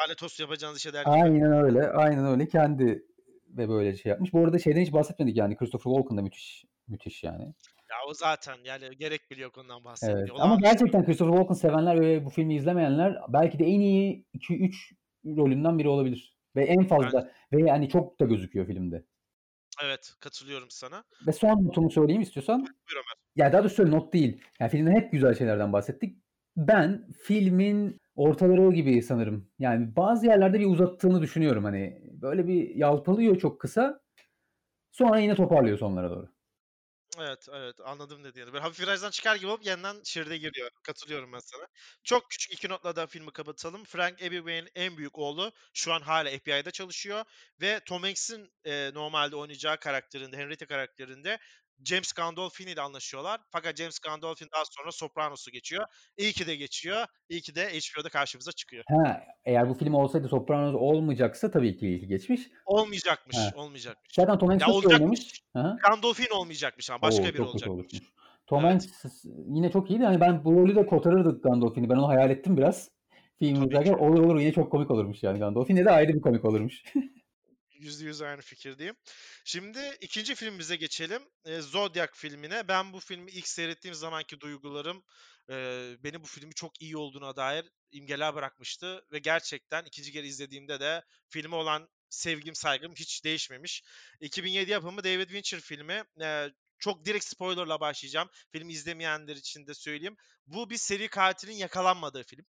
Lanet 0.00 0.22
olsun 0.22 0.44
yapacağınız 0.44 0.78
işe 0.78 0.92
der 0.92 1.02
Aynen 1.06 1.52
öyle. 1.52 1.90
Aynen 1.90 2.26
öyle. 2.26 2.48
Kendi 2.48 3.06
ve 3.48 3.68
böyle 3.68 3.96
şey 3.96 4.10
yapmış. 4.10 4.32
Bu 4.32 4.40
arada 4.40 4.58
şeyden 4.58 4.80
hiç 4.80 4.92
bahsetmedik 4.92 5.36
yani. 5.36 5.56
Christopher 5.56 5.92
Walken 5.92 6.18
da 6.18 6.22
müthiş 6.22 6.64
müthiş 6.88 7.24
yani. 7.24 7.44
Ya 7.90 7.96
o 8.08 8.14
zaten 8.14 8.56
yani 8.64 8.96
gerek 8.98 9.30
bile 9.30 9.42
yok 9.42 9.58
ondan 9.58 9.84
bahsetmiyor. 9.84 10.28
Evet. 10.28 10.40
Ama 10.40 10.56
gerçekten 10.56 11.04
Christopher 11.04 11.32
Walken 11.32 11.54
sevenler 11.54 12.00
ve 12.00 12.24
bu 12.24 12.30
filmi 12.30 12.54
izlemeyenler 12.54 13.16
belki 13.28 13.58
de 13.58 13.64
en 13.64 13.80
iyi 13.80 14.26
2-3 14.34 14.74
rolünden 15.24 15.78
biri 15.78 15.88
olabilir. 15.88 16.36
Ve 16.56 16.64
en 16.64 16.84
fazla 16.84 17.30
ben... 17.52 17.58
ve 17.58 17.68
yani 17.68 17.88
çok 17.88 18.20
da 18.20 18.24
gözüküyor 18.24 18.66
filmde. 18.66 19.04
Evet 19.84 20.14
katılıyorum 20.20 20.70
sana. 20.70 21.04
Ve 21.26 21.32
son 21.32 21.64
notumu 21.64 21.90
söyleyeyim 21.90 22.22
istiyorsan. 22.22 22.60
Buyur 22.60 22.96
Ömer. 22.96 23.14
Ya 23.36 23.52
daha 23.52 23.60
doğrusu 23.62 23.76
şöyle 23.76 23.90
not 23.90 24.12
değil. 24.12 24.42
Yani 24.60 24.70
filmden 24.70 24.94
hep 24.94 25.12
güzel 25.12 25.34
şeylerden 25.34 25.72
bahsettik. 25.72 26.16
Ben 26.56 27.08
filmin 27.22 28.00
ortaları 28.14 28.72
gibi 28.72 29.02
sanırım. 29.02 29.50
Yani 29.58 29.96
bazı 29.96 30.26
yerlerde 30.26 30.60
bir 30.60 30.66
uzattığını 30.66 31.22
düşünüyorum. 31.22 31.64
Hani 31.64 32.02
böyle 32.12 32.46
bir 32.46 32.74
yalpalıyor 32.74 33.38
çok 33.38 33.60
kısa. 33.60 34.00
Sonra 34.92 35.18
yine 35.18 35.34
toparlıyor 35.34 35.78
sonlara 35.78 36.10
doğru. 36.10 36.28
Evet, 37.18 37.46
evet 37.52 37.76
anladım 37.84 38.24
dediğini. 38.24 38.52
Böyle 38.52 38.62
hafif 38.62 38.80
virajdan 38.80 39.10
çıkar 39.10 39.36
gibi 39.36 39.46
olup 39.46 39.66
yeniden 39.66 40.02
şeride 40.04 40.36
giriyor. 40.38 40.70
Katılıyorum 40.82 41.32
ben 41.32 41.38
sana. 41.38 41.66
Çok 42.04 42.30
küçük 42.30 42.52
iki 42.52 42.68
notla 42.68 42.96
da 42.96 43.06
filmi 43.06 43.32
kapatalım. 43.32 43.84
Frank 43.84 44.22
Abagnale'in 44.22 44.68
en 44.74 44.96
büyük 44.96 45.18
oğlu 45.18 45.52
şu 45.74 45.92
an 45.92 46.00
hala 46.00 46.30
FBI'da 46.30 46.70
çalışıyor 46.70 47.24
ve 47.60 47.80
Tom 47.86 48.02
Hanks'in 48.02 48.52
e, 48.64 48.90
normalde 48.94 49.36
oynayacağı 49.36 49.76
karakterinde, 49.80 50.36
Henrietta 50.36 50.66
karakterinde 50.66 51.38
James 51.84 52.12
Gandolfini 52.12 52.70
ile 52.70 52.80
anlaşıyorlar. 52.80 53.40
Fakat 53.50 53.76
James 53.76 53.98
Gandolfini 53.98 54.48
daha 54.52 54.62
sonra 54.64 54.92
Sopranos'u 54.92 55.50
geçiyor. 55.50 55.84
İyi 56.16 56.32
ki 56.32 56.46
de 56.46 56.56
geçiyor. 56.56 57.06
İyi 57.28 57.40
ki 57.40 57.54
de 57.54 57.68
HBO'da 57.68 58.08
karşımıza 58.08 58.52
çıkıyor. 58.52 58.84
Ha, 58.88 59.20
eğer 59.44 59.68
bu 59.68 59.74
film 59.74 59.94
olsaydı 59.94 60.28
Sopranos 60.28 60.74
olmayacaksa 60.74 61.50
tabii 61.50 61.76
ki 61.76 61.86
iyi 61.86 62.00
ki 62.00 62.06
geçmiş. 62.06 62.40
Olmayacakmış. 62.66 63.36
Ha. 63.36 63.52
Olmayacakmış. 63.56 64.14
Zaten 64.14 64.38
Tom 64.38 64.48
Hanks 64.48 64.66
çok 64.66 64.84
iyi 64.84 64.88
oynamış. 64.88 65.42
Gandolfini 65.54 66.32
olmayacakmış 66.32 66.90
ama 66.90 67.02
başka 67.02 67.22
Oo, 67.22 67.26
biri 67.26 67.42
olacakmış. 67.42 68.02
Tom 68.46 68.66
evet. 68.66 68.72
Hanks 68.72 69.24
yine 69.24 69.70
çok 69.70 69.90
iyiydi. 69.90 70.04
Hani 70.04 70.20
ben 70.20 70.44
bu 70.44 70.52
rolü 70.52 70.76
de 70.76 70.86
kotarırdık 70.86 71.44
Gandolfini. 71.44 71.90
Ben 71.90 71.96
onu 71.96 72.08
hayal 72.08 72.30
ettim 72.30 72.56
biraz. 72.56 72.90
Film 73.38 73.64
izlerken 73.64 73.92
olur 73.92 74.24
olur 74.24 74.40
yine 74.40 74.52
çok 74.52 74.70
komik 74.70 74.90
olurmuş 74.90 75.22
yani 75.22 75.38
Gandolfini 75.38 75.84
de 75.84 75.90
ayrı 75.90 76.14
bir 76.14 76.20
komik 76.20 76.44
olurmuş. 76.44 76.82
%100 77.82 78.26
aynı 78.26 78.40
fikirdeyim. 78.40 78.96
Şimdi 79.44 79.96
ikinci 80.00 80.34
filmimize 80.34 80.76
geçelim. 80.76 81.22
E, 81.44 81.60
Zodiac 81.60 82.12
filmine. 82.14 82.68
Ben 82.68 82.92
bu 82.92 83.00
filmi 83.00 83.30
ilk 83.30 83.48
seyrettiğim 83.48 83.94
zamanki 83.94 84.40
duygularım 84.40 85.04
e, 85.50 85.54
beni 86.04 86.22
bu 86.22 86.26
filmi 86.26 86.54
çok 86.54 86.82
iyi 86.82 86.96
olduğuna 86.96 87.36
dair 87.36 87.64
imgeler 87.90 88.34
bırakmıştı. 88.34 89.04
Ve 89.12 89.18
gerçekten 89.18 89.84
ikinci 89.84 90.12
kere 90.12 90.26
izlediğimde 90.26 90.80
de 90.80 91.02
filme 91.28 91.56
olan 91.56 91.88
sevgim 92.10 92.54
saygım 92.54 92.92
hiç 92.94 93.24
değişmemiş. 93.24 93.82
2007 94.20 94.70
yapımı 94.70 95.04
David 95.04 95.28
Fincher 95.28 95.60
filmi. 95.60 96.04
E, 96.22 96.48
çok 96.78 97.04
direkt 97.04 97.24
spoilerla 97.24 97.80
başlayacağım. 97.80 98.28
Filmi 98.52 98.72
izlemeyenler 98.72 99.36
için 99.36 99.66
de 99.66 99.74
söyleyeyim. 99.74 100.16
Bu 100.46 100.70
bir 100.70 100.76
seri 100.76 101.08
katilin 101.08 101.56
yakalanmadığı 101.56 102.22
film. 102.22 102.46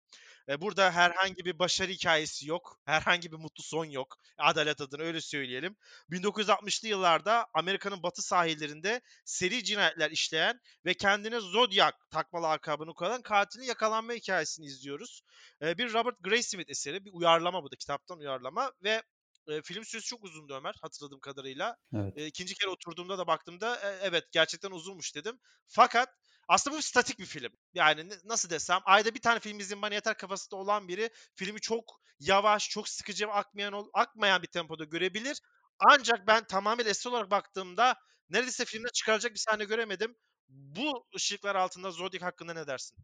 Burada 0.59 0.91
herhangi 0.91 1.45
bir 1.45 1.59
başarı 1.59 1.91
hikayesi 1.91 2.47
yok. 2.47 2.79
Herhangi 2.85 3.31
bir 3.31 3.37
mutlu 3.37 3.63
son 3.63 3.85
yok. 3.85 4.17
Adalet 4.37 4.81
adına 4.81 5.01
öyle 5.01 5.21
söyleyelim. 5.21 5.75
1960'lı 6.11 6.87
yıllarda 6.87 7.47
Amerika'nın 7.53 8.03
batı 8.03 8.21
sahillerinde 8.21 9.01
seri 9.25 9.63
cinayetler 9.63 10.11
işleyen 10.11 10.59
ve 10.85 10.93
kendine 10.93 11.39
Zodiac 11.39 11.97
takmalı 12.11 12.43
lakabını 12.43 12.93
koyan 12.93 13.21
katilin 13.21 13.65
yakalanma 13.65 14.13
hikayesini 14.13 14.65
izliyoruz. 14.65 15.21
Bir 15.61 15.93
Robert 15.93 16.23
Graysmith 16.23 16.69
eseri. 16.71 17.05
Bir 17.05 17.11
uyarlama 17.13 17.63
bu 17.63 17.71
da 17.71 17.75
kitaptan 17.75 18.19
uyarlama 18.19 18.71
ve 18.83 19.03
e, 19.47 19.61
film 19.61 19.85
süresi 19.85 20.07
çok 20.07 20.23
uzundu 20.23 20.53
Ömer 20.53 20.75
hatırladığım 20.81 21.19
kadarıyla. 21.19 21.77
Evet. 21.95 22.17
E, 22.17 22.25
ikinci 22.25 22.55
kere 22.55 22.69
oturduğumda 22.69 23.17
da 23.17 23.27
baktığımda 23.27 23.75
e, 23.75 23.97
evet 24.01 24.23
gerçekten 24.31 24.71
uzunmuş 24.71 25.15
dedim. 25.15 25.39
Fakat 25.67 26.09
aslında 26.47 26.77
bu 26.77 26.81
statik 26.81 27.19
bir 27.19 27.25
film. 27.25 27.51
Yani 27.73 28.09
nasıl 28.25 28.49
desem 28.49 28.79
ayda 28.85 29.15
bir 29.15 29.21
tane 29.21 29.39
film 29.39 29.59
izin 29.59 29.81
bana 29.81 29.93
yeter 29.93 30.17
kafasında 30.17 30.55
olan 30.55 30.87
biri 30.87 31.09
filmi 31.35 31.61
çok 31.61 32.01
yavaş, 32.19 32.69
çok 32.69 32.89
sıkıcı 32.89 33.27
akmayan, 33.27 33.89
akmayan 33.93 34.41
bir 34.41 34.47
tempoda 34.47 34.83
görebilir. 34.83 35.41
Ancak 35.79 36.27
ben 36.27 36.43
tamamen 36.43 36.85
eski 36.85 37.09
olarak 37.09 37.31
baktığımda 37.31 37.95
neredeyse 38.29 38.65
filmde 38.65 38.87
çıkaracak 38.93 39.33
bir 39.33 39.39
sahne 39.39 39.65
göremedim. 39.65 40.15
Bu 40.49 41.05
ışıklar 41.15 41.55
altında 41.55 41.91
Zodiac 41.91 42.25
hakkında 42.25 42.53
ne 42.53 42.67
dersin? 42.67 42.97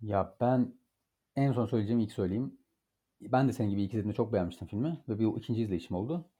Ya 0.00 0.36
ben 0.40 0.74
en 1.36 1.52
son 1.52 1.66
söyleyeceğim 1.66 2.00
ilk 2.00 2.12
söyleyeyim. 2.12 2.58
Ben 3.20 3.48
de 3.48 3.52
senin 3.52 3.70
gibi 3.70 3.82
ilk 3.82 3.90
izlediğimde 3.90 4.16
çok 4.16 4.32
beğenmiştim 4.32 4.68
filmi 4.68 5.04
ve 5.08 5.18
bir 5.18 5.38
ikinci 5.38 5.62
izleyişim 5.62 5.96
oldu. 5.96 6.30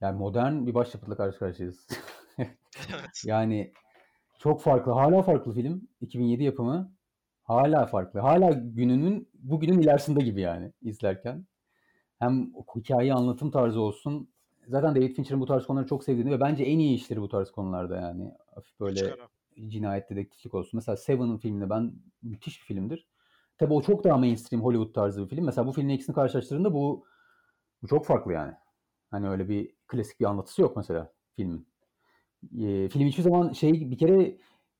Yani 0.00 0.18
modern 0.18 0.66
bir 0.66 0.74
başyapıtla 0.74 1.16
karşı 1.16 1.38
karşıyayız. 1.38 1.88
evet. 2.38 3.22
yani 3.24 3.72
çok 4.38 4.62
farklı. 4.62 4.92
Hala 4.92 5.22
farklı 5.22 5.52
film. 5.52 5.88
2007 6.00 6.42
yapımı. 6.44 6.92
Hala 7.42 7.86
farklı. 7.86 8.20
Hala 8.20 8.50
gününün 8.50 9.28
bugünün 9.34 9.78
ilerisinde 9.78 10.24
gibi 10.24 10.40
yani 10.40 10.72
izlerken. 10.82 11.46
Hem 12.18 12.52
hikaye 12.76 13.14
anlatım 13.14 13.50
tarzı 13.50 13.80
olsun. 13.80 14.28
Zaten 14.66 14.94
David 14.94 15.14
Fincher'ın 15.14 15.40
bu 15.40 15.46
tarz 15.46 15.66
konuları 15.66 15.86
çok 15.86 16.04
sevdiğini 16.04 16.30
ve 16.30 16.40
bence 16.40 16.64
en 16.64 16.78
iyi 16.78 16.94
işleri 16.94 17.20
bu 17.20 17.28
tarz 17.28 17.50
konularda 17.50 17.96
yani. 17.96 18.32
Hafif 18.54 18.80
böyle 18.80 19.14
cinayet 19.68 20.10
dedektiflik 20.10 20.54
olsun. 20.54 20.70
Mesela 20.74 20.96
Seven'ın 20.96 21.38
filminde 21.38 21.70
ben 21.70 21.92
müthiş 22.22 22.60
bir 22.60 22.66
filmdir. 22.66 23.06
Tabi 23.58 23.74
o 23.74 23.82
çok 23.82 24.04
daha 24.04 24.16
mainstream 24.16 24.62
Hollywood 24.64 24.94
tarzı 24.94 25.22
bir 25.24 25.28
film. 25.28 25.44
Mesela 25.44 25.66
bu 25.66 25.72
filmin 25.72 25.94
ikisini 25.94 26.14
karşılaştırdığında 26.14 26.74
bu, 26.74 27.04
bu 27.82 27.86
çok 27.86 28.06
farklı 28.06 28.32
yani. 28.32 28.54
Hani 29.10 29.28
öyle 29.28 29.48
bir 29.48 29.74
klasik 29.86 30.20
bir 30.20 30.24
anlatısı 30.24 30.62
yok 30.62 30.76
mesela 30.76 31.12
filmin. 31.36 31.68
E, 32.42 32.88
film 32.88 33.06
hiçbir 33.06 33.22
zaman 33.22 33.52
şey 33.52 33.90
bir 33.90 33.98
kere 33.98 34.36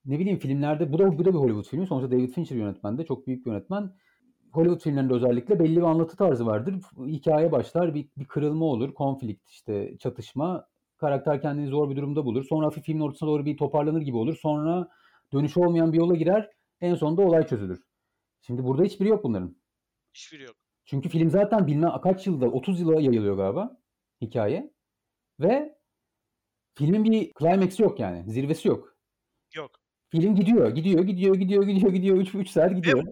ne 0.07 0.19
bileyim 0.19 0.39
filmlerde 0.39 0.93
bu 0.93 0.99
da 0.99 1.19
bu 1.19 1.25
da 1.25 1.33
bir 1.33 1.39
Hollywood 1.39 1.65
filmi. 1.65 1.87
Sonuçta 1.87 2.11
David 2.11 2.29
Fincher 2.29 2.57
yönetmende 2.57 3.05
çok 3.05 3.27
büyük 3.27 3.47
bir 3.47 3.51
yönetmen. 3.51 3.93
Hollywood 4.53 4.81
filmlerinde 4.81 5.15
özellikle 5.15 5.59
belli 5.59 5.77
bir 5.77 5.83
anlatı 5.83 6.17
tarzı 6.17 6.47
vardır. 6.47 6.77
Hikaye 7.07 7.53
başlar, 7.53 7.95
bir, 7.95 8.09
bir 8.17 8.25
kırılma 8.25 8.65
olur, 8.65 8.95
konflikt 8.95 9.51
işte 9.51 9.99
çatışma. 9.99 10.67
Karakter 10.97 11.43
kendini 11.43 11.69
zor 11.69 11.91
bir 11.91 11.97
durumda 11.97 12.25
bulur. 12.25 12.45
Sonra 12.45 12.67
hafif 12.67 12.85
filmin 12.85 13.01
ortasına 13.01 13.29
doğru 13.29 13.45
bir 13.45 13.57
toparlanır 13.57 14.01
gibi 14.01 14.17
olur. 14.17 14.37
Sonra 14.37 14.89
dönüş 15.33 15.57
olmayan 15.57 15.93
bir 15.93 15.99
yola 15.99 16.15
girer. 16.15 16.51
En 16.81 16.95
sonunda 16.95 17.23
olay 17.23 17.47
çözülür. 17.47 17.83
Şimdi 18.41 18.65
burada 18.65 18.83
hiçbiri 18.83 19.09
yok 19.09 19.25
bunların. 19.25 19.57
Hiçbiri 20.15 20.43
yok. 20.43 20.55
Çünkü 20.85 21.09
film 21.09 21.31
zaten 21.31 21.67
bilmem 21.67 21.93
kaç 22.03 22.27
yılda 22.27 22.47
30 22.47 22.81
yıla 22.81 23.01
yayılıyor 23.01 23.37
galiba 23.37 23.79
hikaye. 24.21 24.73
Ve 25.41 25.78
filmin 26.79 27.05
bir 27.05 27.33
climax'i 27.39 27.83
yok 27.83 28.01
yani. 28.01 28.33
Zirvesi 28.33 28.69
yok. 28.69 28.97
Yok. 29.55 29.81
Film 30.11 30.37
gidiyor, 30.37 30.71
gidiyor, 30.71 31.05
gidiyor, 31.05 31.35
gidiyor, 31.35 31.65
gidiyor, 31.65 31.93
gidiyor. 31.93 32.17
3 32.17 32.35
3 32.35 32.51
saat 32.51 32.75
gidiyor. 32.77 33.05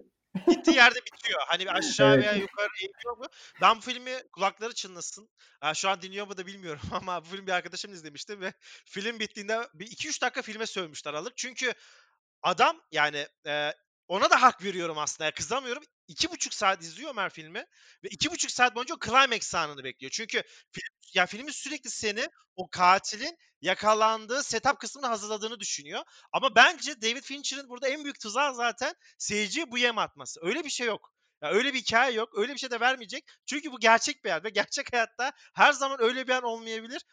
Gittiği 0.47 0.75
yerde 0.75 0.99
bitiyor. 0.99 1.41
Hani 1.47 1.71
aşağı 1.71 2.13
Evet. 2.13 2.23
veya 2.23 2.33
yukarı 2.33 2.67
eğiliyor 2.81 3.17
mu? 3.17 3.25
Ben 3.61 3.77
bu 3.77 3.81
filmi 3.81 4.11
kulakları 4.31 4.73
çınlasın. 4.73 5.29
Şu 5.73 5.89
an 5.89 6.01
dinliyor 6.01 6.27
mu 6.27 6.37
da 6.37 6.45
bilmiyorum 6.45 6.81
ama 6.91 7.25
bu 7.25 7.29
filmi 7.29 7.47
bir 7.47 7.51
arkadaşım 7.51 7.93
izlemişti 7.93 8.41
ve 8.41 8.53
film 8.85 9.19
bittiğinde 9.19 9.67
bir 9.73 9.87
2-3 9.87 10.21
dakika 10.21 10.41
filme 10.41 10.65
sövmüşler 10.65 11.13
aralık. 11.13 11.37
Çünkü 11.37 11.73
adam 12.43 12.81
yani, 12.91 13.27
ona 14.07 14.29
da 14.29 14.41
hak 14.41 14.63
veriyorum 14.63 14.97
aslında. 14.97 15.31
Kızamıyorum. 15.31 15.83
2,5 16.09 16.55
saat 16.55 16.81
izliyor 16.81 17.11
Ömer 17.11 17.29
filmi 17.29 17.65
ve 18.03 18.07
2,5 18.07 18.49
saat 18.49 18.75
boyunca 18.75 18.95
climax 19.05 19.55
anını 19.55 19.83
bekliyor. 19.83 20.11
Çünkü 20.11 20.43
film 20.71 20.97
ya 21.13 21.25
filmin 21.25 21.51
sürekli 21.51 21.89
seni 21.89 22.29
o 22.55 22.69
katilin 22.69 23.37
yakalandığı 23.61 24.43
setup 24.43 24.79
kısmını 24.79 25.07
hazırladığını 25.07 25.59
düşünüyor. 25.59 26.03
Ama 26.31 26.55
bence 26.55 27.01
David 27.01 27.23
Fincher'ın 27.23 27.69
burada 27.69 27.87
en 27.87 28.03
büyük 28.03 28.19
tuzağı 28.19 28.55
zaten 28.55 28.93
seyirciye 29.17 29.71
bu 29.71 29.77
yem 29.77 29.97
atması. 29.97 30.39
Öyle 30.43 30.63
bir 30.63 30.69
şey 30.69 30.87
yok. 30.87 31.13
Ya 31.41 31.49
öyle 31.49 31.73
bir 31.73 31.79
hikaye 31.79 32.13
yok. 32.13 32.29
Öyle 32.37 32.53
bir 32.53 32.59
şey 32.59 32.71
de 32.71 32.79
vermeyecek. 32.79 33.25
Çünkü 33.45 33.71
bu 33.71 33.79
gerçek 33.79 34.23
bir 34.23 34.29
hayat 34.29 34.45
ve 34.45 34.49
gerçek 34.49 34.93
hayatta 34.93 35.31
her 35.53 35.73
zaman 35.73 36.01
öyle 36.01 36.27
bir 36.27 36.33
an 36.33 36.43
olmayabilir. 36.43 37.05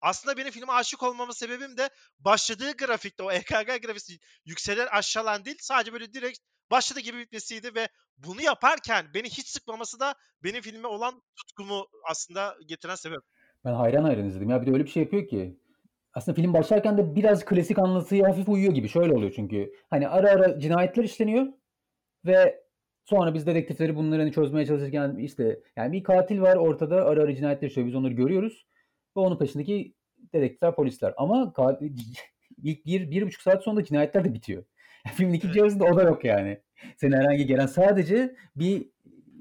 Aslında 0.00 0.36
benim 0.36 0.50
filme 0.50 0.72
aşık 0.72 1.02
olmama 1.02 1.32
sebebim 1.32 1.76
de 1.76 1.90
başladığı 2.18 2.72
grafikte 2.76 3.22
o 3.22 3.32
EKG 3.32 3.82
grafisi 3.82 4.18
yükselen 4.44 4.86
aşağılan 4.86 5.44
değil 5.44 5.58
sadece 5.60 5.92
böyle 5.92 6.12
direkt 6.12 6.38
başladığı 6.70 7.00
gibi 7.00 7.18
bitmesiydi 7.18 7.74
ve 7.74 7.88
bunu 8.18 8.42
yaparken 8.42 9.06
beni 9.14 9.26
hiç 9.26 9.48
sıkmaması 9.48 10.00
da 10.00 10.14
benim 10.44 10.62
filme 10.62 10.88
olan 10.88 11.22
tutkumu 11.36 11.86
aslında 12.10 12.56
getiren 12.66 12.94
sebep. 12.94 13.20
Ben 13.64 13.72
hayran 13.72 14.04
hayran 14.04 14.26
izledim. 14.26 14.50
Ya 14.50 14.62
bir 14.62 14.66
de 14.66 14.72
öyle 14.72 14.84
bir 14.84 14.90
şey 14.90 15.02
yapıyor 15.02 15.28
ki. 15.28 15.60
Aslında 16.14 16.36
film 16.36 16.54
başlarken 16.54 16.98
de 16.98 17.14
biraz 17.14 17.44
klasik 17.44 17.78
anlatıya 17.78 18.28
hafif 18.28 18.48
uyuyor 18.48 18.74
gibi. 18.74 18.88
Şöyle 18.88 19.14
oluyor 19.14 19.32
çünkü. 19.36 19.72
Hani 19.90 20.08
ara 20.08 20.30
ara 20.30 20.60
cinayetler 20.60 21.04
işleniyor 21.04 21.46
ve 22.26 22.64
sonra 23.04 23.34
biz 23.34 23.46
dedektifleri 23.46 23.96
bunları 23.96 24.20
hani 24.20 24.32
çözmeye 24.32 24.66
çalışırken 24.66 25.16
işte 25.16 25.60
yani 25.76 25.92
bir 25.92 26.02
katil 26.02 26.40
var 26.40 26.56
ortada 26.56 27.04
ara 27.04 27.22
ara 27.22 27.36
cinayetler 27.36 27.68
işliyor. 27.68 27.88
Biz 27.88 27.94
onları 27.94 28.12
görüyoruz 28.12 28.66
ve 29.16 29.20
onun 29.20 29.38
peşindeki 29.38 29.94
dedektifler, 30.32 30.74
polisler. 30.74 31.14
Ama 31.16 31.52
katil, 31.52 31.98
ilk 32.62 32.86
bir, 32.86 33.10
bir 33.10 33.26
buçuk 33.26 33.42
saat 33.42 33.64
sonra 33.64 33.84
cinayetler 33.84 34.24
de 34.24 34.34
bitiyor. 34.34 34.64
Filmin 35.14 35.32
ikinci 35.32 35.58
yarısında 35.58 35.84
o 35.84 35.96
da 35.96 36.02
yok 36.02 36.24
yani. 36.24 36.60
Senin 36.96 37.12
herhangi 37.12 37.46
gelen 37.46 37.66
sadece 37.66 38.36
bir 38.56 38.90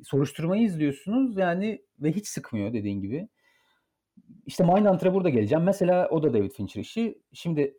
soruşturmayı 0.04 0.64
izliyorsunuz 0.64 1.38
yani 1.38 1.82
ve 2.00 2.12
hiç 2.12 2.28
sıkmıyor 2.28 2.74
dediğin 2.74 3.02
gibi. 3.02 3.28
İşte 4.46 4.64
Mindhunter'a 4.64 5.14
burada 5.14 5.30
geleceğim. 5.30 5.64
Mesela 5.64 6.10
o 6.10 6.24
da 6.24 6.34
David 6.34 6.52
Fincher 6.52 6.82
işi. 6.82 7.22
Şimdi 7.34 7.78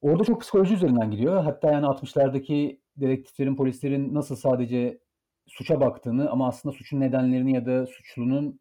orada 0.00 0.24
çok 0.24 0.40
psikoloji 0.40 0.74
üzerinden 0.74 1.10
gidiyor. 1.10 1.44
Hatta 1.44 1.72
yani 1.72 1.86
60'lardaki 1.86 2.80
dedektiflerin, 2.96 3.56
polislerin 3.56 4.14
nasıl 4.14 4.36
sadece 4.36 4.98
suça 5.46 5.80
baktığını 5.80 6.30
ama 6.30 6.48
aslında 6.48 6.72
suçun 6.74 7.00
nedenlerini 7.00 7.54
ya 7.54 7.66
da 7.66 7.86
suçlunun 7.86 8.60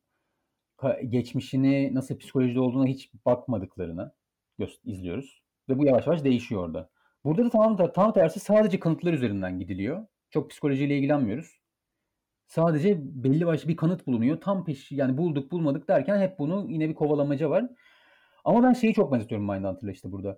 geçmişini 1.10 1.96
nasıl 1.96 2.18
psikolojide 2.18 2.60
olduğuna 2.60 2.86
hiç 2.86 3.12
bakmadıklarını 3.26 4.12
izliyoruz. 4.84 5.44
Ve 5.70 5.78
bu 5.78 5.86
yavaş 5.86 6.08
yavaş 6.08 6.24
değişiyor 6.24 6.64
orada. 6.64 6.90
Burada 7.24 7.46
da 7.46 7.50
tam, 7.50 7.92
tam 7.94 8.14
tersi 8.14 8.40
sadece 8.40 8.80
kanıtlar 8.80 9.14
üzerinden 9.14 9.60
gidiliyor. 9.60 10.08
Çok 10.30 10.50
psikolojiyle 10.50 10.98
ilgilenmiyoruz. 10.98 11.64
Sadece 12.48 12.98
belli 13.00 13.46
başlı 13.46 13.70
bir 13.70 13.78
kanıt 13.78 14.08
bulunuyor. 14.08 14.42
Tam 14.42 14.66
peş 14.66 14.92
yani 14.92 15.18
bulduk 15.18 15.52
bulmadık 15.52 15.88
derken 15.88 16.20
hep 16.20 16.40
bunu 16.40 16.66
yine 16.70 16.90
bir 16.90 16.96
kovalamaca 16.96 17.50
var. 17.50 17.66
Ama 18.46 18.64
ben 18.64 18.74
şeyi 18.74 18.94
çok 18.94 19.12
benzetiyorum 19.12 19.48
Mindhunter'la 19.48 19.92
işte 19.92 20.12
burada. 20.12 20.38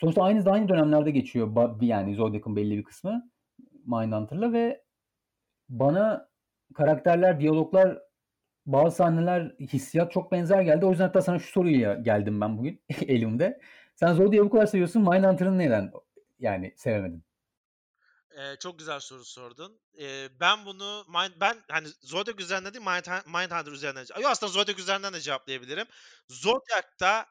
Sonuçta 0.00 0.22
aynı 0.22 0.50
aynı 0.50 0.68
dönemlerde 0.68 1.10
geçiyor. 1.10 1.76
Yani 1.80 2.14
Zodiac'ın 2.14 2.56
belli 2.56 2.78
bir 2.78 2.84
kısmı 2.84 3.30
Mindhunter'la 3.86 4.52
ve 4.52 4.82
bana 5.68 6.28
karakterler, 6.74 7.40
diyaloglar, 7.40 7.98
bazı 8.66 8.96
sahneler, 8.96 9.54
hissiyat 9.60 10.12
çok 10.12 10.32
benzer 10.32 10.62
geldi. 10.62 10.86
O 10.86 10.90
yüzden 10.90 11.04
hatta 11.04 11.22
sana 11.22 11.38
şu 11.38 11.52
soruyla 11.52 11.94
geldim 11.94 12.40
ben 12.40 12.58
bugün 12.58 12.82
elimde. 13.08 13.60
Sen 14.00 14.12
Zodiac'ı 14.14 14.44
bu 14.44 14.50
kadar 14.50 14.66
seviyorsun. 14.66 15.02
Mindhunter'ı 15.02 15.58
neden 15.58 15.92
yani 16.38 16.74
sevemedin? 16.76 17.24
Eee, 18.36 18.56
çok 18.60 18.78
güzel 18.78 19.00
soru 19.00 19.24
sordun. 19.24 19.80
Eee, 19.94 20.28
ben 20.40 20.66
bunu 20.66 21.04
mind 21.08 21.32
ben 21.40 21.56
hani 21.70 21.88
Zodiac 21.88 22.42
üzerinden 22.42 22.74
değil 22.74 22.84
Mindhun 22.84 23.32
Mindhunter 23.32 23.72
üzerinden 23.72 24.06
Yo, 24.20 24.28
aslında 24.28 24.52
Zodiac 24.52 24.80
üzerinden 24.82 25.12
de 25.12 25.20
cevaplayabilirim. 25.20 25.86
Zodiac'ta 26.28 27.26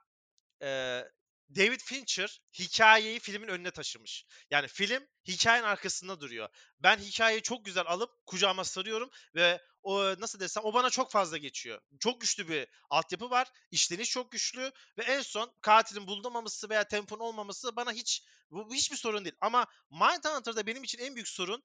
eee, 0.62 1.12
David 1.56 1.80
Fincher 1.80 2.42
hikayeyi 2.60 3.20
filmin 3.20 3.48
önüne 3.48 3.72
taşımış. 3.72 4.26
Yani 4.50 4.68
film 4.68 5.08
hikayenin 5.28 5.68
arkasında 5.68 6.22
duruyor. 6.22 6.50
Ben 6.80 6.98
hikayeyi 6.98 7.42
çok 7.42 7.66
güzel 7.66 7.84
alıp 7.88 8.26
kucağıma 8.26 8.64
sarıyorum 8.64 9.10
ve 9.36 9.62
o 9.84 10.04
nasıl 10.20 10.40
desem 10.40 10.64
o 10.64 10.74
bana 10.74 10.90
çok 10.90 11.12
fazla 11.12 11.38
geçiyor. 11.38 11.82
Çok 12.00 12.22
güçlü 12.22 12.50
bir 12.50 12.68
altyapı 12.90 13.30
var. 13.30 13.48
İşleniş 13.72 14.10
çok 14.10 14.32
güçlü 14.32 14.72
ve 14.98 15.04
en 15.04 15.22
son 15.22 15.54
katilin 15.62 16.08
bulunamaması 16.08 16.70
veya 16.70 16.88
temponun 16.88 17.24
olmaması 17.24 17.76
bana 17.76 17.92
hiç 17.92 18.24
bu 18.52 18.74
hiçbir 18.74 18.98
sorun 18.98 19.26
değil. 19.26 19.36
Ama 19.42 19.66
Mindhunter'da 19.92 20.68
benim 20.68 20.84
için 20.84 21.00
en 21.00 21.16
büyük 21.16 21.28
sorun 21.28 21.64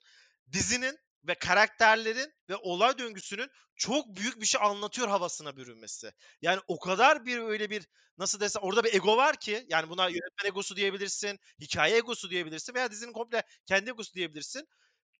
dizinin 0.51 0.99
ve 1.27 1.35
karakterlerin 1.35 2.33
ve 2.49 2.55
olay 2.55 2.97
döngüsünün 2.97 3.49
çok 3.75 4.15
büyük 4.15 4.41
bir 4.41 4.45
şey 4.45 4.61
anlatıyor 4.63 5.07
havasına 5.07 5.57
bürünmesi. 5.57 6.11
Yani 6.41 6.59
o 6.67 6.79
kadar 6.79 7.25
bir 7.25 7.37
öyle 7.39 7.69
bir 7.69 7.87
nasıl 8.17 8.39
desem 8.39 8.63
orada 8.63 8.83
bir 8.83 8.93
ego 8.93 9.17
var 9.17 9.35
ki 9.39 9.65
yani 9.69 9.89
buna 9.89 10.07
yönetmen 10.07 10.47
egosu 10.47 10.75
diyebilirsin, 10.75 11.39
hikaye 11.61 11.97
egosu 11.97 12.29
diyebilirsin 12.29 12.73
veya 12.73 12.91
dizinin 12.91 13.13
komple 13.13 13.43
kendi 13.65 13.89
egosu 13.89 14.13
diyebilirsin. 14.13 14.67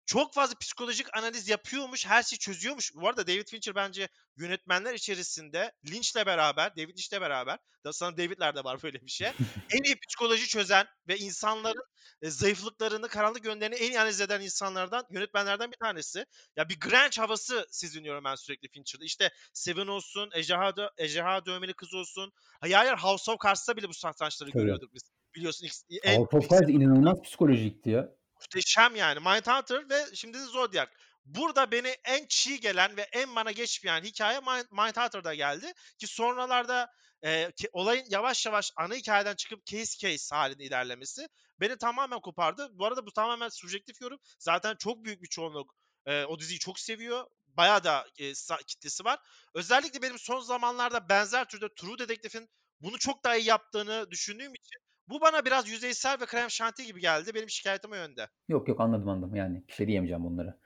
Çok 0.06 0.34
fazla 0.34 0.56
psikolojik 0.58 1.18
analiz 1.18 1.50
yapıyormuş, 1.50 2.06
her 2.06 2.24
şeyi 2.24 2.40
çözüyormuş. 2.40 2.96
Bu 2.96 3.08
arada 3.08 3.28
David 3.28 3.48
Fincher 3.48 3.76
bence 3.76 4.10
yönetmenler 4.38 4.94
içerisinde 4.94 5.72
Lynch'le 5.90 6.26
beraber, 6.26 6.76
David 6.76 6.90
Lynch'le 6.90 7.22
beraber, 7.22 7.58
da 7.86 7.94
sana 7.94 8.18
David'lerde 8.18 8.64
var 8.64 8.84
böyle 8.84 9.02
bir 9.02 9.12
şey. 9.12 9.28
En 9.72 9.84
iyi 9.84 9.96
psikoloji 10.08 10.48
çözen 10.48 10.86
ve 11.08 11.18
insanların 11.18 11.84
e, 12.22 12.30
zayıflıklarını, 12.30 13.08
karanlık 13.08 13.46
yönlerini 13.46 13.76
en 13.76 13.92
iyi 13.92 14.00
analiz 14.00 14.22
eden 14.22 14.42
insanlardan, 14.42 15.06
yönetmenlerden 15.10 15.72
bir 15.72 15.78
tanesi. 15.78 16.26
Ya 16.56 16.70
bir 16.70 16.80
Grinch 16.80 17.20
havası 17.20 17.68
seziniyorum 17.72 18.24
ben 18.24 18.36
sürekli 18.36 18.68
Fincher'da. 18.68 19.06
İşte 19.06 19.30
Seven 19.54 19.88
olsun, 19.88 20.30
Ejderha, 20.34 20.70
Dö- 20.70 20.92
Ejderha 20.98 21.46
Dövmeli 21.46 21.74
Kız 21.74 21.94
olsun. 21.94 22.32
Hayır 22.62 22.76
hayır 22.76 22.94
House 22.94 23.32
of 23.32 23.38
Cards'ta 23.44 23.78
bile 23.78 23.90
bu 23.90 23.94
satrançları 23.94 24.50
görüyorduk 24.50 24.94
biz. 24.94 25.04
Biliyorsun 25.36 25.66
X- 25.68 26.00
en 26.04 26.18
House 26.18 26.38
of 26.38 26.50
Cards 26.50 26.70
inanılmaz 26.70 27.22
psikolojikti 27.22 27.90
ya. 27.90 28.10
Muhteşem 28.46 28.96
yani. 28.96 29.20
Mindhunter 29.20 29.90
ve 29.90 30.16
şimdi 30.16 30.38
de 30.38 30.44
Zodiac. 30.44 30.92
Burada 31.26 31.72
beni 31.72 31.96
en 32.06 32.26
çiğ 32.30 32.60
gelen 32.60 32.98
ve 32.98 33.02
en 33.02 33.36
bana 33.36 33.52
geçmeyen 33.52 34.04
hikaye 34.04 34.40
Mind- 34.40 34.86
Mindhunter'da 34.86 35.34
geldi. 35.34 35.74
Ki 36.00 36.08
sonralarda 36.08 36.92
e, 37.24 37.52
ki 37.52 37.70
olayın 37.74 38.06
yavaş 38.10 38.46
yavaş 38.46 38.72
ana 38.78 38.96
hikayeden 38.96 39.36
çıkıp 39.36 39.66
case 39.66 39.98
case 39.98 40.36
halinde 40.36 40.64
ilerlemesi 40.64 41.28
beni 41.60 41.78
tamamen 41.78 42.20
kopardı. 42.20 42.70
Bu 42.72 42.86
arada 42.86 43.06
bu 43.06 43.12
tamamen 43.12 43.50
subjektif 43.50 44.02
yorum. 44.02 44.20
Zaten 44.40 44.76
çok 44.76 45.06
büyük 45.06 45.22
bir 45.22 45.28
çoğunluk 45.28 45.74
e, 46.06 46.26
o 46.26 46.40
diziyi 46.40 46.60
çok 46.60 46.80
seviyor. 46.80 47.28
Bayağı 47.48 47.84
da 47.84 48.08
e, 48.20 48.34
kitlesi 48.68 49.06
var. 49.06 49.20
Özellikle 49.54 50.02
benim 50.02 50.20
son 50.20 50.40
zamanlarda 50.40 51.10
benzer 51.10 51.46
türde 51.46 51.68
True 51.76 51.98
Detective'in 52.00 52.50
bunu 52.82 52.98
çok 53.00 53.24
daha 53.24 53.36
iyi 53.36 53.48
yaptığını 53.48 54.12
düşündüğüm 54.12 54.54
için 54.56 54.85
bu 55.10 55.22
bana 55.22 55.46
biraz 55.46 55.70
yüzeysel 55.70 56.22
ve 56.22 56.26
krem 56.26 56.50
şanti 56.50 56.86
gibi 56.86 57.02
geldi. 57.02 57.32
Benim 57.36 57.50
şikayetim 57.50 57.92
o 57.92 57.96
yönde. 57.96 58.28
Yok 58.48 58.68
yok 58.68 58.80
anladım 58.80 59.10
anladım 59.10 59.36
yani 59.36 59.64
bir 59.68 59.74
şey 59.74 59.88
diyemeyeceğim 59.88 60.24
bunlara. 60.24 60.58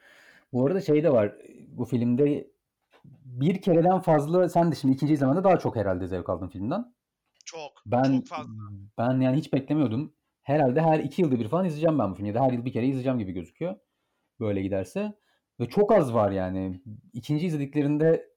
Bu 0.53 0.65
arada 0.67 0.81
şey 0.81 1.03
de 1.03 1.11
var 1.11 1.35
bu 1.67 1.85
filmde 1.85 2.47
bir 3.25 3.61
kereden 3.61 3.99
fazla 3.99 4.49
sen 4.49 4.71
de 4.71 4.75
şimdi 4.75 4.93
ikinci 4.93 5.13
izlemende 5.13 5.43
daha 5.43 5.59
çok 5.59 5.75
herhalde 5.75 6.07
zevk 6.07 6.29
aldın 6.29 6.47
filmden. 6.47 6.95
Çok. 7.45 7.71
Ben 7.85 8.03
Çok 8.03 8.27
fazla. 8.27 8.51
ben 8.97 9.21
yani 9.21 9.37
hiç 9.37 9.53
beklemiyordum. 9.53 10.13
Herhalde 10.43 10.81
her 10.81 10.99
iki 10.99 11.21
yılda 11.21 11.39
bir 11.39 11.47
falan 11.47 11.65
izleyeceğim 11.65 11.99
ben 11.99 12.11
bu 12.11 12.15
filmi 12.15 12.27
ya 12.27 12.35
da 12.35 12.41
her 12.41 12.51
yıl 12.51 12.65
bir 12.65 12.73
kere 12.73 12.87
izleyeceğim 12.87 13.19
gibi 13.19 13.31
gözüküyor. 13.31 13.75
Böyle 14.39 14.61
giderse. 14.61 15.13
Ve 15.59 15.69
çok 15.69 15.91
az 15.91 16.13
var 16.13 16.31
yani. 16.31 16.81
İkinci 17.13 17.45
izlediklerinde 17.45 18.29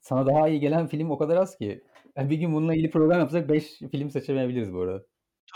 sana 0.00 0.26
daha 0.26 0.48
iyi 0.48 0.60
gelen 0.60 0.86
film 0.86 1.10
o 1.10 1.18
kadar 1.18 1.36
az 1.36 1.58
ki. 1.58 1.84
Yani 2.16 2.30
bir 2.30 2.36
gün 2.36 2.54
bununla 2.54 2.74
ilgili 2.74 2.90
program 2.90 3.20
yapsak 3.20 3.48
5 3.48 3.78
film 3.78 4.10
seçemeyebiliriz 4.10 4.72
bu 4.74 4.80
arada. 4.80 5.04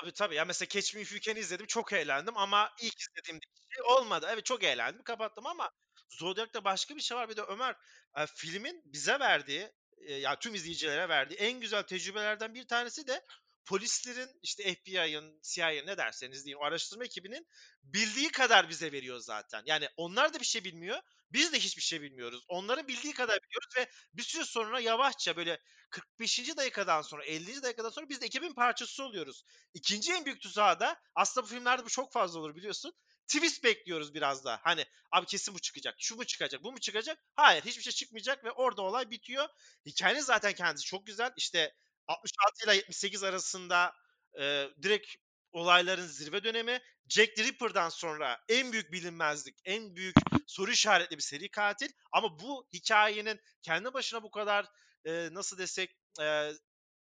Tabii 0.00 0.12
tabii. 0.12 0.34
Ya 0.34 0.44
mesela 0.44 0.68
Catch 0.68 0.94
Me 0.94 1.00
If 1.00 1.12
You 1.12 1.20
Can'i 1.20 1.38
izledim. 1.38 1.66
Çok 1.66 1.92
eğlendim 1.92 2.37
ama 2.37 2.70
ilk 2.82 2.94
izlediğimde 3.00 3.44
şey 3.70 3.82
olmadı. 3.82 4.26
Evet 4.32 4.44
çok 4.44 4.64
eğlendim. 4.64 5.02
Kapattım 5.02 5.46
ama 5.46 5.70
Zodiac'ta 6.11 6.64
başka 6.64 6.96
bir 6.96 7.00
şey 7.00 7.16
var. 7.16 7.28
Bir 7.28 7.37
de 7.37 7.42
Ömer 7.42 7.76
e, 8.18 8.26
filmin 8.26 8.82
bize 8.84 9.20
verdiği 9.20 9.72
e, 9.96 10.14
ya 10.14 10.38
tüm 10.38 10.54
izleyicilere 10.54 11.08
verdiği 11.08 11.34
en 11.34 11.61
güzel 11.61 11.82
tecrübelerden 11.82 12.54
bir 12.54 12.66
tanesi 12.68 13.06
de 13.06 13.24
polislerin 13.68 14.31
işte 14.42 14.74
FBI'ın, 14.74 15.40
CIA'nin 15.42 15.87
ne 15.87 15.96
derseniz 15.96 16.44
deyin 16.44 16.57
o 16.57 16.64
araştırma 16.64 17.04
ekibinin 17.04 17.46
bildiği 17.83 18.33
kadar 18.33 18.68
bize 18.68 18.92
veriyor 18.92 19.18
zaten. 19.18 19.62
Yani 19.66 19.88
onlar 19.96 20.35
da 20.35 20.40
bir 20.40 20.44
şey 20.44 20.64
bilmiyor. 20.64 20.98
Biz 21.33 21.52
de 21.52 21.59
hiçbir 21.59 21.83
şey 21.83 22.02
bilmiyoruz. 22.02 22.44
Onların 22.48 22.88
bildiği 22.88 23.14
kadar 23.14 23.38
biliyoruz 23.42 23.68
ve 23.76 23.90
bir 24.14 24.22
süre 24.22 24.44
sonra 24.44 24.81
yavaşça 24.81 25.37
böyle 25.37 25.59
45. 25.90 26.57
dakikadan 26.57 27.02
sonra 27.02 27.24
50. 27.24 27.62
dakikadan 27.62 27.90
sonra 27.90 28.09
biz 28.09 28.20
de 28.20 28.26
ekibin 28.26 28.54
parçası 28.54 29.04
oluyoruz. 29.04 29.44
İkinci 29.74 30.12
en 30.12 30.24
büyük 30.24 30.40
tuzağı 30.40 30.81
da 30.81 31.00
aslında 31.14 31.46
bu 31.46 31.50
filmlerde 31.50 31.85
bu 31.85 31.88
çok 31.88 32.12
fazla 32.12 32.40
olur 32.40 32.57
biliyorsun. 32.57 32.92
Twist 33.28 33.64
bekliyoruz 33.64 34.14
biraz 34.14 34.44
da. 34.44 34.61
Hani 34.62 34.85
abi 35.12 35.26
kesin 35.26 35.54
bu 35.54 35.59
çıkacak, 35.59 35.94
şu 35.98 36.16
mu 36.16 36.24
çıkacak, 36.24 36.64
bu 36.64 36.72
mu 36.72 36.81
çıkacak? 36.81 37.18
Hayır 37.35 37.64
hiçbir 37.64 37.83
şey 37.83 37.92
çıkmayacak 37.92 38.44
ve 38.44 38.50
orada 38.50 38.83
olay 38.83 39.11
bitiyor. 39.11 39.48
Hikayenin 39.87 40.20
zaten 40.20 40.52
kendisi 40.52 40.85
çok 40.87 41.07
güzel. 41.07 41.33
İşte 41.37 41.74
66 42.09 42.64
ile 42.64 42.75
78 42.75 43.23
arasında 43.23 43.92
e, 44.40 44.68
direkt 44.83 45.07
olayların 45.53 46.07
zirve 46.07 46.44
dönemi. 46.44 46.81
Jack 47.09 47.37
the 47.37 47.44
Ripper'dan 47.44 47.88
sonra 47.88 48.38
en 48.49 48.73
büyük 48.73 48.92
bilinmezlik, 48.92 49.55
en 49.64 49.97
büyük 49.97 50.16
soru 50.47 50.71
işaretli 50.71 51.16
bir 51.16 51.23
seri 51.23 51.51
katil. 51.51 51.88
Ama 52.12 52.38
bu 52.38 52.66
hikayenin 52.73 53.40
kendi 53.62 53.94
başına 53.94 54.23
bu 54.23 54.31
kadar 54.31 54.66
e, 55.05 55.29
nasıl 55.33 55.59
desek 55.59 55.90
e, 56.23 56.51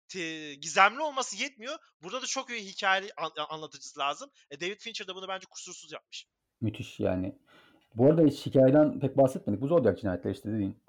te, 0.09 0.55
gizemli 0.55 1.01
olması 1.01 1.43
yetmiyor. 1.43 1.79
Burada 2.03 2.23
da 2.23 2.27
çok 2.27 2.51
iyi 2.51 2.61
hikaye 2.61 3.11
an, 3.17 3.31
anlatıcısı 3.49 4.01
lazım. 4.01 4.31
E, 4.51 4.61
David 4.61 4.81
Fincher 4.81 5.09
de 5.09 5.15
bunu 5.15 5.29
bence 5.29 5.47
kusursuz 5.51 5.93
yapmış. 5.93 6.27
Müthiş 6.61 7.01
yani. 7.01 7.39
Bu 7.95 8.07
arada 8.07 8.23
hiç 8.23 8.47
hikayeden 8.47 9.01
pek 9.01 9.17
bahsetmedik. 9.17 9.61
Bu 9.61 9.67
Zodiac 9.67 10.01
cinayetleri 10.01 10.35
işte 10.35 10.53
dediğin, 10.53 10.83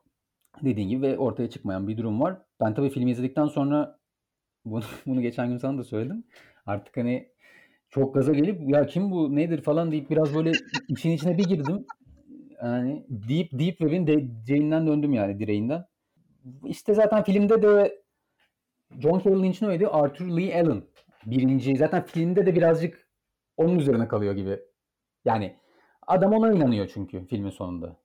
dediğin 0.61 0.89
gibi 0.89 1.01
ve 1.01 1.17
ortaya 1.17 1.49
çıkmayan 1.49 1.87
bir 1.87 1.97
durum 1.97 2.21
var. 2.21 2.41
Ben 2.59 2.75
tabii 2.75 2.89
filmi 2.89 3.11
izledikten 3.11 3.47
sonra 3.47 3.96
bunu, 4.71 4.83
bunu 5.05 5.21
geçen 5.21 5.49
gün 5.49 5.57
sana 5.57 5.77
da 5.77 5.83
söyledim. 5.83 6.23
Artık 6.65 6.97
hani 6.97 7.29
çok 7.89 8.15
gaza 8.15 8.33
gelip 8.33 8.69
ya 8.69 8.85
kim 8.85 9.11
bu 9.11 9.35
nedir 9.35 9.61
falan 9.61 9.91
deyip 9.91 10.09
biraz 10.09 10.35
böyle 10.35 10.51
işin 10.87 11.11
içine 11.11 11.37
bir 11.37 11.45
girdim. 11.45 11.85
Yani 12.63 13.05
Deep 13.09 13.51
Deep 13.51 13.77
Web'in 13.77 14.07
de 14.07 14.27
Jane'den 14.47 14.87
döndüm 14.87 15.13
yani 15.13 15.39
direğinden. 15.39 15.85
İşte 16.65 16.93
zaten 16.93 17.23
filmde 17.23 17.61
de 17.61 18.01
John 18.99 19.19
Carroll 19.19 19.43
Lynch'in 19.43 19.65
oynadığı 19.65 19.89
Arthur 19.89 20.37
Lee 20.37 20.61
Allen 20.61 20.83
birinci. 21.25 21.77
Zaten 21.77 22.05
filmde 22.05 22.45
de 22.45 22.55
birazcık 22.55 23.09
onun 23.57 23.79
üzerine 23.79 24.07
kalıyor 24.07 24.35
gibi. 24.35 24.59
Yani 25.25 25.55
adam 26.07 26.33
ona 26.33 26.53
inanıyor 26.53 26.91
çünkü 26.93 27.25
filmin 27.25 27.49
sonunda. 27.49 27.97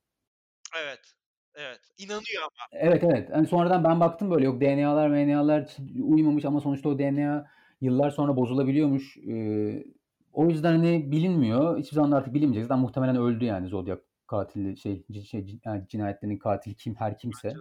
İnanıyor 2.05 2.43
ama. 2.43 2.69
Evet 2.73 3.05
evet. 3.05 3.31
Yani 3.31 3.47
sonradan 3.47 3.85
ben 3.85 4.01
baktım 4.01 4.31
böyle 4.31 4.45
yok 4.45 4.61
DNA'lar 4.61 5.09
MNA'lar 5.09 5.77
uymamış 6.03 6.45
ama 6.45 6.61
sonuçta 6.61 6.89
o 6.89 6.99
DNA 6.99 7.51
yıllar 7.81 8.11
sonra 8.11 8.37
bozulabiliyormuş. 8.37 9.17
Ee, 9.17 9.85
o 10.33 10.49
yüzden 10.49 10.73
hani 10.73 11.13
bilinmiyor. 11.13 11.79
Hiçbir 11.79 11.95
zaman 11.95 12.13
artık 12.13 12.35
bilinmeyecek. 12.35 12.65
Zaten 12.65 12.79
muhtemelen 12.79 13.17
öldü 13.17 13.45
yani 13.45 13.69
Zodiac 13.69 14.01
katili 14.27 14.77
şey, 14.77 15.05
şey 15.31 15.61
yani 15.65 15.89
cinayetlerin 15.89 16.39
katili 16.39 16.75
kim 16.75 16.95
her 16.95 17.19
kimse. 17.19 17.53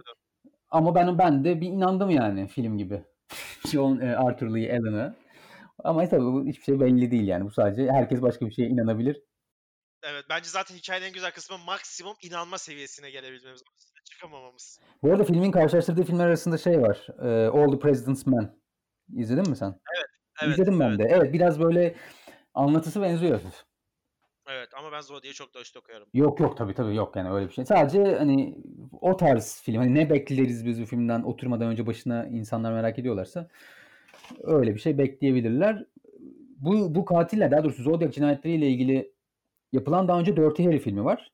Ama 0.70 0.94
ben 0.94 1.18
ben 1.18 1.44
de 1.44 1.60
bir 1.60 1.66
inandım 1.66 2.10
yani 2.10 2.48
film 2.48 2.78
gibi. 2.78 3.04
John 3.72 4.00
e, 4.00 4.16
Arthur 4.16 4.54
Lee 4.54 4.72
Allen'a. 4.72 5.14
Ama 5.84 6.08
tabii 6.08 6.24
bu 6.24 6.46
hiçbir 6.46 6.64
şey 6.64 6.80
belli 6.80 7.10
değil 7.10 7.28
yani. 7.28 7.44
Bu 7.44 7.50
sadece 7.50 7.92
herkes 7.92 8.22
başka 8.22 8.46
bir 8.46 8.52
şeye 8.52 8.68
inanabilir. 8.68 9.22
Evet 10.02 10.24
bence 10.30 10.48
zaten 10.48 10.76
hikayenin 10.76 11.06
en 11.06 11.12
güzel 11.12 11.30
kısmı 11.30 11.58
maksimum 11.58 12.16
inanma 12.22 12.58
seviyesine 12.58 13.10
gelebilmemiz. 13.10 13.62
Çıkamamamız. 14.04 14.80
Bu 15.02 15.10
arada 15.10 15.24
filmin 15.24 15.50
karşılaştırdığı 15.50 16.04
filmler 16.04 16.26
arasında 16.26 16.58
şey 16.58 16.82
var. 16.82 17.06
E, 17.22 17.48
All 17.48 17.72
the 17.72 17.78
President's 17.78 18.26
Men. 18.26 18.56
İzledin 19.12 19.50
mi 19.50 19.56
sen? 19.56 19.66
Evet. 19.66 20.06
evet 20.42 20.52
İzledim 20.52 20.80
ben 20.80 20.88
evet. 20.88 20.98
de. 20.98 21.04
Evet 21.04 21.32
biraz 21.32 21.60
böyle 21.60 21.94
anlatısı 22.54 23.02
benziyor 23.02 23.32
hafif. 23.32 23.64
Evet 24.50 24.68
ama 24.78 24.92
ben 24.92 25.00
Zodiac'ı 25.00 25.34
çok 25.34 25.54
da 25.54 25.60
üstte 25.60 25.80
koyarım. 25.80 26.08
Yok 26.14 26.40
yok 26.40 26.56
tabii 26.56 26.74
tabii 26.74 26.94
yok 26.94 27.16
yani 27.16 27.30
öyle 27.30 27.48
bir 27.48 27.52
şey. 27.52 27.64
Sadece 27.64 28.16
hani 28.16 28.58
o 29.00 29.16
tarz 29.16 29.62
film 29.62 29.76
hani 29.76 29.94
ne 29.94 30.10
bekleriz 30.10 30.66
biz 30.66 30.82
bu 30.82 30.86
filmden 30.86 31.22
oturmadan 31.22 31.68
önce 31.68 31.86
başına 31.86 32.26
insanlar 32.26 32.72
merak 32.72 32.98
ediyorlarsa 32.98 33.48
öyle 34.42 34.74
bir 34.74 34.80
şey 34.80 34.98
bekleyebilirler. 34.98 35.86
Bu 36.56 36.94
bu 36.94 37.04
katille 37.04 37.50
daha 37.50 37.64
doğrusu 37.64 37.82
Zodiac 37.82 38.14
cinayetleriyle 38.14 38.68
ilgili 38.68 39.12
yapılan 39.72 40.08
daha 40.08 40.20
önce 40.20 40.36
Dirty 40.36 40.64
Harry 40.64 40.78
filmi 40.78 41.04
var. 41.04 41.32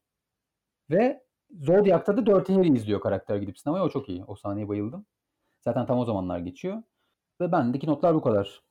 Ve 0.91 1.23
Zodiac'ta 1.51 2.17
da 2.17 2.27
Dirty 2.27 2.53
Harry 2.53 2.69
izliyor 2.69 3.01
karakter 3.01 3.37
gidip 3.37 3.59
sinemaya. 3.59 3.85
O 3.85 3.91
çok 3.91 4.09
iyi. 4.09 4.25
O 4.25 4.37
sahneye 4.37 4.69
bayıldım. 4.69 5.07
Zaten 5.61 5.87
tam 5.87 5.99
o 5.99 6.05
zamanlar 6.05 6.39
geçiyor. 6.39 6.83
Ve 7.41 7.53
bendeki 7.53 7.87
notlar 7.87 8.15
bu 8.15 8.23
kadar. 8.23 8.63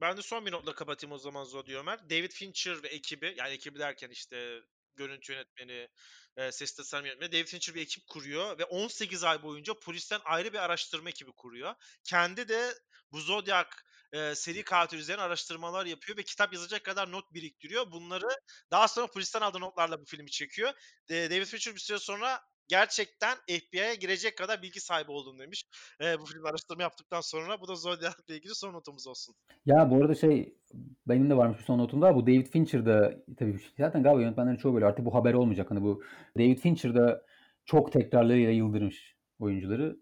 Ben 0.00 0.16
de 0.16 0.22
son 0.22 0.46
bir 0.46 0.52
notla 0.52 0.74
kapatayım 0.74 1.12
o 1.12 1.18
zaman 1.18 1.44
Zodi 1.44 1.76
Ömer. 1.76 2.10
David 2.10 2.30
Fincher 2.30 2.82
ve 2.82 2.88
ekibi, 2.88 3.34
yani 3.38 3.52
ekibi 3.52 3.78
derken 3.78 4.10
işte 4.10 4.60
görüntü 4.96 5.32
yönetmeni, 5.32 5.88
e, 6.36 6.52
ses 6.52 6.76
tasarım 6.76 7.06
yönetmeni 7.06 7.32
David 7.32 7.46
Fincher 7.46 7.74
bir 7.74 7.82
ekip 7.82 8.06
kuruyor 8.06 8.58
ve 8.58 8.64
18 8.64 9.24
ay 9.24 9.42
boyunca 9.42 9.74
polisten 9.74 10.20
ayrı 10.24 10.52
bir 10.52 10.58
araştırma 10.58 11.08
ekibi 11.08 11.32
kuruyor. 11.32 11.74
Kendi 12.04 12.48
de 12.48 12.74
bu 13.12 13.20
Zodiac 13.20 13.68
e, 14.14 14.34
seri 14.34 14.64
katil 14.64 14.98
üzerine 14.98 15.22
araştırmalar 15.22 15.86
yapıyor 15.86 16.18
ve 16.18 16.22
kitap 16.22 16.52
yazacak 16.52 16.84
kadar 16.84 17.12
not 17.12 17.34
biriktiriyor. 17.34 17.90
Bunları 17.90 18.28
daha 18.70 18.88
sonra 18.88 19.06
polisten 19.06 19.40
aldığı 19.40 19.60
notlarla 19.60 20.00
bu 20.00 20.04
filmi 20.04 20.30
çekiyor. 20.30 20.70
E, 21.10 21.14
David 21.14 21.44
Fincher 21.44 21.74
bir 21.74 21.80
süre 21.80 21.98
sonra 21.98 22.40
gerçekten 22.68 23.36
FBI'ye 23.36 23.94
girecek 23.94 24.38
kadar 24.38 24.62
bilgi 24.62 24.80
sahibi 24.80 25.10
olduğunu 25.10 25.38
demiş. 25.38 25.64
E, 26.00 26.20
bu 26.20 26.26
film 26.26 26.46
araştırma 26.46 26.82
yaptıktan 26.82 27.20
sonra 27.20 27.60
bu 27.60 27.68
da 27.68 27.74
Zodiac 27.74 28.14
ile 28.28 28.36
ilgili 28.36 28.54
son 28.54 28.72
notumuz 28.72 29.06
olsun. 29.06 29.34
Ya 29.66 29.90
bu 29.90 29.96
arada 29.96 30.14
şey 30.14 30.58
benim 31.06 31.30
de 31.30 31.36
varmış 31.36 31.58
bir 31.58 31.64
son 31.64 31.78
notumda 31.78 32.14
bu 32.14 32.26
David 32.26 32.46
Fincher'da 32.46 33.24
tabii 33.38 33.60
zaten 33.78 34.02
galiba 34.02 34.20
yönetmenlerin 34.20 34.56
çoğu 34.56 34.74
böyle 34.74 34.86
artık 34.86 35.04
bu 35.04 35.14
haber 35.14 35.34
olmayacak. 35.34 35.70
Hani 35.70 35.82
bu 35.82 36.02
David 36.38 36.58
Fincher'da 36.58 37.26
çok 37.64 37.92
tekrarlarıyla 37.92 38.50
yıldırmış 38.50 39.16
oyuncuları. 39.38 39.96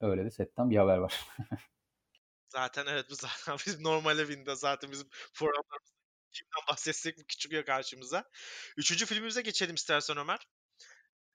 Öyle 0.00 0.24
de 0.24 0.30
setten 0.30 0.70
bir 0.70 0.76
haber 0.76 0.96
var. 0.96 1.20
zaten 2.50 2.86
evet 2.86 3.10
bu 3.10 3.14
zaten 3.14 3.56
biz 3.66 3.80
normal 3.80 4.18
evinde 4.18 4.56
zaten 4.56 4.92
bizim 4.92 5.08
programlarımızda 5.34 6.00
kimden 6.32 6.66
bahsetsek 6.68 7.18
bu 7.18 7.22
çıkıyor 7.26 7.64
karşımıza. 7.64 8.24
Üçüncü 8.76 9.06
filmimize 9.06 9.42
geçelim 9.42 9.74
istersen 9.74 10.16
Ömer. 10.16 10.38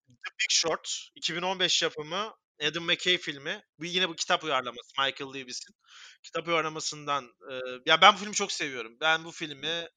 The 0.08 0.32
Big 0.40 0.50
Short 0.50 1.10
2015 1.16 1.84
yapımı 1.84 2.36
Adam 2.62 2.84
McKay 2.84 3.18
filmi. 3.18 3.64
Bu 3.80 3.86
yine 3.86 4.10
bu 4.10 4.16
kitap 4.16 4.44
uyarlaması 4.44 4.92
Michael 5.00 5.34
Lewis'in. 5.34 5.76
Kitap 6.24 6.48
uyarlamasından 6.48 7.34
e, 7.52 7.54
ya 7.86 8.02
ben 8.02 8.14
bu 8.14 8.18
filmi 8.18 8.34
çok 8.34 8.52
seviyorum. 8.52 8.98
Ben 9.02 9.26
bu 9.26 9.32
filmi 9.32 9.88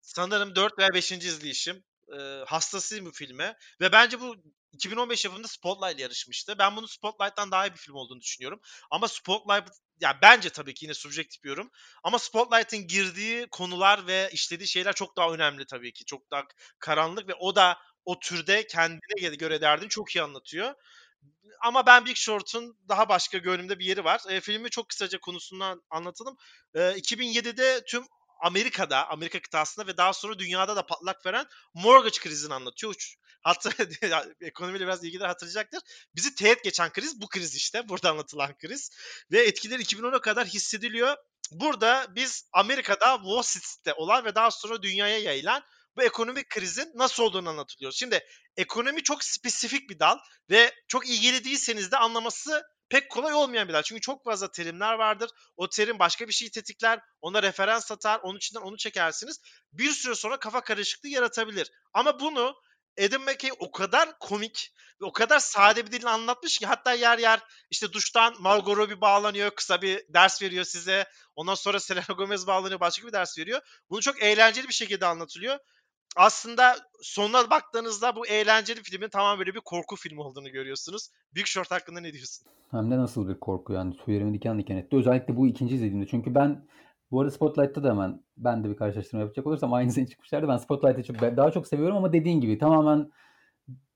sanırım 0.00 0.56
4 0.56 0.78
veya 0.78 0.88
5. 0.94 1.12
izleyişim. 1.12 1.84
E, 2.12 2.16
hastasıyım 2.46 3.06
bu 3.06 3.12
filme 3.12 3.56
ve 3.80 3.92
bence 3.92 4.20
bu 4.20 4.36
2015 4.72 5.24
yapımında 5.24 5.48
Spotlight 5.48 6.00
yarışmıştı. 6.00 6.58
Ben 6.58 6.76
bunu 6.76 6.88
Spotlight'tan 6.88 7.50
daha 7.50 7.66
iyi 7.66 7.72
bir 7.72 7.78
film 7.78 7.94
olduğunu 7.94 8.20
düşünüyorum. 8.20 8.60
Ama 8.90 9.08
Spotlight 9.08 9.68
ya 10.00 10.18
bence 10.22 10.50
tabii 10.50 10.74
ki 10.74 10.84
yine 10.84 10.94
subjektif 10.94 11.44
bir 11.44 11.48
yorum. 11.48 11.70
Ama 12.04 12.18
Spotlight'ın 12.18 12.86
girdiği 12.86 13.46
konular 13.50 14.06
ve 14.06 14.30
işlediği 14.32 14.68
şeyler 14.68 14.92
çok 14.92 15.16
daha 15.16 15.30
önemli 15.32 15.66
tabii 15.66 15.92
ki. 15.92 16.04
Çok 16.04 16.30
daha 16.30 16.42
karanlık 16.78 17.28
ve 17.28 17.34
o 17.34 17.56
da 17.56 17.78
o 18.04 18.18
türde 18.20 18.66
kendine 18.66 19.36
göre 19.36 19.60
derdini 19.60 19.88
çok 19.88 20.16
iyi 20.16 20.22
anlatıyor. 20.22 20.74
Ama 21.60 21.86
ben 21.86 22.06
Big 22.06 22.16
Short'un 22.16 22.78
daha 22.88 23.08
başka 23.08 23.38
gönlümde 23.38 23.78
bir 23.78 23.84
yeri 23.84 24.04
var. 24.04 24.20
E, 24.28 24.40
filmi 24.40 24.70
çok 24.70 24.88
kısaca 24.88 25.18
konusundan 25.20 25.82
anlatalım. 25.90 26.36
E, 26.74 26.94
2007'de 26.96 27.84
tüm 27.84 28.04
Amerika'da, 28.38 29.08
Amerika 29.08 29.42
kıtasında 29.42 29.86
ve 29.86 29.96
daha 29.96 30.12
sonra 30.12 30.38
dünyada 30.38 30.76
da 30.76 30.86
patlak 30.86 31.26
veren 31.26 31.46
mortgage 31.74 32.18
krizini 32.18 32.54
anlatıyor. 32.54 33.14
Hatta 33.42 33.70
ekonomiyle 34.40 34.84
biraz 34.84 35.04
ilgili 35.04 35.26
hatırlayacaktır. 35.26 35.80
Bizi 36.16 36.34
teğet 36.34 36.64
geçen 36.64 36.92
kriz 36.92 37.20
bu 37.20 37.28
kriz 37.28 37.56
işte. 37.56 37.88
Burada 37.88 38.10
anlatılan 38.10 38.58
kriz. 38.58 38.90
Ve 39.32 39.46
etkileri 39.46 39.82
2010'a 39.82 40.20
kadar 40.20 40.46
hissediliyor. 40.46 41.16
Burada 41.50 42.06
biz 42.14 42.48
Amerika'da 42.52 43.16
Wall 43.16 43.42
Street'te 43.42 43.94
olan 43.94 44.24
ve 44.24 44.34
daha 44.34 44.50
sonra 44.50 44.82
dünyaya 44.82 45.18
yayılan 45.18 45.62
bu 45.96 46.02
ekonomik 46.02 46.48
krizin 46.48 46.92
nasıl 46.94 47.22
olduğunu 47.22 47.48
anlatılıyor. 47.48 47.92
Şimdi 47.92 48.26
ekonomi 48.56 49.02
çok 49.02 49.24
spesifik 49.24 49.90
bir 49.90 49.98
dal 49.98 50.18
ve 50.50 50.74
çok 50.88 51.08
ilgili 51.08 51.44
değilseniz 51.44 51.92
de 51.92 51.96
anlaması 51.96 52.62
pek 52.88 53.10
kolay 53.10 53.34
olmayan 53.34 53.68
bir 53.68 53.72
dal. 53.72 53.82
Çünkü 53.82 54.00
çok 54.00 54.24
fazla 54.24 54.50
terimler 54.50 54.94
vardır. 54.94 55.30
O 55.56 55.68
terim 55.68 55.98
başka 55.98 56.28
bir 56.28 56.32
şeyi 56.32 56.50
tetikler, 56.50 57.00
ona 57.20 57.42
referans 57.42 57.86
satar, 57.86 58.20
onun 58.22 58.36
içinden 58.36 58.60
onu 58.60 58.76
çekersiniz. 58.76 59.40
Bir 59.72 59.90
süre 59.90 60.14
sonra 60.14 60.38
kafa 60.38 60.60
karışıklığı 60.60 61.08
yaratabilir. 61.08 61.70
Ama 61.92 62.20
bunu 62.20 62.54
Adam 63.06 63.22
McKay 63.22 63.50
o 63.58 63.70
kadar 63.70 64.18
komik 64.18 64.72
ve 65.00 65.04
o 65.04 65.12
kadar 65.12 65.38
sade 65.38 65.86
bir 65.86 65.92
dille 65.92 66.08
anlatmış 66.08 66.58
ki 66.58 66.66
hatta 66.66 66.92
yer 66.92 67.18
yer 67.18 67.40
işte 67.70 67.92
duştan 67.92 68.34
Margot 68.38 68.76
Robbie 68.76 69.00
bağlanıyor, 69.00 69.50
kısa 69.50 69.82
bir 69.82 70.04
ders 70.08 70.42
veriyor 70.42 70.64
size. 70.64 71.06
Ondan 71.36 71.54
sonra 71.54 71.80
Selena 71.80 72.14
Gomez 72.16 72.46
bağlanıyor, 72.46 72.80
başka 72.80 73.06
bir 73.06 73.12
ders 73.12 73.38
veriyor. 73.38 73.60
Bunu 73.90 74.00
çok 74.00 74.22
eğlenceli 74.22 74.68
bir 74.68 74.74
şekilde 74.74 75.06
anlatılıyor 75.06 75.58
aslında 76.18 76.76
sonuna 77.02 77.50
baktığınızda 77.50 78.16
bu 78.16 78.26
eğlenceli 78.26 78.82
filmin 78.82 79.08
tamam 79.08 79.38
böyle 79.38 79.54
bir 79.54 79.60
korku 79.60 79.96
filmi 79.96 80.20
olduğunu 80.20 80.50
görüyorsunuz. 80.50 81.08
Big 81.34 81.46
Short 81.46 81.70
hakkında 81.70 82.00
ne 82.00 82.12
diyorsun? 82.12 82.46
Hem 82.70 82.90
de 82.90 82.98
nasıl 82.98 83.28
bir 83.28 83.40
korku 83.40 83.72
yani 83.72 83.96
tüylerimi 83.96 84.34
diken 84.34 84.58
diken 84.58 84.76
etti. 84.76 84.96
Özellikle 84.96 85.36
bu 85.36 85.46
ikinci 85.46 85.74
izlediğimde. 85.74 86.06
Çünkü 86.06 86.34
ben 86.34 86.66
Bu 87.10 87.20
arada 87.20 87.30
Spotlight'ta 87.30 87.82
da 87.82 87.90
hemen 87.90 88.24
ben 88.36 88.64
de 88.64 88.70
bir 88.70 88.76
karşılaştırma 88.76 89.22
yapacak 89.22 89.46
olursam 89.46 89.72
aynı 89.72 89.92
sene 89.92 90.06
çıkmışlardı. 90.06 90.48
Ben 90.48 90.56
Spotlight'ı 90.56 91.02
çok, 91.02 91.20
daha 91.20 91.50
çok 91.50 91.66
seviyorum 91.66 91.96
ama 91.96 92.12
dediğin 92.12 92.40
gibi 92.40 92.58
tamamen 92.58 93.10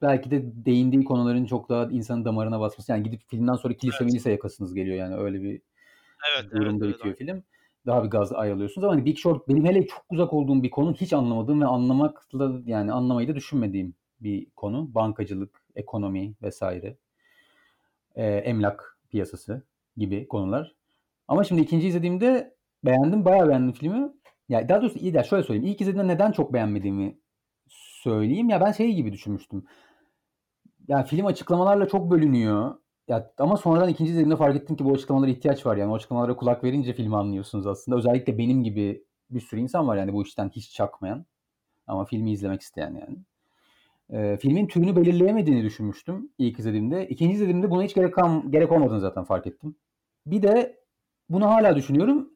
belki 0.02 0.30
de 0.30 0.42
değindiği 0.44 1.04
konuların 1.04 1.46
çok 1.46 1.68
daha 1.68 1.84
insanın 1.84 2.24
damarına 2.24 2.60
basması. 2.60 2.92
Yani 2.92 3.02
gidip 3.02 3.22
filmden 3.28 3.54
sonra 3.54 3.74
kilise 3.74 3.96
Evet. 4.00 4.12
milise 4.12 4.30
yakasınız 4.30 4.74
geliyor 4.74 4.96
yani 4.96 5.16
öyle 5.16 5.42
bir 5.42 5.50
Evet, 5.50 6.44
evet, 6.52 6.52
durumda 6.52 6.86
evet. 6.86 6.94
bitiyor 6.94 7.16
film. 7.16 7.44
Daha 7.86 8.04
bir 8.04 8.08
gaz 8.10 8.32
ayrılıyorsunuz 8.32 8.84
ama 8.84 8.92
hani 8.92 9.04
Big 9.04 9.18
Short 9.18 9.48
benim 9.48 9.64
hele 9.64 9.86
çok 9.86 10.04
uzak 10.10 10.32
olduğum 10.32 10.62
bir 10.62 10.70
konu 10.70 10.94
hiç 10.94 11.12
anlamadığım 11.12 11.60
ve 11.60 11.66
anlamakla 11.66 12.60
yani 12.66 12.92
anlamayı 12.92 13.28
da 13.28 13.34
düşünmediğim 13.34 13.94
bir 14.20 14.50
konu. 14.50 14.94
Bankacılık, 14.94 15.62
ekonomi 15.76 16.34
vesaire. 16.42 16.96
Ee, 18.16 18.24
emlak 18.26 18.98
piyasası 19.10 19.62
gibi 19.96 20.28
konular. 20.28 20.74
Ama 21.28 21.44
şimdi 21.44 21.62
ikinci 21.62 21.88
izlediğimde 21.88 22.54
beğendim, 22.84 23.24
bayağı 23.24 23.48
beğendim 23.48 23.72
filmi. 23.72 24.12
Ya 24.48 24.68
daha 24.68 24.82
doğrusu 24.82 24.98
iyi 24.98 25.14
de 25.14 25.24
şöyle 25.24 25.42
söyleyeyim. 25.42 25.72
İlk 25.72 25.80
izlediğimde 25.80 26.14
neden 26.14 26.32
çok 26.32 26.52
beğenmediğimi 26.52 27.18
söyleyeyim. 27.68 28.48
Ya 28.48 28.60
ben 28.60 28.72
şey 28.72 28.94
gibi 28.94 29.12
düşünmüştüm. 29.12 29.64
Ya 30.88 31.02
film 31.02 31.26
açıklamalarla 31.26 31.88
çok 31.88 32.10
bölünüyor. 32.10 32.74
Ya 33.08 33.32
ama 33.38 33.56
sonradan 33.56 33.88
ikinci 33.88 34.10
izlediğimde 34.10 34.36
fark 34.36 34.56
ettim 34.56 34.76
ki 34.76 34.84
bu 34.84 34.92
açıklamalara 34.92 35.30
ihtiyaç 35.30 35.66
var. 35.66 35.76
Yani 35.76 35.92
o 35.92 35.94
açıklamalara 35.94 36.36
kulak 36.36 36.64
verince 36.64 36.92
filmi 36.92 37.16
anlıyorsunuz 37.16 37.66
aslında. 37.66 37.98
Özellikle 37.98 38.38
benim 38.38 38.64
gibi 38.64 39.04
bir 39.30 39.40
sürü 39.40 39.60
insan 39.60 39.88
var 39.88 39.96
yani 39.96 40.12
bu 40.12 40.22
işten 40.22 40.50
hiç 40.50 40.72
çakmayan. 40.72 41.26
Ama 41.86 42.04
filmi 42.04 42.32
izlemek 42.32 42.60
isteyen 42.60 42.94
yani. 42.94 43.18
Ee, 44.10 44.36
filmin 44.36 44.66
türünü 44.66 44.96
belirleyemediğini 44.96 45.64
düşünmüştüm 45.64 46.30
ilk 46.38 46.58
izlediğimde. 46.58 47.08
İkinci 47.08 47.34
izlediğimde 47.34 47.70
buna 47.70 47.82
hiç 47.82 47.94
gerek, 47.94 48.14
gerek 48.50 48.72
olmadığını 48.72 49.00
zaten 49.00 49.24
fark 49.24 49.46
ettim. 49.46 49.76
Bir 50.26 50.42
de 50.42 50.80
bunu 51.28 51.46
hala 51.46 51.76
düşünüyorum. 51.76 52.30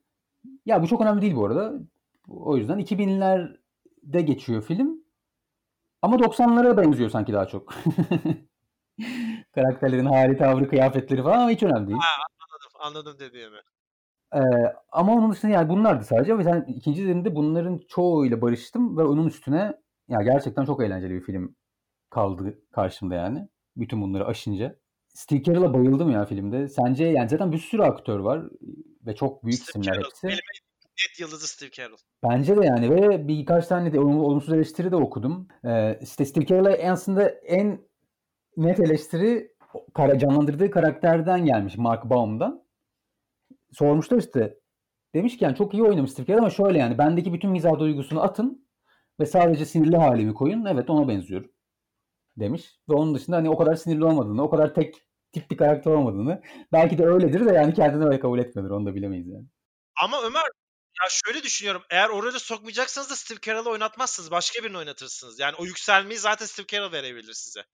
Ya 0.67 0.83
bu 0.83 0.87
çok 0.87 1.01
önemli 1.01 1.23
değil 1.23 1.37
bu 1.37 1.47
arada. 1.47 1.75
O 2.29 2.57
yüzden 2.57 2.79
2000'lerde 2.79 4.21
geçiyor 4.21 4.63
film. 4.63 5.05
Ama 6.03 6.17
90'lara 6.17 6.77
benziyor 6.77 7.11
sanki 7.11 7.33
daha 7.33 7.47
çok. 7.47 7.75
Karakterlerin 9.57 10.07
hali, 10.07 10.37
tavrı, 10.37 10.69
kıyafetleri 10.69 11.23
falan 11.23 11.39
ama 11.39 11.51
hiç 11.51 11.63
önemli 11.63 11.87
değil. 11.89 11.99
Anladım, 11.99 12.71
anladım 12.81 13.19
dediğimi. 13.19 13.57
Ee, 14.35 14.41
ama 14.93 15.13
onun 15.13 15.33
dışında 15.33 15.53
yani 15.53 15.69
bunlardı 15.69 16.05
sadece. 16.05 16.39
Ve 16.39 16.45
sen 16.45 16.65
ikinci 16.69 17.01
izlediğimde 17.01 17.37
bunların 17.37 17.81
çoğuyla 17.89 18.41
barıştım 18.41 18.99
ve 18.99 19.03
onun 19.03 19.27
üstüne 19.27 19.73
ya 20.09 20.23
gerçekten 20.23 20.65
çok 20.65 20.83
eğlenceli 20.83 21.15
bir 21.15 21.21
film 21.21 21.57
kaldı 22.11 22.59
karşımda 22.73 23.15
yani. 23.15 23.49
Bütün 23.77 24.03
bunları 24.03 24.27
aşınca. 24.27 24.77
Steve 25.09 25.43
Carell'a 25.43 25.75
bayıldım 25.75 26.11
ya 26.11 26.25
filmde. 26.25 26.69
Sence 26.69 27.05
yani 27.05 27.29
zaten 27.29 27.53
bir 27.53 27.59
sürü 27.59 27.83
aktör 27.83 28.19
var 28.19 28.43
ve 29.07 29.15
çok 29.15 29.45
büyük 29.45 29.59
Steve 29.59 29.71
isimler 29.71 29.95
Carell. 29.95 30.05
hepsi. 30.05 30.27
Benim 30.27 30.39
net 30.99 31.21
yıldızı 31.21 31.49
Steve 31.49 31.71
Carell. 31.71 31.97
Bence 32.23 32.57
de 32.57 32.67
yani 32.67 32.91
ve 32.91 33.29
birkaç 33.29 33.67
tane 33.67 33.93
de 33.93 34.01
olum- 34.01 34.21
olumsuz 34.25 34.53
eleştiri 34.55 34.91
de 34.91 34.97
okudum. 34.97 35.49
Ee, 35.65 35.99
işte 36.03 36.25
Steve 36.25 36.47
Carell'a 36.47 36.93
aslında 36.93 37.29
en 37.29 37.86
net 38.57 38.81
eleştiri 38.81 39.53
kara, 39.95 40.19
canlandırdığı 40.19 40.71
karakterden 40.71 41.45
gelmiş 41.45 41.77
Mark 41.77 42.05
Baum'dan. 42.05 42.67
Sormuşlar 43.73 44.19
işte 44.19 44.59
demiş 45.15 45.39
ki 45.39 45.45
yani 45.45 45.57
çok 45.57 45.75
iyi 45.75 45.83
oynamış 45.83 46.11
Steve 46.11 46.37
ama 46.37 46.51
şöyle 46.51 46.79
yani 46.79 46.99
bendeki 46.99 47.33
bütün 47.33 47.51
mizah 47.51 47.79
duygusunu 47.79 48.23
atın 48.23 48.69
ve 49.21 49.27
sadece 49.27 49.67
sinirli 49.67 49.97
halimi 49.97 50.35
koyun. 50.35 50.65
Evet 50.65 50.91
ona 50.91 51.09
benziyorum 51.09 51.51
demiş. 52.37 52.81
Ve 52.89 52.95
onun 52.95 53.15
dışında 53.15 53.37
hani 53.37 53.51
o 53.51 53.59
kadar 53.59 53.75
sinirli 53.75 54.05
olmadığını, 54.05 54.43
o 54.43 54.51
kadar 54.51 54.75
tek 54.75 54.95
tip 55.33 55.51
bir 55.51 55.57
karakter 55.57 55.91
olmadığını 55.91 56.43
belki 56.73 56.99
de 56.99 57.07
öyledir 57.07 57.47
de 57.47 57.53
yani 57.53 57.75
kendini 57.75 58.05
öyle 58.05 58.21
kabul 58.21 58.39
etmiyordur. 58.39 58.75
Onu 58.75 58.87
da 58.87 58.95
bilemeyiz 58.95 59.29
yani. 59.29 59.47
Ama 60.03 60.23
Ömer 60.23 60.43
ya 61.03 61.09
şöyle 61.11 61.43
düşünüyorum. 61.43 61.83
Eğer 61.91 62.09
o 62.09 62.23
rolü 62.23 62.41
sokmayacaksanız 62.41 63.11
da 63.11 63.17
Steve 63.17 63.39
Carell'ı 63.43 63.71
oynatmazsınız. 63.71 64.31
Başka 64.31 64.65
birini 64.65 64.79
oynatırsınız. 64.79 65.41
Yani 65.41 65.55
o 65.59 65.65
yükselmeyi 65.65 66.19
zaten 66.19 66.47
Steve 66.47 66.67
Carell 66.67 66.93
verebilir 66.93 67.33
size. 67.33 67.65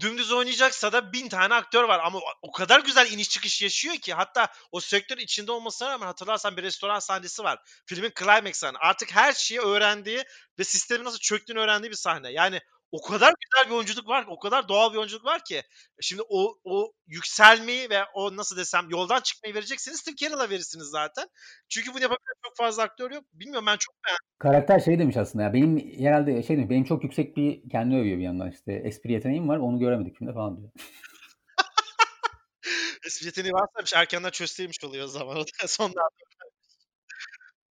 Dümdüz 0.00 0.32
oynayacaksa 0.32 0.92
da 0.92 1.12
bin 1.12 1.28
tane 1.28 1.54
aktör 1.54 1.84
var 1.84 2.00
ama 2.04 2.20
o 2.42 2.52
kadar 2.52 2.80
güzel 2.80 3.12
iniş 3.12 3.28
çıkış 3.30 3.62
yaşıyor 3.62 3.96
ki 3.96 4.14
hatta 4.14 4.48
o 4.72 4.80
sektör 4.80 5.18
içinde 5.18 5.52
olmasına 5.52 5.90
rağmen 5.90 6.06
hatırlarsan 6.06 6.56
bir 6.56 6.62
restoran 6.62 6.98
sahnesi 6.98 7.44
var. 7.44 7.58
Filmin 7.86 8.12
climax 8.18 8.56
sahne. 8.56 8.78
Artık 8.80 9.16
her 9.16 9.32
şeyi 9.32 9.60
öğrendiği 9.60 10.24
ve 10.58 10.64
sistemin 10.64 11.04
nasıl 11.04 11.18
çöktüğünü 11.18 11.60
öğrendiği 11.60 11.90
bir 11.90 11.96
sahne. 11.96 12.32
Yani 12.32 12.60
o 12.92 13.00
kadar 13.00 13.34
güzel 13.40 13.70
bir 13.70 13.74
oyunculuk 13.74 14.08
var, 14.08 14.24
o 14.28 14.38
kadar 14.38 14.68
doğal 14.68 14.92
bir 14.92 14.98
oyunculuk 14.98 15.24
var 15.24 15.44
ki. 15.44 15.62
Şimdi 16.00 16.22
o 16.28 16.58
o 16.64 16.92
yükselmeyi 17.06 17.90
ve 17.90 18.04
o 18.14 18.36
nasıl 18.36 18.56
desem 18.56 18.90
yoldan 18.90 19.20
çıkmayı 19.20 19.54
verecekseniz 19.54 19.98
Steve 19.98 20.16
Carell'a 20.16 20.50
verirsiniz 20.50 20.86
zaten. 20.86 21.28
Çünkü 21.68 21.90
bunu 21.90 22.02
yapabilen 22.02 22.34
çok 22.46 22.56
fazla 22.56 22.82
aktör 22.82 23.10
yok. 23.10 23.24
Bilmiyorum 23.32 23.66
ben 23.66 23.76
çok 23.76 23.94
beğendim. 24.06 24.26
Karakter 24.38 24.80
şey 24.80 24.98
demiş 24.98 25.16
aslında 25.16 25.44
ya 25.44 25.52
benim 25.52 25.78
herhalde 26.04 26.42
şey 26.42 26.56
demiş 26.56 26.70
benim 26.70 26.84
çok 26.84 27.04
yüksek 27.04 27.36
bir 27.36 27.70
kendini 27.70 28.00
övüyor 28.00 28.18
bir 28.18 28.24
yandan 28.24 28.50
işte 28.50 28.72
espri 28.72 29.12
yeteneğim 29.12 29.48
var 29.48 29.56
onu 29.56 29.78
göremedik 29.78 30.18
filmde 30.18 30.32
falan 30.32 30.56
diyor. 30.56 30.70
Espri 33.06 33.26
yeteneği 33.26 33.52
varsa 33.52 34.00
erkenden 34.00 34.30
çözseymiş 34.30 34.84
oluyor 34.84 35.04
o 35.04 35.08
zaman. 35.08 35.36
O 35.36 35.40
da 35.40 35.68
sonlarda 35.68 36.08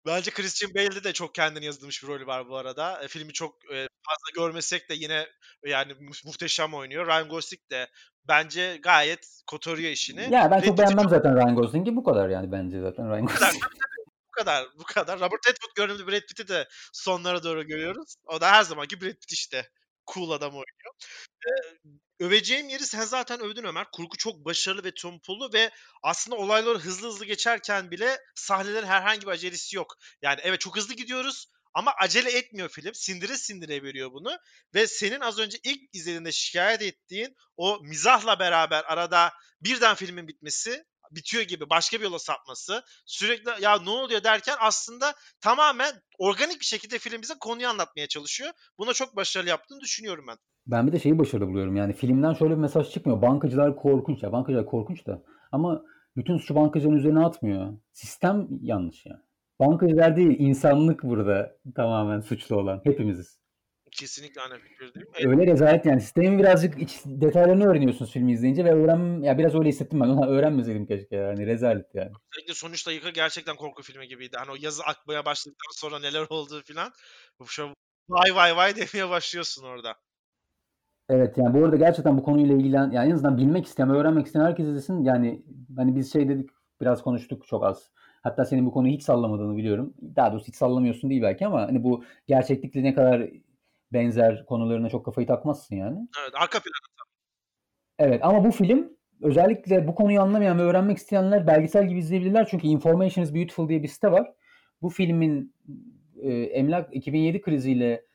Bence 0.08 0.32
Christian 0.32 0.74
Bale'de 0.76 1.04
de 1.04 1.14
çok 1.14 1.36
kendini 1.36 1.66
yazdırmış 1.66 2.04
bir 2.04 2.08
rolü 2.08 2.28
var 2.28 2.50
bu 2.50 2.58
arada. 2.58 3.04
E, 3.04 3.08
filmi 3.08 3.34
çok 3.34 3.56
e, 3.74 3.88
fazla 4.04 4.46
görmesek 4.46 4.90
de 4.90 4.94
yine 4.94 5.28
yani 5.66 5.94
mu- 5.94 6.12
muhteşem 6.26 6.74
oynuyor. 6.74 7.08
Ryan 7.08 7.30
Gosling 7.30 7.62
de 7.72 7.88
bence 8.28 8.80
gayet 8.84 9.42
kotarıyor 9.48 9.92
işini. 9.92 10.34
Ya 10.34 10.52
ben 10.52 10.62
çok 10.62 10.78
beğenmem 10.78 11.10
zaten 11.10 11.36
Ryan 11.36 11.56
Gosling'i 11.56 11.96
bu 11.96 12.04
kadar 12.04 12.30
yani 12.30 12.52
bence 12.52 12.82
zaten 12.82 13.10
Ryan 13.10 13.26
Gosling. 13.26 13.64
bu 14.28 14.32
kadar, 14.32 14.68
bu 14.80 14.84
kadar. 14.84 15.20
Robert 15.20 15.48
Redford 15.48 15.72
görünümlü 15.76 16.08
Brad 16.08 16.22
Pitt'i 16.22 16.48
de 16.48 16.68
sonlara 16.94 17.44
doğru 17.44 17.64
görüyoruz. 17.68 18.16
O 18.26 18.42
da 18.42 18.52
her 18.52 18.64
zamanki 18.64 19.02
Brad 19.02 19.14
Pitt 19.14 19.32
işte. 19.32 19.70
Cool 20.14 20.32
adam 20.32 20.50
oynuyor. 20.52 20.94
E, 21.48 21.52
öveceğim 22.20 22.70
yeri 22.70 22.86
sen 22.86 23.04
zaten 23.04 23.40
övdün 23.40 23.64
Ömer. 23.64 23.86
Kurgu 23.92 24.18
çok 24.18 24.46
başarılı 24.46 24.84
ve 24.84 24.94
tempolu 24.94 25.54
ve 25.54 25.72
aslında 26.04 26.38
olaylar 26.38 26.78
hızlı 26.78 27.08
hızlı 27.08 27.26
geçerken 27.26 27.92
bile 27.92 28.18
sahnelerin 28.36 28.88
herhangi 28.88 29.22
bir 29.22 29.32
acelesi 29.32 29.76
yok. 29.76 29.96
Yani 30.22 30.40
evet 30.44 30.60
çok 30.60 30.78
hızlı 30.78 30.94
gidiyoruz 30.94 31.48
ama 31.74 31.94
acele 32.02 32.38
etmiyor 32.38 32.70
film. 32.70 32.94
Sindire 32.94 33.38
sindire 33.38 33.84
veriyor 33.84 34.12
bunu. 34.12 34.38
Ve 34.74 34.88
senin 34.88 35.20
az 35.20 35.40
önce 35.40 35.58
ilk 35.64 35.96
izlediğinde 35.96 36.32
şikayet 36.32 36.82
ettiğin 36.82 37.36
o 37.58 37.80
mizahla 37.84 38.40
beraber 38.40 38.84
arada 38.84 39.34
birden 39.62 39.96
filmin 39.96 40.28
bitmesi 40.28 40.86
bitiyor 41.12 41.44
gibi 41.44 41.70
başka 41.70 41.98
bir 41.98 42.04
yola 42.04 42.20
sapması 42.20 42.84
sürekli 43.06 43.64
ya 43.64 43.80
ne 43.80 43.90
oluyor 43.90 44.24
derken 44.24 44.56
aslında 44.60 45.14
tamamen 45.42 45.92
organik 46.18 46.60
bir 46.60 46.66
şekilde 46.66 47.00
film 47.00 47.22
bize 47.22 47.34
konuyu 47.40 47.68
anlatmaya 47.68 48.08
çalışıyor. 48.08 48.52
Buna 48.78 48.94
çok 48.94 49.16
başarılı 49.16 49.50
yaptığını 49.50 49.80
düşünüyorum 49.80 50.26
ben. 50.28 50.38
Ben 50.68 50.88
bir 50.88 50.92
de 50.92 51.00
şeyi 51.00 51.20
başarılı 51.20 51.48
buluyorum 51.48 51.76
yani 51.76 51.94
filmden 51.94 52.34
şöyle 52.34 52.54
bir 52.54 52.60
mesaj 52.60 52.90
çıkmıyor. 52.90 53.22
Bankacılar 53.22 53.76
korkunç 53.76 54.24
ya 54.24 54.32
bankacılar 54.32 54.66
korkunç 54.66 55.06
da 55.08 55.24
ama 55.52 55.84
bütün 56.16 56.38
suçu 56.38 56.56
bankacıların 56.56 56.98
üzerine 56.98 57.26
atmıyor. 57.26 57.74
Sistem 57.92 58.48
yanlış 58.62 59.06
ya. 59.06 59.22
Bankacılar 59.60 60.16
değil 60.16 60.40
insanlık 60.40 61.04
burada 61.04 61.58
tamamen 61.76 62.20
suçlu 62.20 62.56
olan 62.56 62.82
hepimiziz. 62.84 63.40
Kesinlikle 64.00 64.42
aynı 64.42 64.60
fikirdeyim. 64.60 65.08
Öyle 65.40 65.52
rezalet 65.52 65.86
yani 65.86 66.02
sistemin 66.02 66.40
birazcık 66.40 66.82
iç 66.82 67.00
detaylarını 67.06 67.66
öğreniyorsunuz 67.68 68.12
filmi 68.12 68.32
izleyince 68.32 68.66
ve 68.66 68.72
öğren 68.74 69.22
ya 69.22 69.38
biraz 69.38 69.56
öyle 69.56 69.70
hissettim 69.70 70.00
ben. 70.00 70.08
Ona 70.10 70.28
öğrenmeseydim 70.28 70.86
keşke 70.86 71.16
yani 71.16 71.48
rezalet 71.48 71.96
yani. 71.96 72.12
Özellikle 72.34 72.54
sonuçta 72.54 72.92
yıka 72.92 73.10
gerçekten 73.10 73.56
korku 73.56 73.84
filmi 73.84 74.08
gibiydi. 74.08 74.38
Hani 74.40 74.52
o 74.52 74.56
yazı 74.60 74.84
akmaya 74.84 75.26
başladıktan 75.26 75.72
sonra 75.72 76.00
neler 76.00 76.26
olduğu 76.30 76.64
filan. 76.64 76.92
Şu 77.46 77.70
vay 78.10 78.36
vay 78.36 78.56
vay 78.56 78.76
demeye 78.76 79.10
başlıyorsun 79.10 79.64
orada. 79.64 79.96
Evet 81.10 81.38
yani 81.38 81.54
bu 81.54 81.66
arada 81.66 81.76
gerçekten 81.76 82.18
bu 82.18 82.24
konuyla 82.24 82.56
ilgilen 82.56 82.92
yani 82.92 83.10
en 83.10 83.14
azından 83.14 83.38
bilmek 83.38 83.66
isteyen, 83.66 83.90
öğrenmek 83.90 84.26
isteyen 84.26 84.46
herkes 84.46 84.68
izlesin. 84.68 85.04
Yani 85.04 85.44
hani 85.78 85.96
biz 85.96 86.14
şey 86.14 86.30
dedik 86.30 86.50
biraz 86.82 87.02
konuştuk 87.02 87.48
çok 87.48 87.64
az. 87.64 87.90
Hatta 88.24 88.46
senin 88.46 88.66
bu 88.66 88.72
konuyu 88.72 88.94
hiç 88.94 89.04
sallamadığını 89.04 89.58
biliyorum. 89.58 89.94
Daha 90.16 90.32
doğrusu 90.32 90.48
hiç 90.48 90.56
sallamıyorsun 90.56 91.10
değil 91.10 91.22
belki 91.22 91.46
ama 91.46 91.62
hani 91.62 91.84
bu 91.84 92.04
gerçeklikle 92.28 92.84
ne 92.84 92.94
kadar 92.94 93.30
benzer 93.94 94.46
konularına 94.46 94.90
çok 94.90 95.06
kafayı 95.06 95.28
takmazsın 95.28 95.76
yani. 95.76 96.08
Evet 96.22 96.34
arka 96.36 96.60
plan. 96.60 97.08
Evet 98.00 98.20
ama 98.24 98.46
bu 98.46 98.52
film 98.52 98.98
özellikle 99.22 99.88
bu 99.88 99.96
konuyu 99.96 100.22
anlamayan 100.22 100.60
ve 100.60 100.62
öğrenmek 100.62 100.98
isteyenler 100.98 101.48
belgesel 101.48 101.88
gibi 101.88 102.00
izleyebilirler. 102.00 102.48
Çünkü 102.52 102.68
Information 102.68 103.26
is 103.26 103.34
Beautiful 103.36 103.70
diye 103.70 103.84
bir 103.84 103.88
site 103.88 104.12
var. 104.12 104.34
Bu 104.82 104.90
filmin 104.90 105.56
e, 106.22 106.32
emlak 106.32 106.96
2007 106.96 107.42
kriziyle 107.42 108.06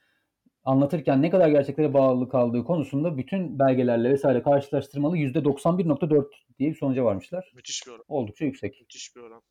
anlatırken 0.65 1.23
ne 1.23 1.31
kadar 1.31 1.49
gerçeklere 1.49 1.95
bağlı 1.95 2.29
kaldığı 2.29 2.65
konusunda 2.65 3.19
bütün 3.19 3.59
belgelerle 3.59 4.11
vesaire 4.11 4.43
karşılaştırmalı 4.43 5.17
%91.4 5.17 6.27
diye 6.59 6.71
bir 6.71 6.77
sonuca 6.77 7.05
varmışlar. 7.05 7.53
Müthiş 7.55 7.87
bir 7.87 7.93
oran. 7.93 8.05
Oldukça 8.09 8.45
yüksek. 8.45 8.81
Müthiş 8.81 9.17
bir 9.17 9.21
oran. 9.21 9.43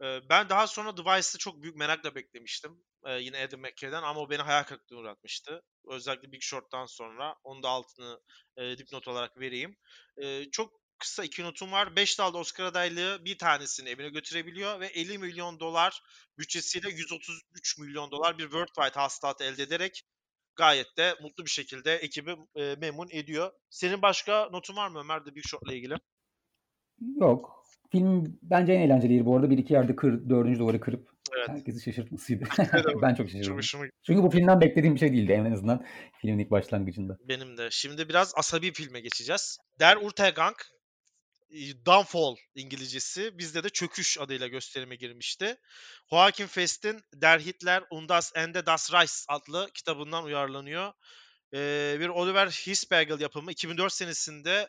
Ben 0.00 0.48
daha 0.48 0.66
sonra 0.66 0.96
Device'ı 0.96 1.38
çok 1.38 1.62
büyük 1.62 1.76
merakla 1.76 2.14
beklemiştim. 2.14 2.84
Ee, 3.04 3.12
yine 3.12 3.38
Adam 3.44 3.60
McKay'den 3.60 4.02
ama 4.02 4.20
o 4.20 4.30
beni 4.30 4.42
hayal 4.42 4.62
kırıklığına 4.62 5.00
uğratmıştı. 5.00 5.62
Özellikle 5.88 6.32
Big 6.32 6.42
Short'tan 6.42 6.86
sonra. 6.86 7.34
Onu 7.44 7.62
da 7.62 7.68
altını 7.68 8.20
e, 8.56 8.78
dipnot 8.78 9.08
olarak 9.08 9.40
vereyim. 9.40 9.76
Ee, 10.22 10.50
çok 10.50 10.72
kısa 10.98 11.24
iki 11.24 11.42
notum 11.42 11.72
var. 11.72 11.96
5 11.96 12.18
dalda 12.18 12.38
Oscar 12.38 12.64
adaylığı 12.64 13.24
bir 13.24 13.38
tanesini 13.38 13.88
evine 13.88 14.08
götürebiliyor 14.08 14.80
ve 14.80 14.86
50 14.86 15.18
milyon 15.18 15.60
dolar 15.60 16.02
bütçesiyle 16.38 16.90
133 16.90 17.78
milyon 17.78 18.10
dolar 18.10 18.38
bir 18.38 18.42
worldwide 18.42 19.00
hasılat 19.00 19.40
elde 19.40 19.62
ederek 19.62 20.04
gayet 20.56 20.96
de 20.96 21.14
mutlu 21.22 21.44
bir 21.44 21.50
şekilde 21.50 21.94
ekibi 21.94 22.36
e, 22.54 22.74
memnun 22.74 23.08
ediyor. 23.10 23.52
Senin 23.70 24.02
başka 24.02 24.48
notun 24.52 24.76
var 24.76 24.88
mı 24.88 24.98
Ömer 24.98 25.26
de 25.26 25.34
Big 25.34 25.44
Short'la 25.46 25.74
ilgili? 25.74 25.94
Yok. 27.20 27.57
Film 27.92 28.38
bence 28.42 28.72
en 28.72 28.80
eğlenceli 28.80 29.12
yeri 29.12 29.26
bu 29.26 29.36
arada. 29.36 29.50
Bir 29.50 29.58
iki 29.58 29.72
yerde 29.72 29.96
kır, 29.96 30.30
dördüncü 30.30 30.58
duvarı 30.58 30.80
kırıp 30.80 31.08
Evet. 31.36 31.48
herkesi 31.48 31.82
şaşırtmasıydı. 31.82 32.44
Ben 33.02 33.14
çok 33.14 33.16
Çok 33.16 33.30
şaşırdım. 33.30 33.56
hoşuma 33.56 33.84
Çünkü 34.06 34.22
bu 34.22 34.30
filmden 34.30 34.60
beklediğim 34.60 34.94
bir 34.94 35.00
şey 35.00 35.12
değildi 35.12 35.32
en 35.32 35.52
azından 35.52 35.84
filmin 36.20 36.38
ilk 36.38 36.50
başlangıcında. 36.50 37.16
Benim 37.28 37.56
de. 37.56 37.68
Şimdi 37.70 38.08
biraz 38.08 38.32
asabi 38.36 38.72
filme 38.72 39.00
geçeceğiz. 39.00 39.58
Der 39.80 39.96
Untergang 39.96 40.56
e, 41.50 41.86
Downfall 41.86 42.36
İngilizcesi 42.54 43.38
bizde 43.38 43.64
de 43.64 43.68
Çöküş 43.68 44.18
adıyla 44.18 44.46
gösterime 44.46 44.96
girmişti. 44.96 45.56
Joachim 46.10 46.46
Fest'in 46.46 47.00
Der 47.14 47.38
Hitler 47.38 47.82
und 47.90 48.08
das 48.08 48.32
Ende 48.34 48.66
das 48.66 48.92
Reich 48.92 49.12
adlı 49.28 49.68
kitabından 49.74 50.24
uyarlanıyor. 50.24 50.92
Ee, 51.54 51.96
bir 52.00 52.08
Oliver 52.08 52.46
Hisbergel 52.46 53.20
yapımı 53.20 53.52
2004 53.52 53.92
senesinde 53.92 54.68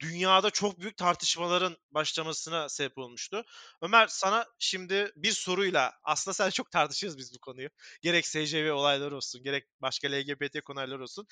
dünyada 0.00 0.50
çok 0.50 0.80
büyük 0.80 0.96
tartışmaların 0.96 1.76
başlamasına 1.90 2.68
sebep 2.68 2.98
olmuştu. 2.98 3.44
Ömer 3.82 4.06
sana 4.06 4.46
şimdi 4.58 5.12
bir 5.16 5.32
soruyla 5.32 5.92
aslında 6.04 6.34
sen 6.34 6.50
çok 6.50 6.70
tartışıyoruz 6.70 7.18
biz 7.18 7.34
bu 7.34 7.38
konuyu. 7.38 7.68
Gerek 8.02 8.26
SCV 8.26 8.72
olayları 8.72 9.16
olsun, 9.16 9.42
gerek 9.42 9.64
başka 9.80 10.08
LGBT 10.08 10.60
konular 10.60 10.98
olsun. 10.98 11.26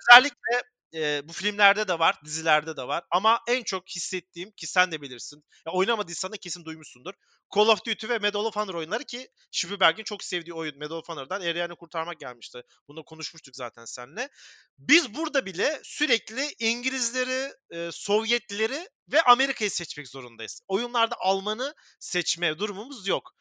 Özellikle 0.00 0.62
e, 0.96 1.28
bu 1.28 1.32
filmlerde 1.32 1.88
de 1.88 1.98
var, 1.98 2.20
dizilerde 2.24 2.76
de 2.76 2.82
var. 2.82 3.04
Ama 3.10 3.40
en 3.48 3.62
çok 3.62 3.88
hissettiğim 3.88 4.50
ki 4.50 4.66
sen 4.66 4.92
de 4.92 5.02
bilirsin. 5.02 5.44
Ya 5.66 5.72
oynamadıysan 5.72 6.32
da 6.32 6.36
kesin 6.36 6.64
duymuşsundur. 6.64 7.14
Call 7.54 7.68
of 7.68 7.84
Duty 7.86 8.08
ve 8.08 8.18
Medal 8.18 8.44
of 8.44 8.56
Honor 8.56 8.74
oyunları 8.74 9.04
ki 9.04 9.28
Spielberg'in 9.50 10.04
çok 10.04 10.24
sevdiği 10.24 10.54
oyun 10.54 10.78
Medal 10.78 10.96
of 10.96 11.08
Honor'dan 11.08 11.40
Ariane'i 11.40 11.76
kurtarmak 11.76 12.20
gelmişti. 12.20 12.62
Bunu 12.88 13.04
konuşmuştuk 13.04 13.56
zaten 13.56 13.84
seninle. 13.84 14.28
Biz 14.78 15.14
burada 15.14 15.46
bile 15.46 15.80
sürekli 15.84 16.54
İngilizleri, 16.58 17.52
e, 17.70 17.90
Sovyetlileri 17.92 18.88
ve 19.12 19.22
Amerika'yı 19.22 19.70
seçmek 19.70 20.08
zorundayız. 20.08 20.60
Oyunlarda 20.68 21.14
Alman'ı 21.18 21.74
seçme 22.00 22.58
durumumuz 22.58 23.08
yok. 23.08 23.32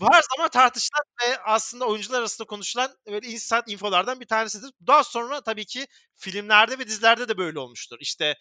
Her 0.00 0.22
zaman 0.36 0.48
tartışılan 0.50 1.02
ve 1.22 1.38
aslında 1.44 1.84
oyuncular 1.86 2.18
arasında 2.18 2.46
konuşulan 2.46 2.90
böyle 3.06 3.28
inside 3.28 3.62
infolardan 3.72 4.20
bir 4.20 4.26
tanesidir. 4.26 4.70
Daha 4.86 5.04
sonra 5.04 5.40
tabii 5.40 5.66
ki 5.66 5.86
filmlerde 6.14 6.78
ve 6.78 6.86
dizilerde 6.86 7.28
de 7.28 7.38
böyle 7.38 7.58
olmuştur. 7.58 7.96
İşte 8.00 8.34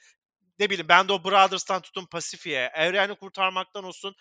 ne 0.59 0.69
bileyim 0.69 0.89
Band 0.89 1.09
of 1.09 1.25
Brothers'tan 1.25 1.81
tutun 1.81 2.05
Pasifik'e, 2.05 2.71
Evreni 2.75 3.15
Kurtarmaktan 3.15 3.83
olsun 3.83 4.15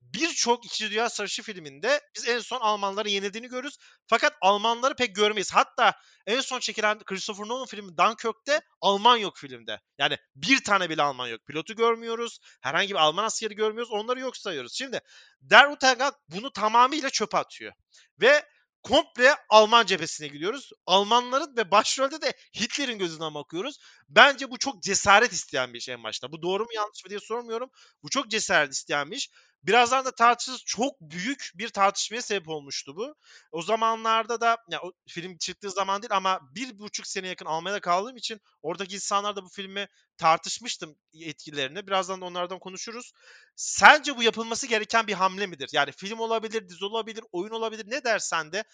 birçok 0.00 0.66
İkinci 0.66 0.90
Dünya 0.90 1.08
Savaşı 1.08 1.42
filminde 1.42 2.00
biz 2.16 2.28
en 2.28 2.38
son 2.38 2.60
Almanları 2.60 3.08
yenildiğini 3.08 3.48
görürüz. 3.48 3.78
Fakat 4.06 4.32
Almanları 4.40 4.94
pek 4.94 5.16
görmeyiz. 5.16 5.52
Hatta 5.52 5.94
en 6.26 6.40
son 6.40 6.60
çekilen 6.60 6.98
Christopher 6.98 7.48
Nolan 7.48 7.66
filmi 7.66 7.96
Dunkirk'te 7.96 8.60
Alman 8.80 9.16
yok 9.16 9.36
filmde. 9.36 9.80
Yani 9.98 10.16
bir 10.34 10.64
tane 10.64 10.90
bile 10.90 11.02
Alman 11.02 11.28
yok. 11.28 11.46
Pilotu 11.46 11.76
görmüyoruz. 11.76 12.38
Herhangi 12.60 12.90
bir 12.90 12.98
Alman 12.98 13.24
askeri 13.24 13.54
görmüyoruz. 13.54 13.92
Onları 13.92 14.20
yok 14.20 14.36
sayıyoruz. 14.36 14.74
Şimdi 14.74 15.00
Der 15.40 15.66
Untergang 15.66 16.14
bunu 16.28 16.52
tamamıyla 16.52 17.10
çöpe 17.10 17.38
atıyor. 17.38 17.72
Ve 18.20 18.44
komple 18.82 19.36
Alman 19.48 19.86
cephesine 19.86 20.28
gidiyoruz. 20.28 20.70
Almanların 20.86 21.56
ve 21.56 21.70
başrolde 21.70 22.22
de 22.22 22.32
Hitler'in 22.60 22.98
gözünden 22.98 23.34
bakıyoruz. 23.34 23.78
Bence 24.08 24.50
bu 24.50 24.58
çok 24.58 24.82
cesaret 24.82 25.32
isteyen 25.32 25.74
bir 25.74 25.78
iş 25.78 25.88
en 25.88 26.04
başta. 26.04 26.32
Bu 26.32 26.42
doğru 26.42 26.62
mu 26.62 26.70
yanlış 26.74 27.04
mı 27.04 27.10
diye 27.10 27.20
sormuyorum. 27.20 27.70
Bu 28.02 28.08
çok 28.10 28.30
cesaret 28.30 28.72
isteyen 28.72 29.10
bir 29.10 29.16
iş. 29.16 29.30
Birazdan 29.62 30.04
da 30.04 30.10
tartışırız. 30.14 30.62
Çok 30.66 31.00
büyük 31.00 31.50
bir 31.54 31.68
tartışmaya 31.68 32.22
sebep 32.22 32.48
olmuştu 32.48 32.96
bu. 32.96 33.14
O 33.52 33.62
zamanlarda 33.62 34.40
da 34.40 34.56
ya 34.70 34.80
o 34.82 34.92
film 35.08 35.38
çıktığı 35.38 35.70
zaman 35.70 36.02
değil 36.02 36.16
ama 36.16 36.40
bir 36.54 36.78
buçuk 36.78 37.06
sene 37.06 37.28
yakın 37.28 37.46
Almanya'da 37.46 37.80
kaldığım 37.80 38.16
için 38.16 38.40
oradaki 38.62 38.94
insanlar 38.94 39.36
da 39.36 39.42
bu 39.44 39.48
filmi 39.48 39.86
tartışmıştım 40.16 40.96
etkilerini. 41.14 41.86
Birazdan 41.86 42.20
da 42.20 42.24
onlardan 42.24 42.58
konuşuruz. 42.58 43.12
Sence 43.56 44.16
bu 44.16 44.22
yapılması 44.22 44.66
gereken 44.66 45.06
bir 45.06 45.14
hamle 45.14 45.46
midir? 45.46 45.70
Yani 45.72 45.92
film 45.92 46.20
olabilir, 46.20 46.68
dizi 46.68 46.84
olabilir, 46.84 47.24
oyun 47.32 47.50
olabilir 47.50 47.84
ne 47.90 48.04
dersen 48.04 48.52
de 48.52 48.64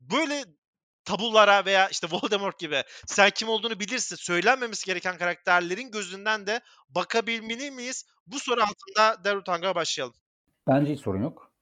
böyle 0.00 0.44
tabulara 1.04 1.64
veya 1.64 1.88
işte 1.88 2.06
Voldemort 2.12 2.58
gibi 2.58 2.82
sen 3.06 3.30
kim 3.30 3.48
olduğunu 3.48 3.80
bilirsin 3.80 4.16
söylenmemesi 4.16 4.86
gereken 4.86 5.18
karakterlerin 5.18 5.90
gözünden 5.90 6.46
de 6.46 6.60
bakabilmeli 6.88 7.70
miyiz? 7.70 8.04
Bu 8.26 8.40
soru 8.40 8.62
altında 8.62 9.24
Derutang'a 9.24 9.74
başlayalım. 9.74 10.14
Bence 10.66 10.92
hiç 10.92 11.00
sorun 11.00 11.22
yok. 11.22 11.52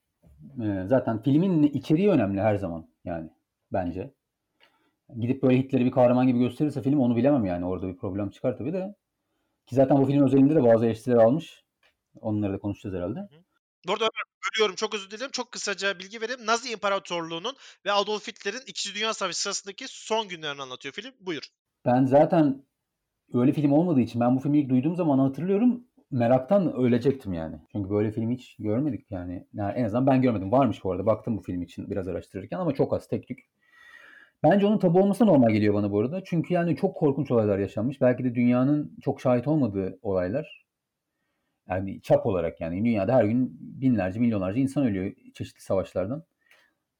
Ee, 0.62 0.84
zaten 0.86 1.22
filmin 1.22 1.62
içeriği 1.62 2.10
önemli 2.10 2.40
her 2.40 2.56
zaman 2.56 2.88
yani 3.04 3.30
bence. 3.72 4.14
Gidip 5.18 5.42
böyle 5.42 5.58
Hitler'i 5.58 5.84
bir 5.84 5.90
kahraman 5.90 6.26
gibi 6.26 6.38
gösterirse 6.38 6.82
film 6.82 7.00
onu 7.00 7.16
bilemem 7.16 7.44
yani. 7.44 7.66
Orada 7.66 7.88
bir 7.88 7.96
problem 7.96 8.30
çıkar 8.30 8.58
tabii 8.58 8.72
de. 8.72 8.94
Ki 9.66 9.74
zaten 9.74 9.96
bu 9.96 10.06
film 10.06 10.24
özelinde 10.24 10.54
de 10.54 10.64
bazı 10.64 10.86
eleştiriler 10.86 11.18
almış. 11.18 11.64
Onları 12.20 12.52
da 12.52 12.58
konuşacağız 12.58 12.94
herhalde. 12.94 13.28
Bu 13.86 13.92
arada 13.92 14.08
bölüyorum 14.44 14.74
çok 14.74 14.94
özür 14.94 15.10
dilerim. 15.10 15.30
Çok 15.30 15.52
kısaca 15.52 15.98
bilgi 15.98 16.20
vereyim. 16.20 16.46
Nazi 16.46 16.72
İmparatorluğu'nun 16.72 17.56
ve 17.86 17.92
Adolf 17.92 18.28
Hitler'in 18.28 18.60
2. 18.66 18.94
Dünya 18.94 19.14
Savaşı 19.14 19.40
sırasındaki 19.40 19.84
son 19.88 20.28
günlerini 20.28 20.62
anlatıyor 20.62 20.94
film. 20.94 21.12
Buyur. 21.20 21.42
Ben 21.84 22.04
zaten 22.04 22.64
öyle 23.34 23.52
film 23.52 23.72
olmadığı 23.72 24.00
için 24.00 24.20
ben 24.20 24.36
bu 24.36 24.40
filmi 24.40 24.60
ilk 24.60 24.68
duyduğum 24.68 24.96
zaman 24.96 25.18
hatırlıyorum 25.18 25.84
meraktan 26.14 26.74
ölecektim 26.74 27.32
yani. 27.32 27.56
Çünkü 27.72 27.90
böyle 27.90 28.10
film 28.10 28.30
hiç 28.30 28.56
görmedik 28.58 29.10
yani. 29.10 29.46
yani. 29.54 29.72
En 29.72 29.84
azından 29.84 30.06
ben 30.06 30.22
görmedim. 30.22 30.52
Varmış 30.52 30.84
bu 30.84 30.92
arada. 30.92 31.06
Baktım 31.06 31.36
bu 31.36 31.42
film 31.42 31.62
için 31.62 31.90
biraz 31.90 32.08
araştırırken 32.08 32.58
ama 32.58 32.74
çok 32.74 32.92
az 32.92 33.08
tek 33.08 33.28
tük. 33.28 33.38
Bence 34.42 34.66
onun 34.66 34.78
tabu 34.78 35.00
olması 35.00 35.26
normal 35.26 35.50
geliyor 35.50 35.74
bana 35.74 35.92
bu 35.92 36.00
arada. 36.00 36.24
Çünkü 36.24 36.54
yani 36.54 36.76
çok 36.76 36.96
korkunç 36.96 37.30
olaylar 37.30 37.58
yaşanmış. 37.58 38.00
Belki 38.00 38.24
de 38.24 38.34
dünyanın 38.34 38.96
çok 39.02 39.20
şahit 39.20 39.48
olmadığı 39.48 39.98
olaylar. 40.02 40.66
Yani 41.68 42.00
çap 42.02 42.26
olarak 42.26 42.60
yani 42.60 42.84
dünyada 42.84 43.14
her 43.14 43.24
gün 43.24 43.56
binlerce 43.60 44.20
milyonlarca 44.20 44.60
insan 44.60 44.86
ölüyor 44.86 45.12
çeşitli 45.34 45.60
savaşlardan. 45.60 46.24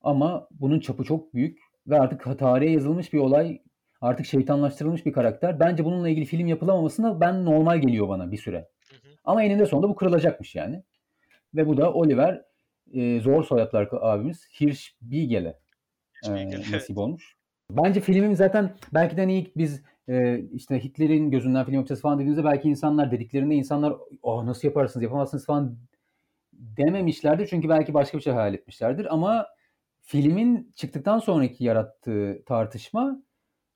Ama 0.03 0.49
bunun 0.51 0.81
çapı 0.81 1.05
çok 1.05 1.35
büyük 1.35 1.59
ve 1.87 2.01
artık 2.01 2.39
tarihe 2.39 2.71
yazılmış 2.71 3.13
bir 3.13 3.19
olay 3.19 3.61
artık 4.01 4.27
şeytanlaştırılmış 4.27 5.07
bir 5.07 5.13
karakter. 5.13 5.61
Bence 5.61 5.85
bununla 5.85 6.09
ilgili 6.09 6.25
film 6.25 6.47
yapılamamasına 6.47 7.21
ben 7.21 7.45
normal 7.45 7.79
geliyor 7.79 8.09
bana 8.09 8.33
bir 8.33 8.37
süre. 8.37 8.69
Ama 9.25 9.43
eninde 9.43 9.67
sonunda 9.67 9.89
bu 9.89 9.97
kırılacakmış 9.97 10.55
yani. 10.55 10.83
Ve 11.55 11.67
bu 11.67 11.77
da 11.77 11.93
Oliver 11.93 12.45
e, 12.93 13.21
zor 13.21 13.45
soyadlar 13.45 13.89
abimiz 13.93 14.49
Hirschbiegel'e 14.61 15.59
e, 16.29 16.51
nasip 16.73 16.99
olmuş. 16.99 17.37
Bence 17.71 18.01
filmin 18.01 18.35
zaten 18.35 18.77
belki 18.95 19.17
de 19.17 19.21
hani 19.21 19.39
ilk 19.39 19.57
biz 19.57 19.83
e, 20.09 20.39
işte 20.39 20.85
Hitler'in 20.85 21.31
gözünden 21.31 21.65
film 21.65 21.75
yapacağız 21.75 22.01
falan 22.01 22.19
dediğimizde 22.19 22.45
belki 22.45 22.69
insanlar 22.69 23.11
dediklerinde 23.11 23.55
insanlar 23.55 23.95
oh 24.23 24.45
nasıl 24.45 24.69
yaparsınız 24.69 25.03
yapamazsınız 25.03 25.47
falan 25.47 25.79
dememişlerdir. 26.53 27.47
Çünkü 27.47 27.69
belki 27.69 27.95
başka 27.95 28.19
bir 28.19 28.23
şey 28.23 28.33
hayal 28.33 28.55
etmişlerdir. 28.55 29.15
Ama 29.15 29.47
filmin 30.01 30.73
çıktıktan 30.77 31.19
sonraki 31.19 31.65
yarattığı 31.65 32.45
tartışma 32.47 33.23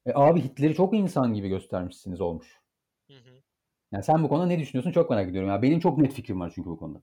e, 0.07 0.12
abi 0.14 0.40
Hitler'i 0.40 0.74
çok 0.74 0.94
insan 0.94 1.34
gibi 1.34 1.49
göstermişsiniz 1.49 2.20
olmuş. 2.20 2.61
Hı 3.07 3.14
hı. 3.14 3.42
Yani 3.93 4.05
sen 4.05 4.22
bu 4.22 4.28
konuda 4.28 4.47
ne 4.47 4.59
düşünüyorsun 4.59 4.93
çok 4.93 5.11
merak 5.11 5.28
ediyorum. 5.30 5.51
Ya 5.51 5.62
benim 5.62 5.80
çok 5.80 5.99
net 5.99 6.14
fikrim 6.14 6.41
var 6.41 6.53
çünkü 6.55 6.70
bu 6.70 6.78
konuda. 6.78 7.03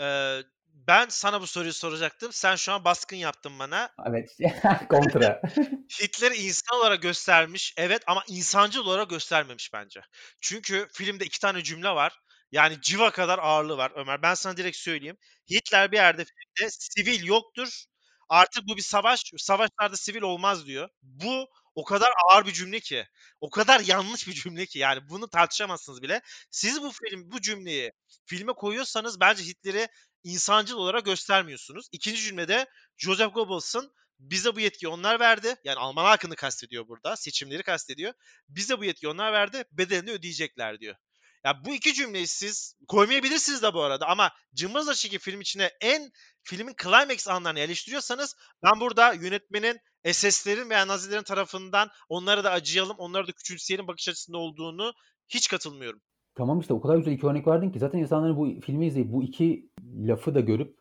Ee, 0.00 0.40
ben 0.88 1.06
sana 1.08 1.40
bu 1.40 1.46
soruyu 1.46 1.72
soracaktım. 1.72 2.32
Sen 2.32 2.56
şu 2.56 2.72
an 2.72 2.84
baskın 2.84 3.16
yaptın 3.16 3.58
bana. 3.58 3.90
Evet. 4.06 4.36
Kontra. 4.88 5.42
Hitler'i 6.02 6.34
insan 6.34 6.78
olarak 6.78 7.02
göstermiş. 7.02 7.74
Evet 7.76 8.02
ama 8.06 8.22
insancıl 8.28 8.80
olarak 8.86 9.10
göstermemiş 9.10 9.72
bence. 9.72 10.00
Çünkü 10.40 10.88
filmde 10.92 11.24
iki 11.24 11.40
tane 11.40 11.62
cümle 11.62 11.88
var. 11.88 12.20
Yani 12.52 12.80
civa 12.80 13.10
kadar 13.10 13.38
ağırlığı 13.38 13.76
var 13.76 13.92
Ömer. 13.94 14.22
Ben 14.22 14.34
sana 14.34 14.56
direkt 14.56 14.76
söyleyeyim. 14.76 15.16
Hitler 15.50 15.92
bir 15.92 15.96
yerde 15.96 16.24
filmde 16.24 16.70
sivil 16.70 17.24
yoktur. 17.24 17.84
Artık 18.28 18.68
bu 18.68 18.76
bir 18.76 18.82
savaş. 18.82 19.24
Savaşlarda 19.36 19.96
sivil 19.96 20.22
olmaz 20.22 20.66
diyor. 20.66 20.88
Bu 21.02 21.46
o 21.74 21.84
kadar 21.84 22.12
ağır 22.30 22.46
bir 22.46 22.52
cümle 22.52 22.80
ki. 22.80 23.06
O 23.40 23.50
kadar 23.50 23.80
yanlış 23.86 24.28
bir 24.28 24.32
cümle 24.32 24.66
ki. 24.66 24.78
Yani 24.78 25.08
bunu 25.08 25.28
tartışamazsınız 25.28 26.02
bile. 26.02 26.20
Siz 26.50 26.82
bu 26.82 26.92
film 26.92 27.30
bu 27.32 27.40
cümleyi 27.40 27.92
filme 28.26 28.52
koyuyorsanız 28.52 29.20
bence 29.20 29.44
Hitler'i 29.44 29.88
insancıl 30.24 30.76
olarak 30.76 31.04
göstermiyorsunuz. 31.04 31.88
İkinci 31.92 32.22
cümlede 32.22 32.66
Joseph 32.96 33.34
Goebbels'ın 33.34 33.92
bize 34.18 34.56
bu 34.56 34.60
yetkiyi 34.60 34.88
onlar 34.88 35.20
verdi. 35.20 35.56
Yani 35.64 35.78
Alman 35.78 36.04
halkını 36.04 36.36
kastediyor 36.36 36.88
burada. 36.88 37.16
Seçimleri 37.16 37.62
kastediyor. 37.62 38.12
Bize 38.48 38.78
bu 38.78 38.84
yetkiyi 38.84 39.10
onlar 39.10 39.32
verdi. 39.32 39.64
Bedelini 39.72 40.10
ödeyecekler 40.10 40.80
diyor. 40.80 40.96
Ya 41.44 41.64
bu 41.64 41.74
iki 41.74 41.94
cümleyi 41.94 42.26
siz 42.26 42.74
koymayabilirsiniz 42.88 43.62
de 43.62 43.74
bu 43.74 43.82
arada 43.82 44.06
ama 44.06 44.30
Cımbızla 44.54 44.94
Çeki 44.94 45.18
film 45.18 45.40
içine 45.40 45.72
en 45.80 46.10
filmin 46.42 46.74
climax 46.82 47.28
anlarını 47.28 47.60
eleştiriyorsanız 47.60 48.36
ben 48.62 48.80
burada 48.80 49.12
yönetmenin 49.12 49.80
SS'lerin 50.12 50.70
veya 50.70 50.88
Nazilerin 50.88 51.22
tarafından 51.22 51.88
onlara 52.08 52.44
da 52.44 52.50
acıyalım, 52.50 52.96
onları 52.98 53.28
da 53.28 53.32
küçümseyelim 53.32 53.86
bakış 53.86 54.08
açısında 54.08 54.38
olduğunu 54.38 54.92
hiç 55.28 55.48
katılmıyorum. 55.48 56.00
Tamam 56.34 56.60
işte 56.60 56.74
o 56.74 56.80
kadar 56.80 56.96
güzel 56.96 57.12
iki 57.12 57.26
örnek 57.26 57.46
verdin 57.46 57.70
ki 57.70 57.78
zaten 57.78 57.98
insanların 57.98 58.36
bu 58.36 58.60
filmi 58.60 58.86
izleyip 58.86 59.12
bu 59.12 59.22
iki 59.22 59.70
lafı 59.96 60.34
da 60.34 60.40
görüp 60.40 60.78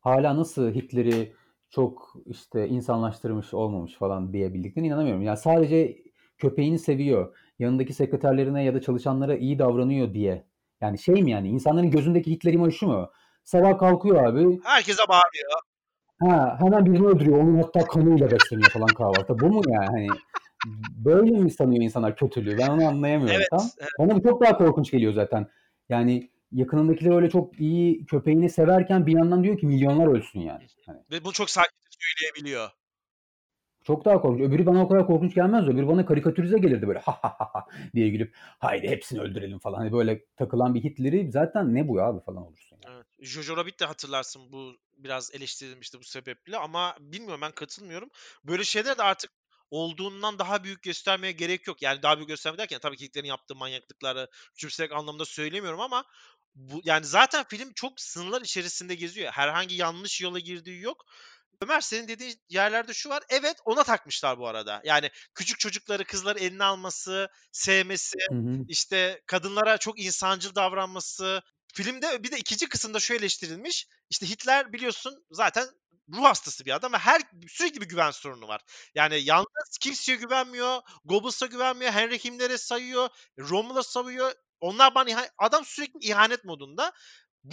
hala 0.00 0.36
nasıl 0.36 0.74
Hitler'i 0.74 1.36
çok 1.70 2.14
işte 2.26 2.68
insanlaştırmış 2.68 3.54
olmamış 3.54 3.94
falan 3.94 4.32
diyebildiklerine 4.32 4.88
inanamıyorum. 4.88 5.22
Yani 5.22 5.36
sadece 5.38 5.98
köpeğini 6.38 6.78
seviyor, 6.78 7.36
yanındaki 7.58 7.94
sekreterlerine 7.94 8.64
ya 8.64 8.74
da 8.74 8.80
çalışanlara 8.80 9.36
iyi 9.36 9.58
davranıyor 9.58 10.14
diye. 10.14 10.46
Yani 10.80 10.98
şey 10.98 11.22
mi 11.22 11.30
yani 11.30 11.48
insanların 11.48 11.90
gözündeki 11.90 12.30
Hitler 12.30 12.52
imajı 12.52 12.86
mu? 12.86 13.10
Sabah 13.44 13.78
kalkıyor 13.78 14.24
abi. 14.24 14.60
Herkese 14.64 15.02
bağırıyor. 15.08 15.60
Ha, 16.18 16.56
hemen 16.60 16.86
birini 16.86 17.06
öldürüyor. 17.06 17.38
Onun 17.38 17.62
hatta 17.62 17.86
kanıyla 17.86 18.30
besleniyor 18.30 18.70
falan 18.70 18.86
kahvaltı. 18.86 19.38
Bu 19.40 19.48
mu 19.48 19.62
yani? 19.68 19.86
Hani 19.86 20.08
böyle 21.04 21.30
mi 21.30 21.50
sanıyor 21.50 21.82
insanlar 21.82 22.16
kötülüğü? 22.16 22.58
Ben 22.58 22.68
onu 22.68 22.88
anlayamıyorum 22.88 23.36
Evet, 23.36 23.48
tam. 23.50 23.62
evet. 23.78 23.90
Bana 23.98 24.14
bu 24.16 24.22
çok 24.22 24.42
daha 24.42 24.58
korkunç 24.58 24.90
geliyor 24.90 25.12
zaten. 25.12 25.46
Yani 25.88 26.30
yakınındakiler 26.52 27.16
öyle 27.16 27.30
çok 27.30 27.60
iyi 27.60 28.06
köpeğini 28.06 28.50
severken 28.50 29.06
bir 29.06 29.12
yandan 29.12 29.44
diyor 29.44 29.58
ki 29.58 29.66
milyonlar 29.66 30.06
ölsün 30.06 30.40
yani. 30.40 30.66
Hani 30.86 30.98
Ve 31.12 31.24
bunu 31.24 31.32
çok 31.32 31.50
sakin 31.50 31.76
söyleyebiliyor. 31.90 32.68
Çok 33.86 34.04
daha 34.04 34.20
korkunç. 34.20 34.40
Öbürü 34.40 34.66
bana 34.66 34.84
o 34.84 34.88
kadar 34.88 35.06
korkunç 35.06 35.34
gelmez. 35.34 35.68
Öbürü 35.68 35.88
bana 35.88 36.06
karikatürize 36.06 36.58
gelirdi 36.58 36.88
böyle 36.88 36.98
ha 37.04 37.18
ha 37.22 37.36
ha 37.38 37.66
diye 37.94 38.08
gülüp 38.08 38.34
haydi 38.36 38.88
hepsini 38.88 39.20
öldürelim 39.20 39.58
falan. 39.58 39.78
Hani 39.78 39.92
böyle 39.92 40.24
takılan 40.36 40.74
bir 40.74 40.84
Hitler'i 40.84 41.30
zaten 41.32 41.74
ne 41.74 41.88
bu 41.88 41.96
ya 41.96 42.04
abi 42.04 42.20
falan 42.24 42.46
olursun. 42.46 42.78
Yani. 42.84 42.94
Evet. 42.96 43.06
Jojo 43.18 43.56
Rabbit 43.56 43.80
de 43.80 43.84
hatırlarsın 43.84 44.52
bu 44.52 44.76
biraz 44.96 45.34
eleştirilmişti 45.34 45.98
bu 45.98 46.04
sebeple 46.04 46.56
ama 46.56 46.96
bilmiyorum 47.00 47.40
ben 47.42 47.52
katılmıyorum. 47.52 48.08
Böyle 48.44 48.64
şeyler 48.64 48.98
de 48.98 49.02
artık 49.02 49.30
olduğundan 49.70 50.38
daha 50.38 50.64
büyük 50.64 50.82
göstermeye 50.82 51.32
gerek 51.32 51.66
yok. 51.66 51.82
Yani 51.82 52.02
daha 52.02 52.16
büyük 52.16 52.28
gösterme 52.28 52.58
derken 52.58 52.78
tabii 52.78 52.96
ki 52.96 53.04
Hitler'in 53.04 53.28
yaptığı 53.28 53.54
manyaklıkları 53.54 54.28
küçümsemek 54.54 54.92
anlamında 54.92 55.24
söylemiyorum 55.24 55.80
ama 55.80 56.04
bu 56.54 56.80
yani 56.84 57.04
zaten 57.04 57.44
film 57.48 57.72
çok 57.74 58.00
sınırlar 58.00 58.40
içerisinde 58.42 58.94
geziyor. 58.94 59.32
Herhangi 59.32 59.74
yanlış 59.74 60.20
yola 60.20 60.38
girdiği 60.38 60.80
yok. 60.82 61.04
Ömer 61.62 61.80
senin 61.80 62.08
dediğin 62.08 62.40
yerlerde 62.48 62.94
şu 62.94 63.08
var. 63.08 63.22
Evet 63.28 63.56
ona 63.64 63.84
takmışlar 63.84 64.38
bu 64.38 64.48
arada. 64.48 64.82
Yani 64.84 65.10
küçük 65.34 65.58
çocukları 65.58 66.04
kızları 66.04 66.38
eline 66.38 66.64
alması, 66.64 67.28
sevmesi, 67.52 68.18
Hı 68.30 68.36
hı. 68.36 68.64
işte 68.68 69.22
kadınlara 69.26 69.78
çok 69.78 70.00
insancıl 70.00 70.54
davranması. 70.54 71.42
Filmde 71.74 72.22
bir 72.22 72.32
de 72.32 72.38
ikinci 72.38 72.68
kısımda 72.68 73.00
şu 73.00 73.14
eleştirilmiş. 73.14 73.86
İşte 74.10 74.28
Hitler 74.28 74.72
biliyorsun 74.72 75.24
zaten 75.30 75.68
ruh 76.14 76.24
hastası 76.24 76.64
bir 76.64 76.74
adam 76.74 76.92
ve 76.92 76.98
her 76.98 77.22
sürekli 77.48 77.80
bir 77.80 77.88
güven 77.88 78.10
sorunu 78.10 78.48
var. 78.48 78.60
Yani 78.94 79.20
yalnız 79.24 79.78
kimseye 79.80 80.16
güvenmiyor, 80.16 80.80
Goebbels'a 81.04 81.46
güvenmiyor, 81.46 81.92
Henry 81.92 82.18
Himmler'e 82.24 82.58
sayıyor, 82.58 83.08
Rommel'a 83.38 83.82
sayıyor. 83.82 84.32
Onlar 84.60 84.94
bana 84.94 85.28
adam 85.38 85.64
sürekli 85.64 86.06
ihanet 86.08 86.44
modunda. 86.44 86.92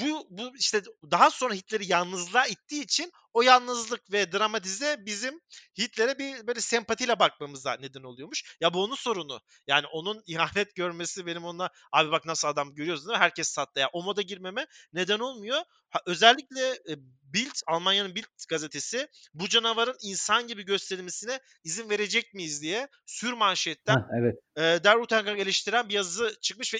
Bu 0.02 0.28
bu 0.30 0.58
işte 0.58 0.84
daha 1.12 1.32
sonra 1.32 1.54
Hitler'i 1.54 1.92
yalnızlığa 1.92 2.48
ittiği 2.48 2.84
için 2.84 3.12
o 3.34 3.42
yalnızlık 3.42 4.12
ve 4.12 4.32
dramatize 4.32 4.98
bizim 5.06 5.42
Hitler'e 5.78 6.20
bir 6.20 6.48
böyle 6.48 6.62
sempatiyle 6.62 7.20
bakmamıza 7.20 7.78
neden 7.80 8.04
oluyormuş. 8.04 8.58
Ya 8.62 8.74
bu 8.74 8.84
onun 8.84 8.96
sorunu. 8.96 9.40
Yani 9.68 9.88
onun 9.88 10.24
ihanet 10.28 10.76
görmesi 10.76 11.26
benim 11.26 11.46
ona 11.46 11.70
abi 11.92 12.12
bak 12.12 12.26
nasıl 12.26 12.48
adam 12.48 12.76
görüyoruz 12.76 13.08
değil 13.08 13.18
mi? 13.18 13.24
Herkes 13.24 13.50
sattı. 13.50 13.80
Ya 13.80 13.90
o 13.94 14.04
moda 14.04 14.22
girmeme 14.22 14.68
neden 14.94 15.20
olmuyor. 15.20 15.62
Ha, 15.90 16.00
özellikle 16.06 16.70
e, 16.70 16.94
Bild, 17.34 17.56
Almanya'nın 17.68 18.16
Bild 18.16 18.26
gazetesi 18.50 19.08
bu 19.34 19.50
canavarın 19.50 19.96
insan 20.02 20.48
gibi 20.48 20.66
gösterilmesine 20.66 21.40
izin 21.64 21.90
verecek 21.90 22.34
miyiz 22.34 22.62
diye 22.62 22.88
sür 23.06 23.34
manşetten 23.34 23.96
Heh, 23.96 24.20
evet. 24.22 24.36
e, 24.58 24.84
Der 24.84 24.96
Utengang 24.96 25.40
eleştiren 25.40 25.90
bir 25.90 25.94
yazı 25.94 26.38
çıkmış 26.42 26.74
ve 26.74 26.78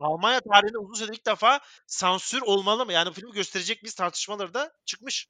Almanya 0.00 0.40
tarihinde 0.40 0.78
uzun 0.78 0.94
süredir 0.94 1.18
ilk 1.18 1.26
defa 1.26 1.60
sansür 1.86 2.42
olmalı 2.42 2.86
mı? 2.86 2.92
Yani 2.92 3.12
filmi 3.12 3.32
gösterecek 3.32 3.82
miyiz 3.82 3.94
tartışmaları 3.94 4.54
da 4.54 4.72
çıkmış. 4.84 5.28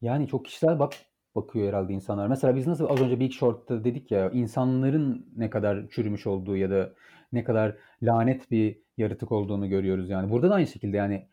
Yani 0.00 0.28
çok 0.28 0.44
kişisel 0.44 0.78
bak 0.78 0.94
bakıyor 1.34 1.68
herhalde 1.68 1.92
insanlar. 1.92 2.26
Mesela 2.26 2.56
biz 2.56 2.66
nasıl 2.66 2.88
az 2.88 3.00
önce 3.00 3.20
Big 3.20 3.32
Short'ta 3.32 3.84
dedik 3.84 4.10
ya 4.10 4.30
insanların 4.30 5.32
ne 5.36 5.50
kadar 5.50 5.88
çürümüş 5.88 6.26
olduğu 6.26 6.56
ya 6.56 6.70
da 6.70 6.92
ne 7.32 7.44
kadar 7.44 7.76
lanet 8.02 8.50
bir 8.50 8.78
yaratık 8.96 9.32
olduğunu 9.32 9.68
görüyoruz 9.68 10.10
yani. 10.10 10.30
Burada 10.30 10.50
da 10.50 10.54
aynı 10.54 10.66
şekilde 10.66 10.96
yani 10.96 11.28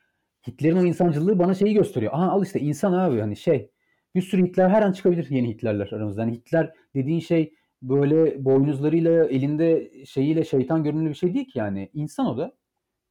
Hitler'in 0.48 0.78
o 0.78 0.86
insancılığı 0.86 1.40
bana 1.40 1.54
şeyi 1.54 1.74
gösteriyor. 1.74 2.14
Aha 2.14 2.32
al 2.32 2.44
işte 2.44 2.60
insan 2.60 2.94
abi 2.94 3.20
hani 3.20 3.38
şey 3.38 3.72
bir 4.16 4.22
sürü 4.22 4.46
Hitler 4.46 4.70
her 4.70 4.82
an 4.82 4.92
çıkabilir 4.92 5.30
yeni 5.30 5.50
Hitlerler 5.50 5.90
aramızda. 5.92 6.22
Yani 6.22 6.34
Hitler 6.34 6.74
dediğin 6.96 7.20
şey 7.20 7.54
böyle 7.82 8.46
boynuzlarıyla 8.46 9.26
elinde 9.26 9.92
şeyiyle 10.06 10.46
şeytan 10.46 10.84
görünümlü 10.84 11.10
bir 11.10 11.16
şey 11.16 11.34
değil 11.34 11.46
ki 11.46 11.60
yani. 11.60 11.90
insan 11.94 12.26
o 12.26 12.38
da. 12.38 12.58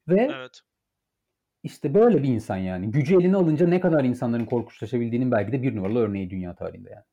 Ve 0.09 0.31
Evet. 0.35 0.61
işte 1.63 1.95
böyle 1.95 2.23
bir 2.23 2.29
insan 2.29 2.57
yani. 2.57 2.91
Gücü 2.91 3.15
eline 3.21 3.37
alınca 3.37 3.67
ne 3.67 3.81
kadar 3.81 4.05
insanların 4.05 4.47
korkunçlaşabildiğinin 4.47 5.31
belki 5.31 5.53
de 5.53 5.63
bir 5.63 5.77
numaralı 5.77 5.99
örneği 5.99 6.31
dünya 6.31 6.55
tarihinde 6.55 6.91
yani. 6.91 7.05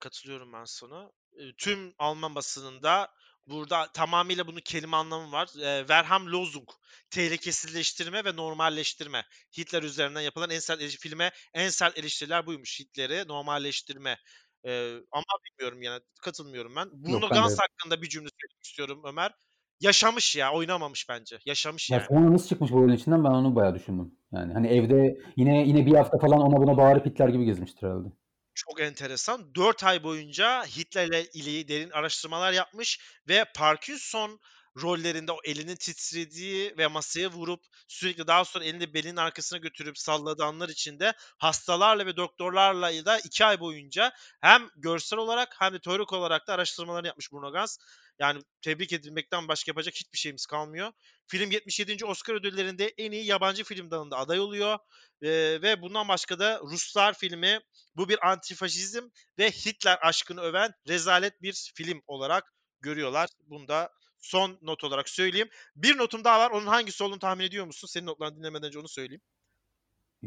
Katılıyorum 0.00 0.52
ben 0.52 0.64
sana. 0.64 1.10
Tüm 1.58 1.94
Alman 1.98 2.34
basınında 2.34 3.08
burada 3.46 3.92
tamamıyla 3.92 4.46
bunun 4.46 4.60
kelime 4.60 4.96
anlamı 4.96 5.32
var. 5.32 5.48
E, 5.60 5.88
Verharmlosung, 5.88 6.68
tehlikesizleştirme 7.10 8.24
ve 8.24 8.36
normalleştirme. 8.36 9.24
Hitler 9.58 9.82
üzerinden 9.82 10.20
yapılan 10.20 10.50
en 10.50 10.58
sert 10.58 10.80
eleştiri, 10.80 11.00
filme 11.00 11.30
en 11.54 11.68
sert 11.68 11.98
eleştiriler 11.98 12.46
buymuş. 12.46 12.80
Hitler'i 12.80 13.28
normalleştirme. 13.28 14.18
E, 14.64 14.92
ama 15.12 15.24
bilmiyorum 15.46 15.82
yani 15.82 16.00
katılmıyorum 16.22 16.76
ben. 16.76 16.88
Bruno 16.92 17.12
Yok 17.12 17.22
ben 17.22 17.30
de 17.30 17.34
Ganz 17.34 17.58
hakkında 17.58 18.02
bir 18.02 18.08
cümle 18.08 18.28
söylemek 18.40 18.64
istiyorum 18.64 19.02
Ömer. 19.04 19.32
Yaşamış 19.80 20.36
ya, 20.36 20.52
oynamamış 20.52 21.08
bence. 21.08 21.38
Yaşamış 21.46 21.90
Ya 21.90 21.98
yani. 21.98 22.06
sonra 22.08 22.32
nasıl 22.32 22.48
çıkmış 22.48 22.70
bu 22.70 22.76
oyunun 22.76 22.94
içinden 22.94 23.24
ben 23.24 23.30
onu 23.30 23.54
bayağı 23.56 23.74
düşündüm. 23.74 24.14
Yani 24.32 24.52
hani 24.52 24.68
evde 24.68 25.18
yine 25.36 25.68
yine 25.68 25.86
bir 25.86 25.94
hafta 25.94 26.18
falan 26.18 26.40
ona 26.40 26.56
buna 26.56 26.76
bağırıp 26.76 27.06
Hitler 27.06 27.28
gibi 27.28 27.44
gezmiştir 27.44 27.86
herhalde. 27.86 28.08
Çok 28.54 28.80
enteresan. 28.80 29.54
4 29.54 29.84
ay 29.84 30.02
boyunca 30.04 30.62
Hitler'le 30.64 31.24
ilgili 31.34 31.68
derin 31.68 31.90
araştırmalar 31.90 32.52
yapmış 32.52 33.00
ve 33.28 33.44
Parkinson 33.56 34.40
rollerinde 34.76 35.32
o 35.32 35.38
elinin 35.44 35.76
titrediği 35.76 36.74
ve 36.78 36.86
masaya 36.86 37.28
vurup 37.28 37.64
sürekli 37.88 38.26
daha 38.26 38.44
sonra 38.44 38.64
elini 38.64 38.94
belinin 38.94 39.16
arkasına 39.16 39.58
götürüp 39.58 39.98
salladığı 39.98 40.44
anlar 40.44 40.68
içinde 40.68 41.12
hastalarla 41.38 42.06
ve 42.06 42.16
doktorlarla 42.16 43.04
da 43.04 43.18
2 43.18 43.44
ay 43.44 43.60
boyunca 43.60 44.12
hem 44.40 44.68
görsel 44.76 45.18
olarak 45.18 45.56
hem 45.58 45.74
de 45.74 45.80
teorik 45.80 46.12
olarak 46.12 46.46
da 46.46 46.54
araştırmalarını 46.54 47.06
yapmış 47.06 47.32
Bruno 47.32 47.52
Ganz. 47.52 47.78
Yani 48.18 48.42
tebrik 48.62 48.92
edilmekten 48.92 49.48
başka 49.48 49.70
yapacak 49.70 49.94
hiçbir 49.94 50.18
şeyimiz 50.18 50.46
kalmıyor. 50.46 50.92
Film 51.26 51.50
77. 51.50 52.04
Oscar 52.04 52.34
ödüllerinde 52.34 52.94
en 52.98 53.12
iyi 53.12 53.24
yabancı 53.24 53.64
film 53.64 53.90
dalında 53.90 54.16
aday 54.16 54.40
oluyor. 54.40 54.78
Ee, 55.22 55.28
ve 55.62 55.82
bundan 55.82 56.08
başka 56.08 56.38
da 56.38 56.60
Ruslar 56.60 57.14
filmi 57.14 57.60
bu 57.96 58.08
bir 58.08 58.28
antifaşizm 58.30 59.08
ve 59.38 59.50
Hitler 59.50 59.98
aşkını 60.02 60.40
öven 60.40 60.72
rezalet 60.88 61.42
bir 61.42 61.72
film 61.74 62.02
olarak 62.06 62.52
görüyorlar. 62.80 63.28
Bunu 63.46 63.68
da 63.68 63.90
son 64.22 64.58
not 64.62 64.84
olarak 64.84 65.08
söyleyeyim. 65.08 65.48
Bir 65.76 65.98
notum 65.98 66.24
daha 66.24 66.38
var. 66.38 66.50
Onun 66.50 66.66
hangisi 66.66 67.04
olduğunu 67.04 67.18
tahmin 67.18 67.44
ediyor 67.44 67.66
musun? 67.66 67.88
Senin 67.88 68.06
notlarını 68.06 68.36
dinlemeden 68.36 68.66
önce 68.66 68.78
onu 68.78 68.88
söyleyeyim. 68.88 69.22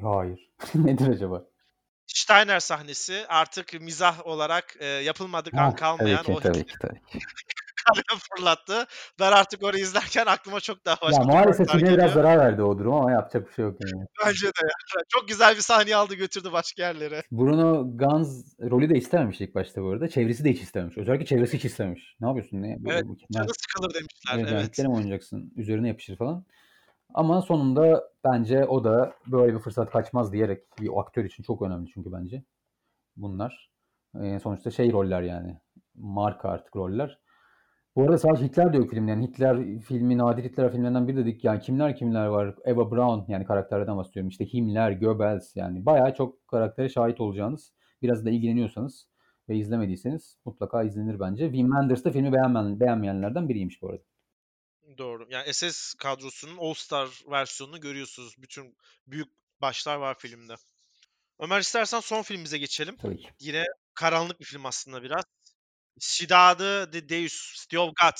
Hayır. 0.02 0.52
Nedir 0.76 1.08
acaba? 1.08 1.43
Steiner 2.08 2.60
sahnesi 2.60 3.26
artık 3.28 3.82
mizah 3.82 4.28
olarak 4.28 4.76
e, 4.80 4.86
yapılmadık 4.86 5.54
an 5.54 5.58
Ha, 5.58 5.70
tabii 5.70 5.80
kalmayan 5.80 6.24
ki 6.24 6.32
o 6.32 6.39
tabii 6.39 6.66
ki 6.66 6.76
tabii 6.82 7.02
ki. 7.06 7.20
kalem 7.86 8.20
fırlattı. 8.36 8.86
Ben 9.20 9.32
artık 9.32 9.64
orayı 9.64 9.84
izlerken 9.84 10.26
aklıma 10.26 10.60
çok 10.60 10.86
daha 10.86 10.96
başka 11.02 11.22
Ya 11.22 11.28
maalesef 11.28 11.70
filme 11.70 11.94
biraz 11.94 12.14
zarar 12.14 12.38
verdi 12.38 12.62
o 12.62 12.80
durum 12.80 12.94
ama 12.94 13.12
yapacak 13.12 13.50
bir 13.50 13.54
şey 13.54 13.66
yok 13.66 13.78
yani. 13.82 14.06
Bence 14.26 14.48
de 14.48 14.62
ya. 14.64 15.02
Çok 15.10 15.28
güzel 15.28 15.56
bir 15.56 15.62
sahne 15.62 15.96
aldı 15.96 16.16
götürdü 16.16 16.52
başka 16.52 16.84
yerlere. 16.84 17.24
Bruno 17.32 17.98
Ganz 17.98 18.56
rolü 18.62 18.90
de 18.90 18.98
istememiş 18.98 19.42
ilk 19.42 19.56
başta 19.56 19.84
bu 19.84 19.90
arada. 19.90 20.08
Çevresi 20.08 20.44
de 20.44 20.52
hiç 20.52 20.62
istememiş. 20.62 20.98
Özellikle 20.98 21.26
çevresi 21.26 21.58
hiç 21.58 21.66
istememiş. 21.66 22.16
Ne 22.20 22.28
yapıyorsun? 22.28 22.62
Ne? 22.62 22.78
Böyle 22.80 22.98
Evet, 22.98 23.06
canı 23.34 23.48
sıkılır 23.54 23.94
demişler. 23.94 24.54
Evet, 24.54 24.80
Evet. 24.80 24.90
Oynayacaksın? 24.90 25.54
Üzerine 25.56 25.88
yapışır 25.88 26.18
falan. 26.18 26.46
Ama 27.14 27.42
sonunda 27.42 28.10
bence 28.24 28.66
o 28.66 28.84
da 28.84 29.16
böyle 29.28 29.54
bir 29.54 29.60
fırsat 29.60 29.92
kaçmaz 29.92 30.34
diyerek 30.34 30.64
bir 30.82 30.90
aktör 31.00 31.26
için 31.26 31.44
çok 31.44 31.62
önemli 31.62 31.90
çünkü 31.94 32.12
bence 32.12 32.44
bunlar. 33.16 33.70
Ee, 34.22 34.40
sonuçta 34.40 34.72
şey 34.72 34.92
roller 34.92 35.22
yani. 35.22 35.58
Marka 35.96 36.50
artık 36.50 36.76
roller. 36.76 37.20
Bu 37.96 38.04
arada 38.04 38.18
sadece 38.18 38.46
Hitler 38.46 38.74
de 38.74 38.78
yok 38.78 38.89
filmde. 38.89 39.12
Yani 39.12 39.28
Hitler 39.28 39.80
filmi, 39.80 40.18
nadir 40.18 40.43
Hitler 40.43 40.72
filmlerinden 40.72 41.08
biri 41.08 41.18
dedik. 41.18 41.43
Yani 41.43 41.60
kimler 41.60 41.96
kimler 41.96 42.26
var? 42.26 42.56
Eva 42.66 42.91
Braun 42.91 43.26
yani 43.28 43.46
karakterlerden 43.46 43.98
bahsediyorum. 43.98 44.30
İşte 44.30 44.46
Himmler, 44.46 44.91
Goebbels 44.91 45.56
yani 45.56 45.86
bayağı 45.86 46.16
çok 46.16 46.48
karaktere 46.48 46.89
şahit 46.89 47.22
olacağınız. 47.22 47.74
Biraz 48.02 48.26
da 48.26 48.30
ilgileniyorsanız 48.30 49.08
ve 49.50 49.58
izlemediyseniz 49.58 50.38
mutlaka 50.46 50.84
izlenir 50.84 51.20
bence. 51.20 51.46
Wim 51.46 51.68
Wenders 51.68 52.06
da 52.06 52.12
filmi 52.12 52.34
beğenmeyen, 52.34 52.80
beğenmeyenlerden 52.80 53.50
biriymiş 53.50 53.82
bu 53.82 53.89
arada. 53.89 54.04
Doğru. 54.98 55.28
Yani 55.30 55.54
SS 55.54 55.93
kadrosunun 55.93 56.58
All 56.58 56.74
Star 56.74 57.10
versiyonunu 57.32 57.82
görüyorsunuz. 57.82 58.36
Bütün 58.38 58.78
büyük 59.08 59.28
başlar 59.62 59.96
var 59.96 60.16
filmde. 60.20 60.56
Ömer 61.39 61.60
istersen 61.60 62.00
son 62.00 62.22
filmimize 62.22 62.58
geçelim. 62.58 62.96
Tabii 63.02 63.18
ki. 63.18 63.30
Yine 63.39 63.64
karanlık 63.93 64.39
bir 64.39 64.46
film 64.46 64.66
aslında 64.66 65.04
biraz. 65.04 65.24
Cidade 66.00 66.93
de 66.93 67.10
Deus, 67.10 67.54
City 67.62 67.78
of 67.78 67.93
God. 68.02 68.14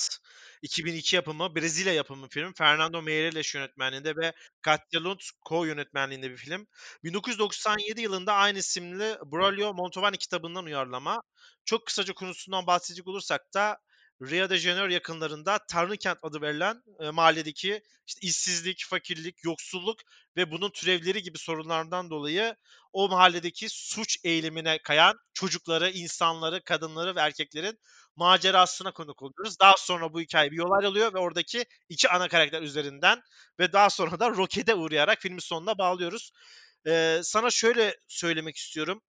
2002 0.62 1.16
yapımı, 1.16 1.54
Brezilya 1.56 1.92
yapımı 1.92 2.28
film. 2.28 2.52
Fernando 2.52 3.02
Meirelles 3.02 3.54
yönetmenliğinde 3.54 4.16
ve 4.16 4.32
Katja 4.62 5.04
Lund 5.04 5.20
co-yönetmenliğinde 5.48 6.30
bir 6.30 6.36
film. 6.36 6.66
1997 7.04 8.00
yılında 8.00 8.34
aynı 8.34 8.58
isimli 8.58 9.16
Braulio 9.32 9.70
Montalbán 9.70 10.16
kitabından 10.18 10.64
uyarlama. 10.64 11.22
Çok 11.64 11.86
kısaca 11.86 12.14
konusundan 12.14 12.66
bahsedecek 12.66 13.06
olursak 13.06 13.54
da 13.54 13.78
Rio 14.22 14.50
de 14.50 14.58
Janeiro 14.58 14.88
yakınlarında 14.88 15.58
Tanrıkent 15.68 16.18
adı 16.22 16.40
verilen 16.40 16.82
e, 17.00 17.10
mahalledeki 17.10 17.82
işte 18.06 18.26
işsizlik, 18.26 18.84
fakirlik, 18.88 19.44
yoksulluk 19.44 20.00
ve 20.36 20.50
bunun 20.50 20.70
türevleri 20.70 21.22
gibi 21.22 21.38
sorunlardan 21.38 22.10
dolayı 22.10 22.56
o 22.92 23.08
mahalledeki 23.08 23.68
suç 23.68 24.18
eğilimine 24.24 24.78
kayan 24.82 25.14
çocukları, 25.34 25.90
insanları, 25.90 26.62
kadınları 26.64 27.16
ve 27.16 27.20
erkeklerin 27.20 27.78
macerasına 28.16 28.92
konuk 28.92 29.22
oluyoruz. 29.22 29.60
Daha 29.60 29.74
sonra 29.78 30.12
bu 30.12 30.20
hikaye 30.20 30.50
bir 30.50 30.56
yol 30.56 30.70
ayrılıyor 30.70 31.14
ve 31.14 31.18
oradaki 31.18 31.64
iki 31.88 32.08
ana 32.08 32.28
karakter 32.28 32.62
üzerinden 32.62 33.20
ve 33.58 33.72
daha 33.72 33.90
sonra 33.90 34.20
da 34.20 34.30
rokete 34.30 34.74
uğrayarak 34.74 35.18
filmin 35.20 35.38
sonuna 35.38 35.78
bağlıyoruz. 35.78 36.32
Ee, 36.86 37.20
sana 37.22 37.50
şöyle 37.50 37.96
söylemek 38.08 38.56
istiyorum. 38.56 39.02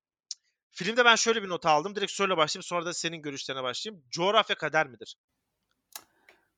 Filmde 0.78 1.06
ben 1.06 1.16
şöyle 1.16 1.44
bir 1.44 1.50
not 1.50 1.66
aldım. 1.66 1.96
Direkt 1.96 2.12
şöyle 2.12 2.38
başlayayım 2.38 2.64
sonra 2.64 2.86
da 2.86 2.94
senin 2.94 3.22
görüşlerine 3.22 3.64
başlayayım. 3.64 4.04
Coğrafya 4.12 4.56
kader 4.56 4.88
midir? 4.88 5.16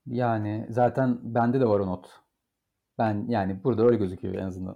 Yani 0.06 0.68
zaten 0.70 1.20
bende 1.24 1.60
de 1.60 1.66
var 1.66 1.80
o 1.80 1.88
not. 1.88 2.08
Ben 2.98 3.26
yani 3.30 3.64
burada 3.64 3.86
öyle 3.86 3.98
gözüküyor 3.98 4.36
en 4.36 4.46
azından. 4.46 4.76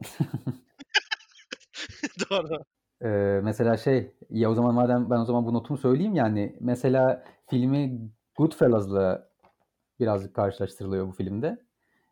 Doğru. 2.29 2.63
Ee, 3.01 3.39
mesela 3.43 3.77
şey 3.77 4.15
ya 4.29 4.51
o 4.51 4.53
zaman 4.53 4.75
madem 4.75 5.09
ben 5.09 5.19
o 5.19 5.25
zaman 5.25 5.45
bu 5.45 5.53
notumu 5.53 5.77
söyleyeyim 5.77 6.15
yani 6.15 6.57
mesela 6.59 7.23
filmi 7.49 8.11
Goodfellas'la 8.37 9.29
birazcık 9.99 10.35
karşılaştırılıyor 10.35 11.07
bu 11.07 11.11
filmde. 11.11 11.65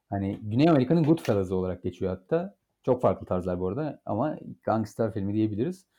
Hani 0.10 0.40
Güney 0.42 0.70
Amerika'nın 0.70 1.04
Goodfellas'ı 1.04 1.56
olarak 1.56 1.84
geçiyor 1.84 2.18
hatta. 2.18 2.56
Çok 2.84 3.02
farklı 3.02 3.26
tarzlar 3.26 3.60
bu 3.60 3.68
arada 3.68 4.02
ama 4.06 4.38
gangster 4.64 5.14
filmi 5.14 5.34
diyebiliriz. 5.34 5.91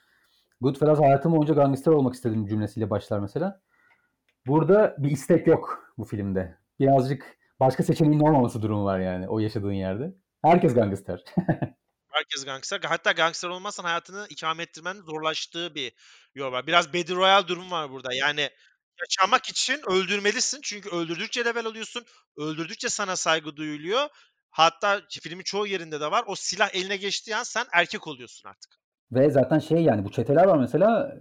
Goodfellas 0.63 1.01
hayatım 1.01 1.33
boyunca 1.33 1.55
gangster 1.55 1.93
olmak 1.93 2.15
istedim 2.15 2.47
cümlesiyle 2.47 2.91
başlar 2.91 3.19
mesela. 3.19 3.61
Burada 4.47 4.97
bir 4.99 5.11
istek 5.11 5.47
yok 5.47 5.93
bu 5.99 6.05
filmde. 6.05 6.59
Birazcık 6.81 7.39
başka 7.61 7.83
seçeneğin 7.83 8.21
olmaması 8.21 8.63
durumu 8.63 8.85
var 8.85 9.01
yani 9.01 9.29
o 9.29 9.39
yaşadığın 9.39 9.73
yerde. 9.73 10.15
Herkes 10.45 10.75
gangster. 10.75 11.25
Herkes 12.09 12.45
gangster. 12.45 12.81
Hatta 12.85 13.13
gangster 13.13 13.49
olmazsan 13.49 13.85
hayatını 13.85 14.27
ikame 14.31 14.63
ettirmenin 14.63 15.03
zorlaştığı 15.03 15.75
bir 15.75 15.93
yol 16.35 16.53
var. 16.53 16.67
Biraz 16.67 16.95
Battle 16.95 17.15
Royale 17.15 17.49
durum 17.49 17.71
var 17.71 17.91
burada. 17.91 18.15
Yani 18.15 18.51
yaşamak 19.01 19.49
için 19.49 19.81
öldürmelisin. 19.91 20.61
Çünkü 20.63 20.91
öldürdükçe 20.91 21.45
level 21.45 21.67
alıyorsun. 21.67 22.05
Öldürdükçe 22.37 22.89
sana 22.89 23.17
saygı 23.17 23.57
duyuluyor. 23.57 24.09
Hatta 24.51 25.03
filmin 25.23 25.45
çoğu 25.45 25.67
yerinde 25.67 26.01
de 26.01 26.11
var. 26.11 26.25
O 26.27 26.35
silah 26.37 26.75
eline 26.75 26.97
geçtiği 26.97 27.37
an 27.37 27.43
sen 27.43 27.67
erkek 27.73 28.07
oluyorsun 28.07 28.49
artık. 28.49 28.82
Ve 29.13 29.31
zaten 29.31 29.59
şey 29.59 29.83
yani 29.83 30.05
bu 30.05 30.11
çeteler 30.11 30.45
var 30.45 30.59
mesela 30.59 31.17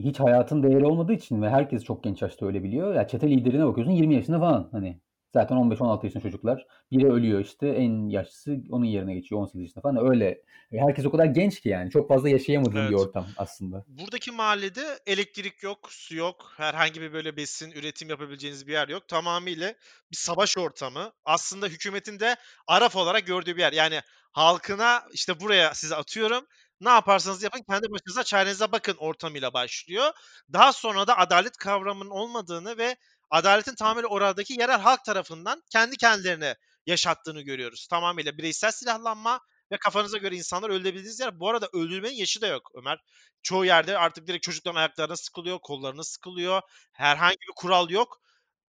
hiç 0.00 0.20
hayatın 0.20 0.62
değeri 0.62 0.86
olmadığı 0.86 1.12
için 1.12 1.42
ve 1.42 1.50
herkes 1.50 1.84
çok 1.84 2.04
genç 2.04 2.22
yaşta 2.22 2.46
ölebiliyor. 2.46 2.94
Ya 2.94 3.08
çete 3.08 3.30
liderine 3.30 3.66
bakıyorsun 3.66 3.92
20 3.92 4.14
yaşında 4.14 4.38
falan 4.38 4.68
hani. 4.72 5.00
Zaten 5.32 5.56
15-16 5.56 6.04
yaşında 6.04 6.22
çocuklar. 6.22 6.66
Biri 6.90 7.12
ölüyor 7.12 7.40
işte 7.40 7.68
en 7.68 8.08
yaşlısı 8.08 8.56
onun 8.70 8.84
yerine 8.84 9.14
geçiyor 9.14 9.40
18 9.40 9.60
yaşında 9.60 9.80
falan 9.80 10.10
öyle. 10.10 10.42
Herkes 10.70 11.06
o 11.06 11.10
kadar 11.10 11.24
genç 11.24 11.60
ki 11.60 11.68
yani 11.68 11.90
çok 11.90 12.08
fazla 12.08 12.28
yaşayamadığın 12.28 12.76
Evet. 12.76 12.90
bir 12.90 12.96
ortam 12.96 13.26
aslında. 13.36 13.84
Buradaki 13.88 14.30
mahallede 14.30 14.98
elektrik 15.06 15.62
yok, 15.62 15.78
su 15.90 16.16
yok. 16.16 16.52
Herhangi 16.56 17.00
bir 17.00 17.12
böyle 17.12 17.36
besin, 17.36 17.70
üretim 17.70 18.10
yapabileceğiniz 18.10 18.66
bir 18.66 18.72
yer 18.72 18.88
yok. 18.88 19.08
Tamamıyla 19.08 19.74
bir 20.10 20.16
savaş 20.16 20.58
ortamı. 20.58 21.12
Aslında 21.24 21.66
hükümetin 21.66 22.20
de 22.20 22.36
Araf 22.66 22.96
olarak 22.96 23.26
gördüğü 23.26 23.56
bir 23.56 23.60
yer. 23.60 23.72
Yani 23.72 24.00
halkına 24.32 25.02
işte 25.12 25.40
buraya 25.40 25.74
size 25.74 25.96
atıyorum. 25.96 26.46
Ne 26.80 26.88
yaparsanız 26.90 27.42
yapın 27.42 27.62
kendi 27.70 27.90
başınıza 27.90 28.24
çarenize 28.24 28.72
bakın 28.72 28.96
ortamıyla 28.98 29.52
başlıyor. 29.52 30.12
Daha 30.52 30.72
sonra 30.72 31.06
da 31.06 31.18
adalet 31.18 31.56
kavramının 31.56 32.10
olmadığını 32.10 32.78
ve 32.78 32.96
adaletin 33.30 33.74
tamamıyla 33.74 34.08
oradaki 34.08 34.52
yerel 34.60 34.80
halk 34.80 35.04
tarafından 35.04 35.62
kendi 35.72 35.96
kendilerine 35.96 36.56
yaşattığını 36.86 37.40
görüyoruz. 37.42 37.86
Tamamıyla 37.90 38.38
bireysel 38.38 38.70
silahlanma 38.70 39.40
ve 39.72 39.76
kafanıza 39.78 40.18
göre 40.18 40.36
insanlar 40.36 40.70
öldürebildiğiniz 40.70 41.20
yer. 41.20 41.40
Bu 41.40 41.48
arada 41.50 41.68
öldürmenin 41.72 42.14
yaşı 42.14 42.40
da 42.40 42.46
yok 42.46 42.70
Ömer. 42.74 42.98
Çoğu 43.42 43.64
yerde 43.64 43.98
artık 43.98 44.26
direkt 44.26 44.44
çocukların 44.44 44.78
ayaklarına 44.78 45.16
sıkılıyor, 45.16 45.58
kollarına 45.62 46.04
sıkılıyor. 46.04 46.62
Herhangi 46.92 47.36
bir 47.48 47.52
kural 47.56 47.90
yok. 47.90 48.20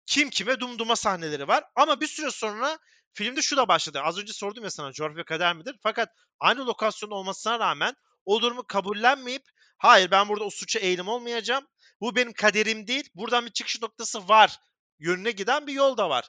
Kim 0.07 0.30
kime 0.30 0.61
dumduma 0.61 0.96
sahneleri 0.96 1.48
var. 1.48 1.64
Ama 1.76 2.00
bir 2.00 2.07
süre 2.07 2.30
sonra 2.30 2.78
filmde 3.16 3.42
şu 3.42 3.56
da 3.56 3.68
başladı. 3.68 4.00
Az 4.02 4.18
önce 4.18 4.32
sordum 4.32 4.64
ya 4.64 4.70
sana 4.70 4.92
coğrafya 4.92 5.24
kader 5.24 5.56
midir? 5.56 5.76
Fakat 5.82 6.08
aynı 6.40 6.66
lokasyon 6.66 7.10
olmasına 7.10 7.58
rağmen 7.58 7.94
o 8.24 8.42
durumu 8.42 8.66
kabullenmeyip 8.66 9.42
hayır 9.78 10.10
ben 10.10 10.28
burada 10.28 10.44
o 10.44 10.50
suça 10.50 10.78
eğilim 10.78 11.08
olmayacağım. 11.08 11.66
Bu 12.00 12.16
benim 12.16 12.32
kaderim 12.32 12.86
değil. 12.86 13.08
Buradan 13.14 13.46
bir 13.46 13.50
çıkış 13.50 13.82
noktası 13.82 14.28
var. 14.28 14.58
Yönüne 14.98 15.30
giden 15.30 15.66
bir 15.66 15.72
yol 15.72 15.96
da 15.96 16.10
var. 16.10 16.28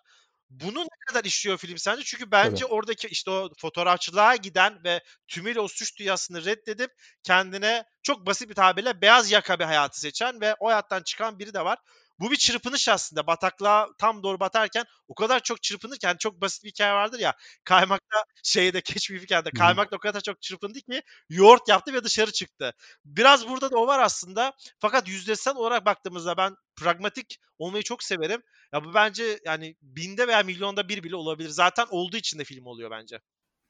Bunu 0.49 0.83
ne 0.83 1.05
kadar 1.07 1.23
işliyor 1.25 1.57
film 1.57 1.77
sence? 1.77 2.03
Çünkü 2.03 2.31
bence 2.31 2.65
Tabii. 2.65 2.73
oradaki 2.73 3.07
işte 3.07 3.31
o 3.31 3.49
fotoğrafçılığa 3.57 4.35
giden 4.35 4.83
ve 4.83 5.03
tümüyle 5.27 5.59
o 5.59 5.67
suç 5.67 5.99
dünyasını 5.99 6.45
reddedip 6.45 6.91
kendine 7.23 7.83
çok 8.03 8.25
basit 8.25 8.49
bir 8.49 8.55
tabirle 8.55 9.01
beyaz 9.01 9.31
yaka 9.31 9.59
bir 9.59 9.63
hayatı 9.65 9.99
seçen 9.99 10.41
ve 10.41 10.55
o 10.59 10.67
hayattan 10.67 11.03
çıkan 11.03 11.39
biri 11.39 11.53
de 11.53 11.65
var. 11.65 11.77
Bu 12.19 12.31
bir 12.31 12.35
çırpınış 12.35 12.89
aslında. 12.89 13.27
Bataklığa 13.27 13.87
tam 13.97 14.23
doğru 14.23 14.39
batarken 14.39 14.85
o 15.07 15.15
kadar 15.15 15.39
çok 15.43 15.63
çırpınırken 15.63 16.15
çok 16.19 16.41
basit 16.41 16.63
bir 16.63 16.69
hikaye 16.69 16.93
vardır 16.93 17.19
ya. 17.19 17.33
Kaymakta 17.63 18.23
şeyde 18.43 18.81
Keşfi 18.81 19.21
Hikaye'de 19.21 19.49
Hı 19.49 19.57
hı. 19.57 19.59
kaymakta 19.59 19.95
o 19.95 19.99
kadar 19.99 20.21
çok 20.21 20.41
çırpındı 20.41 20.79
ki 20.79 21.01
yoğurt 21.29 21.69
yaptı 21.69 21.93
ve 21.93 22.03
dışarı 22.03 22.31
çıktı. 22.31 22.73
Biraz 23.05 23.49
burada 23.49 23.71
da 23.71 23.77
o 23.77 23.87
var 23.87 23.99
aslında. 23.99 24.53
Fakat 24.79 25.07
yüzdesel 25.07 25.55
olarak 25.55 25.85
baktığımızda 25.85 26.37
ben 26.37 26.55
pragmatik 26.75 27.37
olmayı 27.57 27.83
çok 27.83 28.03
severim. 28.03 28.41
Ya 28.73 28.83
bu 28.83 28.93
bence 28.93 29.39
yani 29.45 29.75
binde 29.81 30.27
veya 30.27 30.43
milyonda 30.43 30.89
bir 30.89 31.03
bile 31.03 31.15
olabilir. 31.15 31.49
Zaten 31.49 31.85
olduğu 31.89 32.17
için 32.17 32.39
de 32.39 32.43
film 32.43 32.65
oluyor 32.65 32.91
bence. 32.91 33.19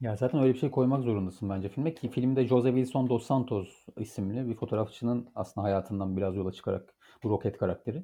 Ya 0.02 0.16
zaten 0.16 0.42
öyle 0.42 0.54
bir 0.54 0.60
şey 0.60 0.72
koymak 0.72 1.04
zorundasın 1.04 1.50
bence 1.50 1.70
filme 1.70 1.94
ki 1.94 2.10
filmde 2.10 2.48
Jose 2.48 2.70
Wilson 2.70 3.10
dos 3.10 3.26
Santos 3.28 3.70
isimli 3.98 4.50
bir 4.50 4.56
fotoğrafçının 4.56 5.30
aslında 5.36 5.68
hayatından 5.68 6.18
biraz 6.18 6.36
yola 6.36 6.52
çıkarak 6.52 6.96
bu 7.24 7.30
roket 7.30 7.58
karakteri 7.58 8.04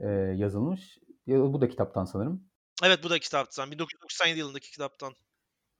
e, 0.00 0.08
yazılmış. 0.36 0.98
Ya, 1.26 1.40
bu 1.40 1.60
da 1.60 1.68
kitaptan 1.68 2.04
sanırım. 2.04 2.44
Evet 2.84 3.00
bu 3.04 3.10
da 3.10 3.18
kitaptan. 3.18 3.70
1997 3.70 4.38
yılındaki 4.38 4.70
kitaptan. 4.70 5.12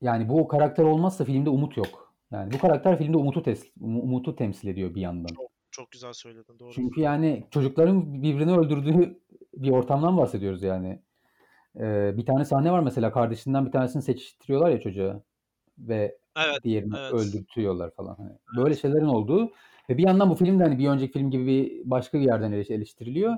Yani 0.00 0.28
bu 0.28 0.48
karakter 0.48 0.84
olmazsa 0.84 1.24
filmde 1.24 1.50
umut 1.50 1.76
yok. 1.76 2.14
Yani 2.32 2.52
bu 2.52 2.58
karakter 2.58 2.98
filmde 2.98 3.16
umutu 3.16 3.42
tes 3.42 3.64
um- 3.80 4.00
umutu 4.00 4.36
temsil 4.36 4.68
ediyor 4.68 4.94
bir 4.94 5.00
yandan. 5.00 5.34
Çok, 5.34 5.50
çok 5.70 5.90
güzel 5.92 6.12
söyledin 6.12 6.58
doğru. 6.58 6.72
Çünkü 6.72 7.00
yani 7.00 7.46
çocukların 7.50 8.22
birbirini 8.22 8.58
öldürdüğü 8.58 9.20
bir 9.54 9.70
ortamdan 9.70 10.16
bahsediyoruz 10.16 10.62
yani. 10.62 11.02
Ee, 11.76 12.16
bir 12.16 12.26
tane 12.26 12.44
sahne 12.44 12.72
var 12.72 12.80
mesela 12.80 13.12
kardeşinden 13.12 13.66
bir 13.66 13.72
tanesini 13.72 14.02
seçtiriyorlar 14.02 14.70
ya 14.70 14.80
çocuğa 14.80 15.22
ve 15.78 16.18
Evet, 16.36 16.64
diğerini 16.64 16.94
evet. 16.98 17.12
öldürtüyorlar 17.12 17.90
falan. 17.90 18.14
Hani 18.14 18.30
böyle 18.56 18.76
şeylerin 18.76 19.04
olduğu 19.04 19.52
ve 19.90 19.98
bir 19.98 20.02
yandan 20.06 20.30
bu 20.30 20.34
film 20.34 20.58
de 20.58 20.64
hani 20.64 20.78
bir 20.78 20.88
önceki 20.88 21.12
film 21.12 21.30
gibi 21.30 21.46
bir 21.46 21.90
başka 21.90 22.20
bir 22.20 22.24
yerden 22.24 22.52
eleş- 22.52 22.72
eleştiriliyor. 22.74 23.36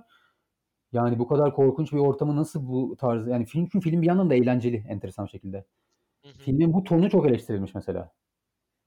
Yani 0.93 1.19
bu 1.19 1.29
kadar 1.29 1.55
korkunç 1.55 1.93
bir 1.93 1.99
ortamı 1.99 2.37
nasıl 2.37 2.69
bu 2.69 2.97
tarz 2.97 3.27
yani 3.27 3.47
film 3.47 3.69
çünkü 3.73 3.91
film 3.91 4.03
bir 4.03 4.07
yandan 4.07 4.31
da 4.31 4.35
eğlenceli 4.35 4.85
enteresan 4.89 5.27
şekilde. 5.27 5.65
Hı 6.23 6.29
hı. 6.29 6.39
Filmin 6.39 6.73
bu 6.73 6.85
tonu 6.85 7.11
çok 7.11 7.27
eleştirilmiş 7.27 7.75
mesela. 7.75 8.13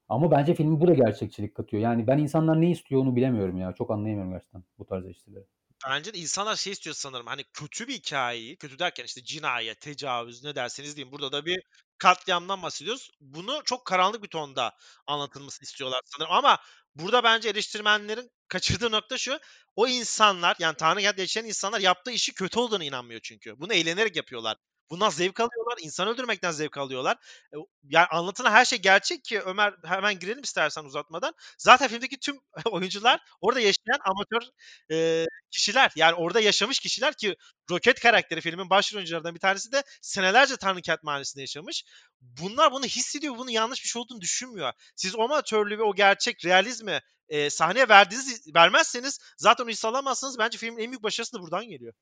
Ama 0.08 0.30
bence 0.30 0.54
filmin 0.54 0.80
bu 0.80 0.86
da 0.86 0.94
gerçekçilik 0.94 1.54
katıyor. 1.54 1.82
Yani 1.82 2.06
ben 2.06 2.18
insanlar 2.18 2.60
ne 2.60 2.70
istiyor 2.70 3.00
onu 3.02 3.16
bilemiyorum 3.16 3.58
ya. 3.58 3.72
Çok 3.72 3.90
anlayamıyorum 3.90 4.32
gerçekten 4.32 4.64
bu 4.78 4.86
tarz 4.86 5.04
eleştirileri. 5.04 5.44
Bence 5.88 6.14
de 6.14 6.18
insanlar 6.18 6.56
şey 6.56 6.72
istiyor 6.72 6.96
sanırım 6.96 7.26
hani 7.26 7.44
kötü 7.52 7.88
bir 7.88 7.94
hikayeyi, 7.94 8.56
kötü 8.56 8.78
derken 8.78 9.04
işte 9.04 9.24
cinayet, 9.24 9.80
tecavüz 9.80 10.44
ne 10.44 10.54
derseniz 10.54 10.96
deyin. 10.96 11.12
Burada 11.12 11.32
da 11.32 11.46
bir 11.46 11.62
katliamdan 11.98 12.62
bahsediyoruz. 12.62 13.10
Bunu 13.20 13.60
çok 13.64 13.84
karanlık 13.84 14.22
bir 14.22 14.28
tonda 14.28 14.72
anlatılmasını 15.06 15.64
istiyorlar 15.64 16.00
sanırım. 16.04 16.32
Ama 16.34 16.58
burada 16.94 17.24
bence 17.24 17.48
eleştirmenlerin 17.48 18.30
kaçırdığı 18.48 18.90
nokta 18.90 19.18
şu. 19.18 19.38
O 19.76 19.88
insanlar 19.88 20.56
yani 20.58 20.76
Tanrı 20.76 21.00
kent 21.00 21.18
yaşayan 21.18 21.44
insanlar 21.44 21.80
yaptığı 21.80 22.10
işi 22.10 22.34
kötü 22.34 22.58
olduğunu 22.58 22.84
inanmıyor 22.84 23.20
çünkü. 23.20 23.60
Bunu 23.60 23.74
eğlenerek 23.74 24.16
yapıyorlar. 24.16 24.56
Bundan 24.90 25.10
zevk 25.10 25.40
alıyorlar. 25.40 25.76
insan 25.82 26.08
öldürmekten 26.08 26.50
zevk 26.50 26.78
alıyorlar. 26.78 27.16
E, 27.54 27.56
Yani 27.84 28.06
anlatılan 28.06 28.50
her 28.50 28.64
şey 28.64 28.78
gerçek 28.78 29.24
ki 29.24 29.40
Ömer 29.40 29.74
hemen 29.84 30.18
girelim 30.18 30.42
istersen 30.42 30.84
uzatmadan. 30.84 31.34
Zaten 31.58 31.88
filmdeki 31.88 32.18
tüm 32.18 32.36
oyuncular 32.70 33.20
orada 33.40 33.60
yaşayan 33.60 33.98
amatör 34.04 34.48
e, 34.92 35.24
kişiler. 35.50 35.92
Yani 35.96 36.14
orada 36.14 36.40
yaşamış 36.40 36.80
kişiler 36.80 37.14
ki 37.14 37.36
Roket 37.70 38.00
karakteri 38.00 38.40
filmin 38.40 38.70
baş 38.70 38.94
oyuncularından 38.94 39.34
bir 39.34 39.40
tanesi 39.40 39.72
de 39.72 39.82
senelerce 40.02 40.56
Tanrıkent 40.56 41.02
Mahallesi'nde 41.02 41.42
yaşamış. 41.42 41.84
Bunlar 42.20 42.72
bunu 42.72 42.84
hissediyor, 42.84 43.36
bunun 43.38 43.50
yanlış 43.50 43.84
bir 43.84 43.88
şey 43.88 44.00
olduğunu 44.02 44.20
düşünmüyor. 44.20 44.72
Siz 44.96 45.16
o 45.16 45.22
amatörlüğü 45.22 45.78
ve 45.78 45.82
o 45.82 45.94
gerçek 45.94 46.44
realizmi 46.44 47.00
e, 47.28 47.50
sahneye 47.50 47.88
verdiğiniz 47.88 48.54
vermezseniz 48.54 49.18
zaten 49.36 49.64
o 49.64 49.68
hissi 49.68 49.86
alamazsınız. 49.88 50.38
Bence 50.38 50.58
filmin 50.58 50.78
en 50.78 50.90
büyük 50.90 51.02
başarısı 51.02 51.32
da 51.38 51.42
buradan 51.42 51.68
geliyor. 51.68 51.92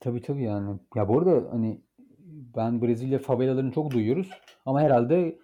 Tabii 0.00 0.22
tabii 0.22 0.42
yani. 0.44 0.80
Ya 0.96 1.08
bu 1.08 1.18
arada 1.18 1.50
hani 1.52 1.80
ben 2.38 2.82
Brezilya 2.82 3.18
favelalarını 3.18 3.72
çok 3.72 3.90
duyuyoruz 3.90 4.30
ama 4.66 4.80
herhalde 4.80 5.38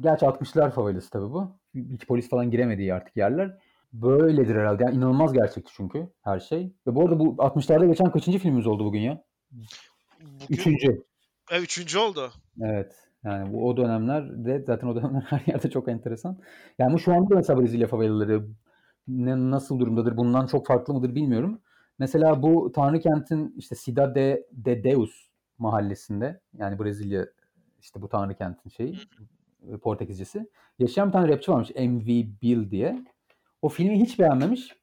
gerçi 0.00 0.26
60'lar 0.26 0.70
favelası 0.70 1.10
tabii 1.10 1.32
bu. 1.32 1.56
Hiç 1.74 2.06
polis 2.06 2.28
falan 2.28 2.50
giremediği 2.50 2.94
artık 2.94 3.16
yerler. 3.16 3.58
Böyledir 3.92 4.56
herhalde. 4.56 4.84
Yani 4.84 4.96
inanılmaz 4.96 5.32
gerçekti 5.32 5.72
çünkü 5.76 6.08
her 6.22 6.40
şey. 6.40 6.72
Ve 6.86 6.94
bu 6.94 7.02
arada 7.02 7.18
bu 7.18 7.34
60'larda 7.34 7.86
geçen 7.86 8.10
kaçıncı 8.10 8.38
filmimiz 8.38 8.66
oldu 8.66 8.84
bugün 8.84 9.00
ya? 9.00 9.24
Bugün, 10.20 10.46
Üçüncü. 10.48 11.04
E, 11.50 11.60
üçüncü 11.60 11.98
oldu. 11.98 12.30
Evet. 12.62 12.94
Yani 13.24 13.52
bu 13.52 13.68
o 13.68 13.76
dönemler 13.76 14.44
de 14.44 14.64
zaten 14.66 14.88
o 14.88 14.96
dönemler 14.96 15.20
her 15.28 15.42
yerde 15.46 15.70
çok 15.70 15.88
enteresan. 15.88 16.38
Yani 16.78 16.92
bu 16.92 16.98
şu 16.98 17.12
anda 17.12 17.30
da 17.30 17.34
mesela 17.34 17.60
Brezilya 17.60 17.86
favelaları 17.86 18.46
ne, 19.08 19.50
nasıl 19.50 19.78
durumdadır 19.78 20.16
bundan 20.16 20.46
çok 20.46 20.66
farklı 20.66 20.94
mıdır 20.94 21.14
bilmiyorum. 21.14 21.60
Mesela 21.98 22.42
bu 22.42 22.72
Tanrı 22.72 23.00
kentin 23.00 23.54
işte 23.56 23.76
Cidade 23.84 24.46
de 24.52 24.84
Deus 24.84 25.29
mahallesinde 25.60 26.40
yani 26.58 26.78
Brezilya 26.78 27.26
işte 27.80 28.02
bu 28.02 28.08
Tanrı 28.08 28.34
kentin 28.34 28.70
şeyi 28.70 28.98
Portekizcesi. 29.82 30.50
Yaşayan 30.78 31.08
bir 31.08 31.12
tane 31.12 31.28
rapçi 31.28 31.52
varmış 31.52 31.70
MV 31.70 32.06
Bill 32.42 32.70
diye. 32.70 33.04
O 33.62 33.68
filmi 33.68 34.00
hiç 34.00 34.18
beğenmemiş. 34.18 34.74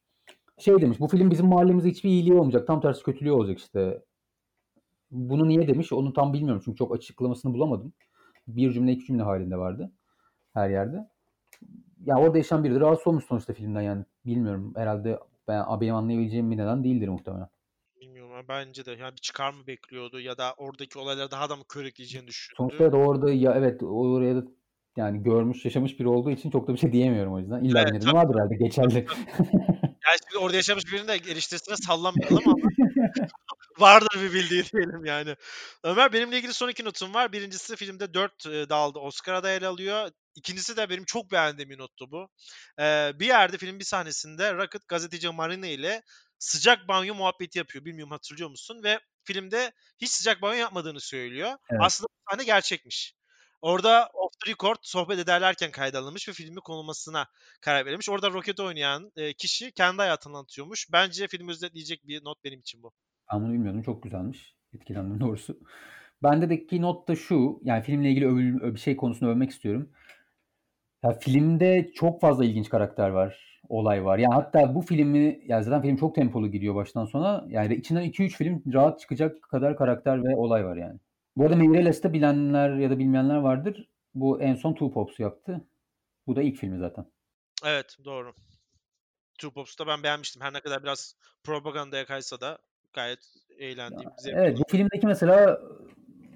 Şey 0.58 0.80
demiş 0.80 1.00
bu 1.00 1.08
film 1.08 1.30
bizim 1.30 1.46
mahallemize 1.46 1.90
hiçbir 1.90 2.10
iyiliği 2.10 2.34
olmayacak. 2.34 2.66
Tam 2.66 2.80
tersi 2.80 3.02
kötülüğü 3.02 3.32
olacak 3.32 3.58
işte. 3.58 4.02
Bunu 5.10 5.48
niye 5.48 5.68
demiş 5.68 5.92
onu 5.92 6.12
tam 6.12 6.32
bilmiyorum 6.32 6.62
çünkü 6.64 6.76
çok 6.76 6.94
açıklamasını 6.94 7.54
bulamadım. 7.54 7.92
Bir 8.48 8.72
cümle 8.72 8.92
iki 8.92 9.06
cümle 9.06 9.22
halinde 9.22 9.56
vardı 9.56 9.92
her 10.54 10.70
yerde. 10.70 11.08
Ya 12.04 12.18
orada 12.18 12.38
yaşayan 12.38 12.64
biri 12.64 12.74
de 12.74 12.80
rahatsız 12.80 13.06
olmuş 13.06 13.24
sonuçta 13.24 13.52
filmden 13.52 13.80
yani. 13.80 14.04
Bilmiyorum 14.26 14.72
herhalde 14.76 15.18
ben, 15.48 15.80
benim 15.80 15.94
anlayabileceğim 15.94 16.50
bir 16.50 16.56
neden 16.56 16.84
değildir 16.84 17.08
muhtemelen. 17.08 17.48
Ama 18.38 18.48
bence 18.48 18.86
de 18.86 18.90
yani 18.90 19.12
bir 19.12 19.20
çıkar 19.20 19.52
mı 19.52 19.66
bekliyordu 19.66 20.20
ya 20.20 20.38
da 20.38 20.54
oradaki 20.56 20.98
olayları 20.98 21.30
daha 21.30 21.50
da 21.50 21.56
mı 21.56 21.62
körükleyeceğini 21.68 22.26
düşündü. 22.26 22.54
Sonuçta 22.56 22.92
da 22.92 22.96
orada 22.96 23.32
ya 23.32 23.54
evet 23.56 23.82
oraya 23.82 24.36
da 24.36 24.44
yani 24.96 25.22
görmüş 25.22 25.64
yaşamış 25.64 26.00
biri 26.00 26.08
olduğu 26.08 26.30
için 26.30 26.50
çok 26.50 26.68
da 26.68 26.72
bir 26.72 26.78
şey 26.78 26.92
diyemiyorum 26.92 27.34
o 27.34 27.38
yüzden. 27.38 27.64
İlla 27.64 27.80
Evet, 27.80 28.06
vardır 28.06 28.34
herhalde 28.34 28.56
geçerli. 28.56 29.06
Yani 30.06 30.18
şimdi 30.30 30.44
orada 30.44 30.56
yaşamış 30.56 30.92
birinin 30.92 31.08
de 31.08 31.12
eleştirisine 31.12 31.76
sallamayalım 31.76 32.42
ama 32.46 32.54
vardır 33.80 34.20
bir 34.22 34.32
bildiği 34.32 34.64
diyelim 34.72 35.04
yani. 35.04 35.36
Ömer 35.84 36.12
benimle 36.12 36.38
ilgili 36.38 36.54
son 36.54 36.68
iki 36.68 36.84
notum 36.84 37.14
var. 37.14 37.32
Birincisi 37.32 37.76
filmde 37.76 38.14
4 38.14 38.44
dalda 38.44 39.00
Oscar 39.00 39.34
adayı 39.34 39.68
alıyor. 39.68 40.10
İkincisi 40.34 40.76
de 40.76 40.90
benim 40.90 41.04
çok 41.04 41.32
beğendiğim 41.32 41.70
bir 41.70 41.78
nottu 41.78 42.10
bu. 42.10 42.28
Ee, 42.80 43.12
bir 43.14 43.26
yerde 43.26 43.58
film 43.58 43.78
bir 43.78 43.84
sahnesinde 43.84 44.54
Rocket 44.54 44.88
gazeteci 44.88 45.28
Marina 45.28 45.66
ile 45.66 46.02
sıcak 46.38 46.88
banyo 46.88 47.14
muhabbeti 47.14 47.58
yapıyor. 47.58 47.84
Bilmiyorum 47.84 48.10
hatırlıyor 48.10 48.50
musun? 48.50 48.82
Ve 48.82 49.00
filmde 49.24 49.72
hiç 49.98 50.10
sıcak 50.10 50.42
banyo 50.42 50.58
yapmadığını 50.58 51.00
söylüyor. 51.00 51.50
Evet. 51.70 51.80
Aslında 51.84 52.08
bu 52.08 52.30
sahne 52.30 52.44
gerçekmiş. 52.44 53.14
Orada 53.62 54.10
off 54.14 54.32
the 54.44 54.50
record 54.50 54.76
sohbet 54.82 55.18
ederlerken 55.18 55.70
kaydalınmış 55.70 56.28
ve 56.28 56.32
filmi 56.32 56.60
konulmasına 56.60 57.26
karar 57.60 57.86
verilmiş. 57.86 58.08
Orada 58.08 58.30
Rocket 58.30 58.60
oynayan 58.60 59.12
e, 59.16 59.32
kişi 59.32 59.72
kendi 59.72 59.96
hayatını 59.96 60.36
anlatıyormuş. 60.36 60.86
Bence 60.92 61.28
filmi 61.28 61.50
özetleyecek 61.50 62.06
bir 62.06 62.24
not 62.24 62.44
benim 62.44 62.60
için 62.60 62.82
bu. 62.82 62.92
Ben 63.32 63.42
bunu 63.42 63.52
bilmiyordum. 63.52 63.82
Çok 63.82 64.02
güzelmiş. 64.02 64.56
Etkilendim 64.74 65.20
doğrusu. 65.20 65.58
Bendeki 66.22 66.82
not 66.82 67.08
da 67.08 67.16
şu. 67.16 67.60
Yani 67.64 67.82
filmle 67.82 68.10
ilgili 68.10 68.26
övül, 68.26 68.74
bir 68.74 68.80
şey 68.80 68.96
konusunu 68.96 69.30
övmek 69.30 69.50
istiyorum. 69.50 69.90
Ya 71.04 71.12
filmde 71.12 71.90
çok 71.94 72.20
fazla 72.20 72.44
ilginç 72.44 72.68
karakter 72.68 73.08
var. 73.08 73.60
Olay 73.68 74.04
var. 74.04 74.18
Yani 74.18 74.34
hatta 74.34 74.74
bu 74.74 74.82
filmi 74.82 75.40
yani 75.44 75.64
zaten 75.64 75.82
film 75.82 75.96
çok 75.96 76.14
tempolu 76.14 76.50
gidiyor 76.50 76.74
baştan 76.74 77.04
sona. 77.04 77.44
Yani 77.48 77.74
içinden 77.74 78.04
2-3 78.04 78.36
film 78.36 78.62
rahat 78.72 79.00
çıkacak 79.00 79.42
kadar 79.42 79.76
karakter 79.76 80.24
ve 80.24 80.36
olay 80.36 80.64
var 80.64 80.76
yani. 80.76 81.00
Bu 81.36 81.44
arada 81.44 81.56
Meireles'te 81.56 82.12
bilenler 82.12 82.76
ya 82.76 82.90
da 82.90 82.98
bilmeyenler 82.98 83.36
vardır. 83.36 83.88
Bu 84.14 84.42
en 84.42 84.54
son 84.54 84.72
Two 84.72 84.90
Pops'u 84.92 85.22
yaptı. 85.22 85.64
Bu 86.26 86.36
da 86.36 86.42
ilk 86.42 86.56
filmi 86.56 86.78
zaten. 86.78 87.06
Evet 87.64 87.96
doğru. 88.04 88.34
Two 89.38 89.50
Pops'u 89.50 89.78
da 89.78 89.86
ben 89.86 90.02
beğenmiştim. 90.02 90.42
Her 90.42 90.52
ne 90.52 90.60
kadar 90.60 90.82
biraz 90.82 91.14
propagandaya 91.44 92.06
kaysa 92.06 92.40
da 92.40 92.58
gayet 92.98 93.18
eğlendiğim. 93.58 94.10
zevkli 94.18 94.40
Evet 94.40 94.58
bu 94.58 94.62
filmdeki 94.70 95.06
mesela 95.06 95.60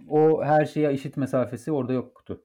o 0.08 0.44
her 0.44 0.64
şeye 0.64 0.92
eşit 0.92 1.16
mesafesi 1.16 1.72
orada 1.72 1.92
yoktu. 1.92 2.44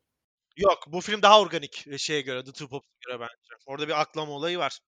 Yok 0.57 0.80
bu 0.88 1.01
film 1.01 1.22
daha 1.22 1.41
organik 1.41 1.88
e, 1.88 1.97
şeye 1.97 2.22
göre 2.22 2.43
The 2.43 2.51
Two 2.51 2.68
Pops'a 2.68 2.89
göre 3.07 3.20
bence. 3.20 3.63
Orada 3.65 3.88
bir 3.88 4.01
aklama 4.01 4.32
olayı 4.32 4.57
var. 4.57 4.80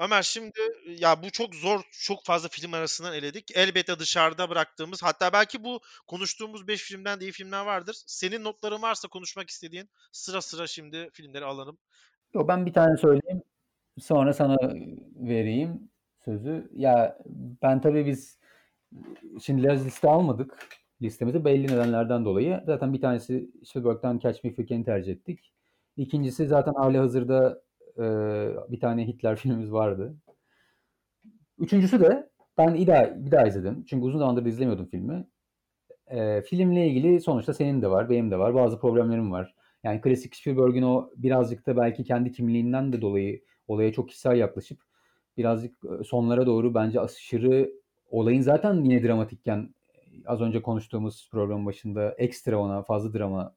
Ömer 0.00 0.22
şimdi 0.22 0.60
ya 0.86 1.22
bu 1.22 1.30
çok 1.30 1.54
zor, 1.54 1.80
çok 1.92 2.24
fazla 2.24 2.48
film 2.48 2.74
arasından 2.74 3.14
eledik. 3.14 3.56
Elbette 3.56 3.98
dışarıda 3.98 4.50
bıraktığımız 4.50 5.02
hatta 5.02 5.32
belki 5.32 5.64
bu 5.64 5.80
konuştuğumuz 6.06 6.68
5 6.68 6.82
filmden 6.82 7.20
de 7.20 7.24
iyi 7.24 7.32
filmler 7.32 7.66
vardır. 7.66 7.96
Senin 8.06 8.44
notların 8.44 8.82
varsa 8.82 9.08
konuşmak 9.08 9.50
istediğin 9.50 9.88
sıra 10.12 10.40
sıra 10.40 10.66
şimdi 10.66 11.08
filmleri 11.12 11.44
alalım. 11.44 11.78
Yo, 12.34 12.48
ben 12.48 12.66
bir 12.66 12.72
tane 12.72 12.96
söyleyeyim. 12.96 13.42
Sonra 14.00 14.32
sana 14.32 14.56
vereyim 15.16 15.90
sözü. 16.24 16.70
Ya 16.72 17.18
ben 17.62 17.80
tabii 17.80 18.06
biz 18.06 18.37
şimdi 19.40 19.62
liste 19.68 20.08
almadık 20.08 20.58
listemizi 21.02 21.44
belli 21.44 21.66
nedenlerden 21.66 22.24
dolayı. 22.24 22.62
Zaten 22.66 22.92
bir 22.92 23.00
tanesi 23.00 23.50
Spielberg'den 23.64 24.18
Catch 24.18 24.44
Me 24.44 24.50
If 24.50 24.58
You 24.58 24.66
Can'i 24.66 24.84
tercih 24.84 25.12
ettik. 25.12 25.52
İkincisi 25.96 26.46
zaten 26.46 26.74
hali 26.74 26.98
hazırda 26.98 27.62
e, 27.96 28.02
bir 28.68 28.80
tane 28.80 29.06
Hitler 29.06 29.36
filmimiz 29.36 29.72
vardı. 29.72 30.16
Üçüncüsü 31.58 32.00
de 32.00 32.30
ben 32.58 32.74
bir 32.74 32.86
daha, 32.86 33.24
bir 33.24 33.30
daha 33.30 33.46
izledim. 33.46 33.84
Çünkü 33.84 34.06
uzun 34.06 34.18
zamandır 34.18 34.44
da 34.44 34.48
izlemiyordum 34.48 34.86
filmi. 34.86 35.26
E, 36.06 36.42
filmle 36.42 36.86
ilgili 36.86 37.20
sonuçta 37.20 37.54
senin 37.54 37.82
de 37.82 37.90
var, 37.90 38.10
benim 38.10 38.30
de 38.30 38.38
var. 38.38 38.54
Bazı 38.54 38.80
problemlerim 38.80 39.32
var. 39.32 39.54
Yani 39.84 40.00
klasik 40.00 40.36
Spielberg'in 40.36 40.82
o 40.82 41.10
birazcık 41.16 41.66
da 41.66 41.76
belki 41.76 42.04
kendi 42.04 42.32
kimliğinden 42.32 42.92
de 42.92 43.00
dolayı 43.00 43.42
olaya 43.68 43.92
çok 43.92 44.08
kişisel 44.08 44.36
yaklaşıp 44.36 44.80
birazcık 45.36 45.76
sonlara 46.04 46.46
doğru 46.46 46.74
bence 46.74 47.00
aşırı 47.00 47.72
olayın 48.08 48.40
zaten 48.40 48.84
yine 48.84 49.02
dramatikken 49.02 49.74
az 50.26 50.40
önce 50.40 50.62
konuştuğumuz 50.62 51.28
programın 51.32 51.66
başında 51.66 52.14
ekstra 52.18 52.58
ona 52.58 52.82
fazla 52.82 53.18
drama 53.18 53.54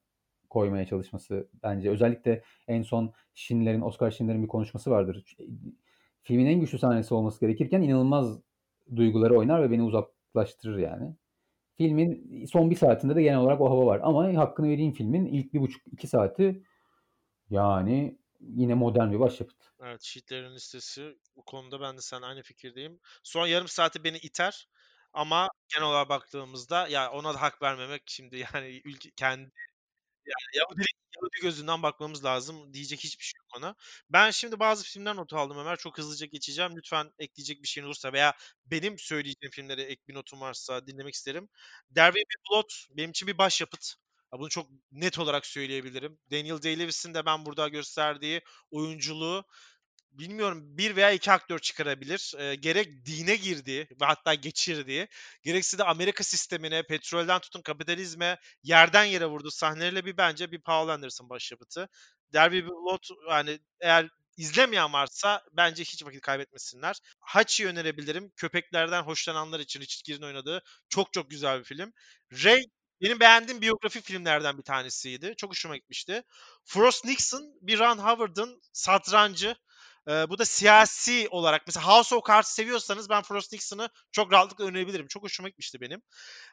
koymaya 0.50 0.86
çalışması 0.86 1.48
bence. 1.64 1.90
Özellikle 1.90 2.42
en 2.68 2.82
son 2.82 3.14
Schindler'in, 3.36 3.82
Oscar 3.82 4.12
Schindler'in 4.12 4.44
bir 4.44 4.48
konuşması 4.48 4.92
vardır. 4.92 5.36
Filmin 6.24 6.46
en 6.46 6.60
güçlü 6.60 6.80
sahnesi 6.80 7.14
olması 7.14 7.40
gerekirken 7.40 7.82
inanılmaz 7.82 8.40
duyguları 8.96 9.38
oynar 9.38 9.64
ve 9.64 9.72
beni 9.72 9.84
uzaklaştırır 9.84 10.78
yani. 10.78 11.16
Filmin 11.78 12.46
son 12.46 12.70
bir 12.70 12.76
saatinde 12.76 13.16
de 13.16 13.24
genel 13.24 13.40
olarak 13.40 13.62
o 13.62 13.70
hava 13.70 13.86
var. 13.86 14.00
Ama 14.04 14.38
hakkını 14.38 14.70
vereyim 14.70 14.94
filmin 14.94 15.26
ilk 15.26 15.54
bir 15.54 15.62
buçuk 15.62 15.82
iki 15.92 16.08
saati 16.08 16.64
yani 17.50 18.18
yine 18.42 18.74
modern 18.74 19.12
bir 19.12 19.20
başyapıt. 19.20 19.72
Evet 19.82 20.04
Schindler'in 20.04 20.56
listesi 20.56 21.18
bu 21.36 21.46
konuda 21.46 21.82
ben 21.82 21.98
de 21.98 22.02
sen 22.02 22.22
aynı 22.22 22.42
fikirdeyim. 22.42 23.00
Son 23.24 23.48
yarım 23.48 23.68
saati 23.68 24.04
beni 24.04 24.18
iter. 24.18 24.68
Ama 25.14 25.48
genel 25.74 25.88
olarak 25.88 26.10
baktığımızda 26.10 26.88
ya 26.88 27.12
ona 27.12 27.34
da 27.34 27.42
hak 27.42 27.62
vermemek 27.62 28.04
şimdi 28.06 28.38
yani 28.54 28.82
ülke 28.86 29.12
kendi 29.16 29.52
yani 30.26 30.58
Yahudilik 30.58 31.02
Yahudi 31.16 31.42
gözünden 31.42 31.84
bakmamız 31.84 32.26
lazım. 32.26 32.74
Diyecek 32.74 33.00
hiçbir 33.00 33.24
şey 33.24 33.38
yok 33.40 33.58
ona. 33.58 33.76
Ben 34.10 34.32
şimdi 34.32 34.60
bazı 34.60 34.84
filmler 34.84 35.16
notu 35.16 35.38
aldım 35.38 35.58
Ömer. 35.58 35.78
Çok 35.78 35.98
hızlıca 35.98 36.26
geçeceğim. 36.26 36.72
Lütfen 36.78 37.12
ekleyecek 37.20 37.64
bir 37.64 37.68
şeyin 37.68 37.88
olursa 37.88 38.14
veya 38.14 38.34
benim 38.66 39.00
söyleyeceğim 39.00 39.52
filmlere 39.52 39.82
ek 39.82 40.02
bir 40.08 40.14
notum 40.14 40.42
varsa 40.42 40.88
dinlemek 40.88 41.14
isterim. 41.14 41.50
Will 41.88 42.16
Be 42.16 42.52
Blood 42.52 42.70
benim 42.90 43.10
için 43.10 43.28
bir 43.28 43.38
başyapıt. 43.38 43.96
Bunu 44.34 44.50
çok 44.50 44.68
net 44.92 45.20
olarak 45.20 45.46
söyleyebilirim. 45.46 46.20
Daniel 46.32 46.56
Day-Lewis'in 46.56 47.14
de 47.14 47.26
ben 47.26 47.46
burada 47.46 47.68
gösterdiği 47.68 48.42
oyunculuğu 48.72 49.46
bilmiyorum 50.12 50.78
bir 50.78 50.96
veya 50.96 51.12
iki 51.12 51.32
aktör 51.32 51.60
çıkarabilir. 51.60 52.34
E, 52.38 52.56
gerek 52.56 53.06
dine 53.06 53.36
girdi 53.36 53.88
ve 54.02 54.06
hatta 54.06 54.34
geçirdi. 54.34 55.08
Gerekse 55.44 55.78
de 55.78 55.84
Amerika 55.84 56.24
sistemine, 56.24 56.84
petrolden 56.84 57.40
tutun 57.40 57.62
kapitalizme 57.62 58.38
yerden 58.64 59.04
yere 59.06 59.26
vurdu 59.26 59.52
sahneleriyle 59.52 60.06
bir 60.06 60.18
bence 60.18 60.52
bir 60.52 60.62
Paul 60.62 60.88
Anderson 60.90 61.30
başyapıtı. 61.30 61.90
Derby 62.34 62.60
Blood 62.60 63.04
yani 63.30 63.60
eğer 63.80 64.10
izlemeyen 64.38 64.94
varsa 64.94 65.42
bence 65.52 65.84
hiç 65.84 66.06
vakit 66.06 66.22
kaybetmesinler. 66.22 66.96
Hachi'yi 67.20 67.70
önerebilirim. 67.70 68.32
Köpeklerden 68.36 69.02
hoşlananlar 69.02 69.60
için 69.60 69.82
Richard 69.82 70.06
Gere'in 70.06 70.24
oynadığı 70.24 70.62
çok 70.90 71.14
çok 71.14 71.30
güzel 71.30 71.60
bir 71.60 71.64
film. 71.64 71.94
Ray 72.44 72.62
benim 73.02 73.20
beğendiğim 73.20 73.62
biyografi 73.62 74.02
filmlerden 74.02 74.58
bir 74.58 74.64
tanesiydi. 74.64 75.34
Çok 75.38 75.50
hoşuma 75.50 75.78
gitmişti. 75.78 76.24
Frost 76.66 77.06
Nixon 77.06 77.54
bir 77.62 77.80
Ron 77.80 77.98
Howard'ın 77.98 78.62
satrancı 78.74 79.56
Eee, 80.08 80.26
bu 80.30 80.38
da 80.40 80.46
siyasi 80.46 81.28
olarak 81.32 81.62
mesela 81.68 81.88
House 81.88 82.16
of 82.16 82.28
Cards 82.28 82.50
seviyorsanız 82.50 83.10
ben 83.10 83.22
Frost 83.22 83.54
Nixon'ı 83.54 83.90
çok 84.12 84.32
rahatlıkla 84.34 84.66
önerebilirim. 84.66 85.08
Çok 85.08 85.24
hoşuma 85.24 85.50
gitmişti 85.50 85.82
benim. 85.82 86.02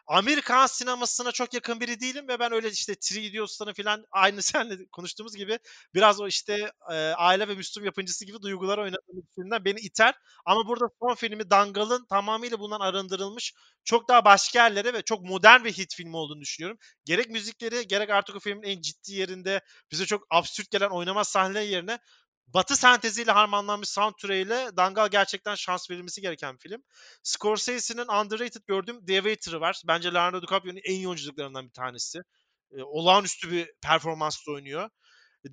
Amerikan 0.06 0.66
sinemasına 0.66 1.32
çok 1.32 1.54
yakın 1.54 1.80
biri 1.80 2.00
değilim 2.00 2.28
ve 2.28 2.38
ben 2.40 2.52
öyle 2.52 2.70
işte 2.70 2.94
Three 2.94 3.22
Idiots'ların 3.22 3.72
falan 3.74 4.04
aynı 4.12 4.42
seninle 4.42 4.86
konuştuğumuz 4.92 5.36
gibi 5.36 5.58
biraz 5.94 6.20
o 6.20 6.26
işte 6.28 6.72
eee, 6.90 6.96
aile 7.16 7.48
ve 7.48 7.54
Müslüm 7.54 7.84
yapımcısı 7.84 8.24
gibi 8.26 8.42
duygular 8.42 8.78
oynadığım 8.78 9.22
filmden 9.34 9.64
beni 9.64 9.80
iter. 9.80 10.14
Ama 10.46 10.66
burada 10.68 10.86
son 11.02 11.14
filmi 11.14 11.50
Dangal'ın 11.50 12.06
tamamıyla 12.10 12.58
bundan 12.60 12.80
arındırılmış 12.80 13.52
çok 13.84 14.08
daha 14.08 14.24
başka 14.24 14.62
yerlere 14.64 14.92
ve 14.94 15.02
çok 15.02 15.22
modern 15.22 15.64
bir 15.64 15.72
hit 15.72 15.94
filmi 15.94 16.16
olduğunu 16.16 16.40
düşünüyorum. 16.40 16.78
Gerek 17.04 17.30
müzikleri 17.30 17.86
gerek 17.88 18.10
artık 18.10 18.36
o 18.36 18.40
filmin 18.40 18.62
en 18.62 18.80
ciddi 18.80 19.12
yerinde 19.12 19.60
bize 19.92 20.06
çok 20.06 20.22
absürt 20.30 20.70
gelen 20.70 20.90
oynamaz 20.90 21.28
sahneler 21.28 21.62
yerine 21.62 21.98
Batı 22.54 22.76
senteziyle 22.76 23.32
harmanlanmış 23.32 23.88
soundtrack'iyle 23.88 24.70
Dangal 24.76 25.08
gerçekten 25.08 25.54
şans 25.54 25.90
verilmesi 25.90 26.20
gereken 26.20 26.54
bir 26.54 26.60
film. 26.60 26.82
Scorsese'nin 27.22 28.08
underrated 28.08 28.62
gördüğüm 28.66 29.06
The 29.06 29.14
Waiter'ı 29.14 29.60
var. 29.60 29.82
Bence 29.86 30.14
Leonardo 30.14 30.42
DiCaprio'nun 30.42 30.80
en 30.84 30.94
iyi 30.94 31.08
oyunculuklarından 31.08 31.66
bir 31.66 31.72
tanesi. 31.72 32.18
Ee, 32.72 32.82
olağanüstü 32.82 33.50
bir 33.50 33.70
performansla 33.82 34.52
oynuyor. 34.52 34.90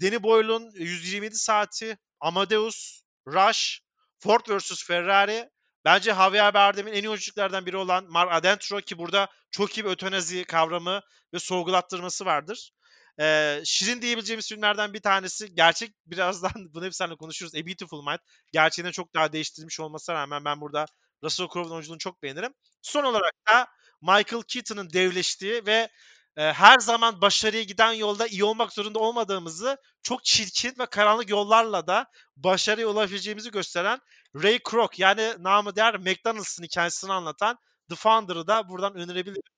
Danny 0.01 0.23
Boyle'un 0.23 0.71
127 0.75 1.35
saati, 1.35 1.97
Amadeus, 2.19 3.01
Rush, 3.27 3.79
Ford 4.19 4.41
vs. 4.49 4.83
Ferrari, 4.87 5.49
bence 5.85 6.13
Javier 6.13 6.53
Bardem'in 6.53 6.93
en 6.93 7.03
iyi 7.03 7.09
oyunculuklardan 7.09 7.65
biri 7.65 7.77
olan 7.77 8.05
Mark 8.09 8.33
Adentro 8.33 8.81
ki 8.81 8.97
burada 8.97 9.27
çok 9.51 9.77
iyi 9.77 9.85
bir 9.85 9.89
ötenazi 9.89 10.43
kavramı 10.43 11.01
ve 11.33 11.39
sorgulattırması 11.39 12.25
vardır. 12.25 12.71
Ee, 13.19 13.61
şirin 13.65 14.01
diyebileceğimiz 14.01 14.49
filmlerden 14.49 14.93
bir 14.93 15.01
tanesi. 15.01 15.55
Gerçek 15.55 15.95
birazdan 16.05 16.51
bunu 16.73 16.85
hep 16.85 16.95
seninle 16.95 17.15
konuşuruz. 17.15 17.55
A 17.55 17.65
Beautiful 17.65 18.03
Mind. 18.03 18.19
Gerçeğini 18.51 18.91
çok 18.91 19.13
daha 19.13 19.33
değiştirilmiş 19.33 19.79
olmasına 19.79 20.15
rağmen 20.15 20.45
ben 20.45 20.61
burada 20.61 20.85
Russell 21.23 21.47
Crowe'un 21.47 21.73
oyunculuğunu 21.73 21.99
çok 21.99 22.23
beğenirim. 22.23 22.53
Son 22.81 23.03
olarak 23.03 23.33
da 23.51 23.67
Michael 24.01 24.43
Keaton'ın 24.47 24.89
devleştiği 24.93 25.65
ve 25.65 25.89
e, 26.37 26.53
her 26.53 26.79
zaman 26.79 27.21
başarıya 27.21 27.63
giden 27.63 27.93
yolda 27.93 28.27
iyi 28.27 28.43
olmak 28.43 28.73
zorunda 28.73 28.99
olmadığımızı 28.99 29.77
çok 30.03 30.23
çirkin 30.23 30.73
ve 30.79 30.85
karanlık 30.85 31.29
yollarla 31.29 31.87
da 31.87 32.05
başarıya 32.37 32.87
ulaşabileceğimizi 32.87 33.51
gösteren 33.51 33.99
Ray 34.43 34.59
Kroc 34.63 35.03
yani 35.03 35.33
namı 35.39 35.75
değer 35.75 35.97
McDonald's'ın 35.97 36.63
hikayesini 36.63 37.13
anlatan 37.13 37.57
The 37.89 37.95
Founder'ı 37.95 38.47
da 38.47 38.69
buradan 38.69 38.95
önerebilirim. 38.95 39.54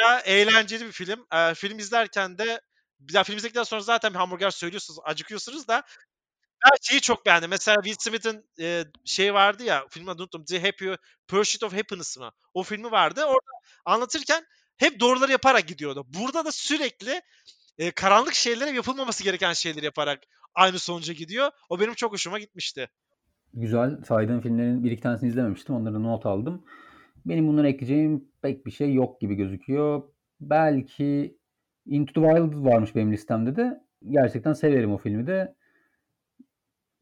Oldukça 0.00 0.20
eğlenceli 0.20 0.86
bir 0.86 0.92
film. 0.92 1.26
Eee, 1.32 1.54
film 1.54 1.78
izlerken 1.78 2.38
de 2.38 2.60
ya 3.12 3.24
film 3.24 3.36
izledikten 3.36 3.62
sonra 3.62 3.80
zaten 3.80 4.14
bir 4.14 4.18
hamburger 4.18 4.50
söylüyorsunuz, 4.50 4.98
acıkıyorsunuz 5.04 5.68
da 5.68 5.82
ben 6.64 6.76
şeyi 6.82 7.00
çok 7.00 7.26
beğendim. 7.26 7.50
Mesela 7.50 7.82
Will 7.82 7.96
Smith'in 8.00 8.44
eee, 8.58 8.84
şey 9.04 9.34
vardı 9.34 9.62
ya, 9.64 9.86
adını 9.96 10.10
unuttum. 10.10 10.44
The 10.44 10.60
Happy 10.62 10.90
Pursuit 11.28 11.62
of 11.62 11.74
Happiness 11.76 12.18
mı? 12.18 12.30
O 12.54 12.62
filmi 12.62 12.90
vardı. 12.90 13.24
Orada 13.24 13.50
anlatırken 13.84 14.44
hep 14.76 15.00
doğruları 15.00 15.32
yaparak 15.32 15.68
gidiyordu. 15.68 16.04
Burada 16.08 16.44
da 16.44 16.52
sürekli 16.52 17.22
eee, 17.78 17.90
karanlık 17.90 18.34
şeylere 18.34 18.70
yapılmaması 18.70 19.24
gereken 19.24 19.52
şeyleri 19.52 19.84
yaparak 19.84 20.20
aynı 20.54 20.78
sonuca 20.78 21.12
gidiyor. 21.14 21.50
O 21.68 21.80
benim 21.80 21.94
çok 21.94 22.12
hoşuma 22.12 22.38
gitmişti. 22.38 22.88
Güzel. 23.54 24.04
Saydığın 24.04 24.40
filmlerin 24.40 24.84
bir 24.84 24.90
iki 24.90 25.02
tanesini 25.02 25.28
izlememiştim. 25.28 25.74
Onları 25.74 26.02
not 26.02 26.26
aldım. 26.26 26.64
Benim 27.26 27.48
bunlara 27.48 27.68
ekleyeceğim 27.68 28.28
pek 28.42 28.66
bir 28.66 28.70
şey 28.70 28.94
yok 28.94 29.20
gibi 29.20 29.34
gözüküyor. 29.34 30.02
Belki 30.40 31.38
Into 31.86 32.12
the 32.12 32.28
Wild 32.28 32.64
varmış 32.64 32.94
benim 32.94 33.12
listemde 33.12 33.56
de. 33.56 33.80
Gerçekten 34.08 34.52
severim 34.52 34.92
o 34.92 34.98
filmi 34.98 35.26
de. 35.26 35.54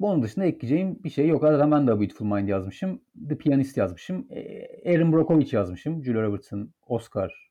Onun 0.00 0.22
dışında 0.22 0.44
ekleyeceğim 0.44 1.04
bir 1.04 1.10
şey 1.10 1.28
yok. 1.28 1.42
Zaten 1.42 1.70
ben 1.70 1.86
de 1.86 1.92
A 1.92 2.00
Beautiful 2.00 2.26
Mind 2.26 2.48
yazmışım. 2.48 3.02
The 3.28 3.38
Pianist 3.38 3.76
yazmışım. 3.76 4.26
E, 4.30 4.92
Aaron 4.94 5.12
Brockovich 5.12 5.52
yazmışım. 5.54 6.04
Julia 6.04 6.22
Roberts'ın 6.22 6.74
Oscar 6.86 7.50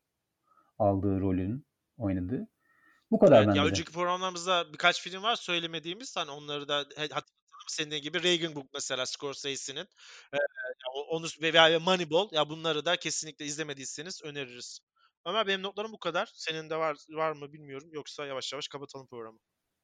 aldığı 0.79 1.19
rolün 1.21 1.65
oynadığı. 1.97 2.47
Bu 3.11 3.19
kadar 3.19 3.37
Evet, 3.37 3.47
ya 3.47 3.53
bende 3.53 3.65
de. 3.65 3.69
önceki 3.69 3.91
programlarımızda 3.91 4.73
birkaç 4.73 5.01
film 5.01 5.23
var 5.23 5.35
söylemediğimiz. 5.35 6.17
Hani 6.17 6.31
onları 6.31 6.67
da. 6.67 6.85
Senin 7.69 8.01
gibi 8.01 8.23
Reagan 8.23 8.55
Book 8.55 8.67
mesela 8.73 9.05
Scorsese'nin. 9.05 9.87
Ee, 10.33 10.37
onu 11.09 11.27
veya 11.41 11.79
Moneyball. 11.79 12.29
Ya 12.31 12.49
bunları 12.49 12.85
da 12.85 12.95
kesinlikle 12.97 13.45
izlemediyseniz 13.45 14.21
öneririz. 14.23 14.79
Ömer 15.25 15.47
benim 15.47 15.63
notlarım 15.63 15.91
bu 15.91 15.99
kadar. 15.99 16.31
Senin 16.33 16.69
de 16.69 16.75
var 16.75 16.97
var 17.09 17.31
mı 17.31 17.53
bilmiyorum. 17.53 17.89
Yoksa 17.91 18.25
yavaş 18.25 18.53
yavaş 18.53 18.67
kapatalım 18.67 19.07
programı. 19.07 19.39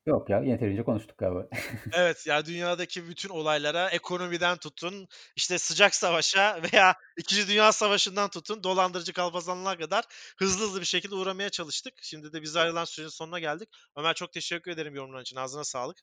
Yok 0.05 0.29
ya 0.29 0.39
yeterince 0.39 0.83
konuştuk 0.83 1.17
galiba. 1.17 1.47
Evet 1.93 2.27
ya 2.27 2.45
dünyadaki 2.45 3.07
bütün 3.07 3.29
olaylara 3.29 3.89
ekonomiden 3.89 4.57
tutun 4.57 5.07
işte 5.35 5.57
sıcak 5.57 5.95
savaşa 5.95 6.61
veya 6.63 6.95
2. 7.17 7.47
Dünya 7.47 7.71
Savaşı'ndan 7.71 8.29
tutun 8.29 8.63
dolandırıcı 8.63 9.13
kalpazanlığa 9.13 9.77
kadar 9.77 10.05
hızlı 10.37 10.65
hızlı 10.65 10.81
bir 10.81 10.85
şekilde 10.85 11.15
uğramaya 11.15 11.49
çalıştık. 11.49 11.93
Şimdi 12.01 12.33
de 12.33 12.41
biz 12.41 12.55
ayrılan 12.55 12.85
sürenin 12.85 13.09
sonuna 13.09 13.39
geldik. 13.39 13.69
Ömer 13.97 14.13
çok 14.13 14.33
teşekkür 14.33 14.71
ederim 14.71 14.95
yorumların 14.95 15.21
için. 15.21 15.35
Ağzına 15.37 15.63
sağlık. 15.63 15.97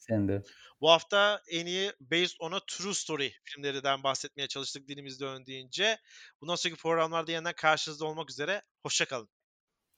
Sen 0.00 0.28
de. 0.28 0.42
Bu 0.80 0.90
hafta 0.90 1.42
en 1.50 1.66
iyi 1.66 1.92
Based 2.00 2.36
on 2.40 2.52
a 2.52 2.60
True 2.66 2.94
Story 2.94 3.32
filmlerinden 3.44 4.02
bahsetmeye 4.02 4.48
çalıştık 4.48 4.88
dilimizde 4.88 5.24
döndüğünce. 5.24 5.98
Bundan 6.40 6.54
sonraki 6.54 6.80
programlarda 6.82 7.32
yeniden 7.32 7.54
karşınızda 7.56 8.06
olmak 8.06 8.30
üzere. 8.30 8.62
Hoşçakalın. 8.82 9.28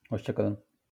Hoşçakalın. 0.08 0.64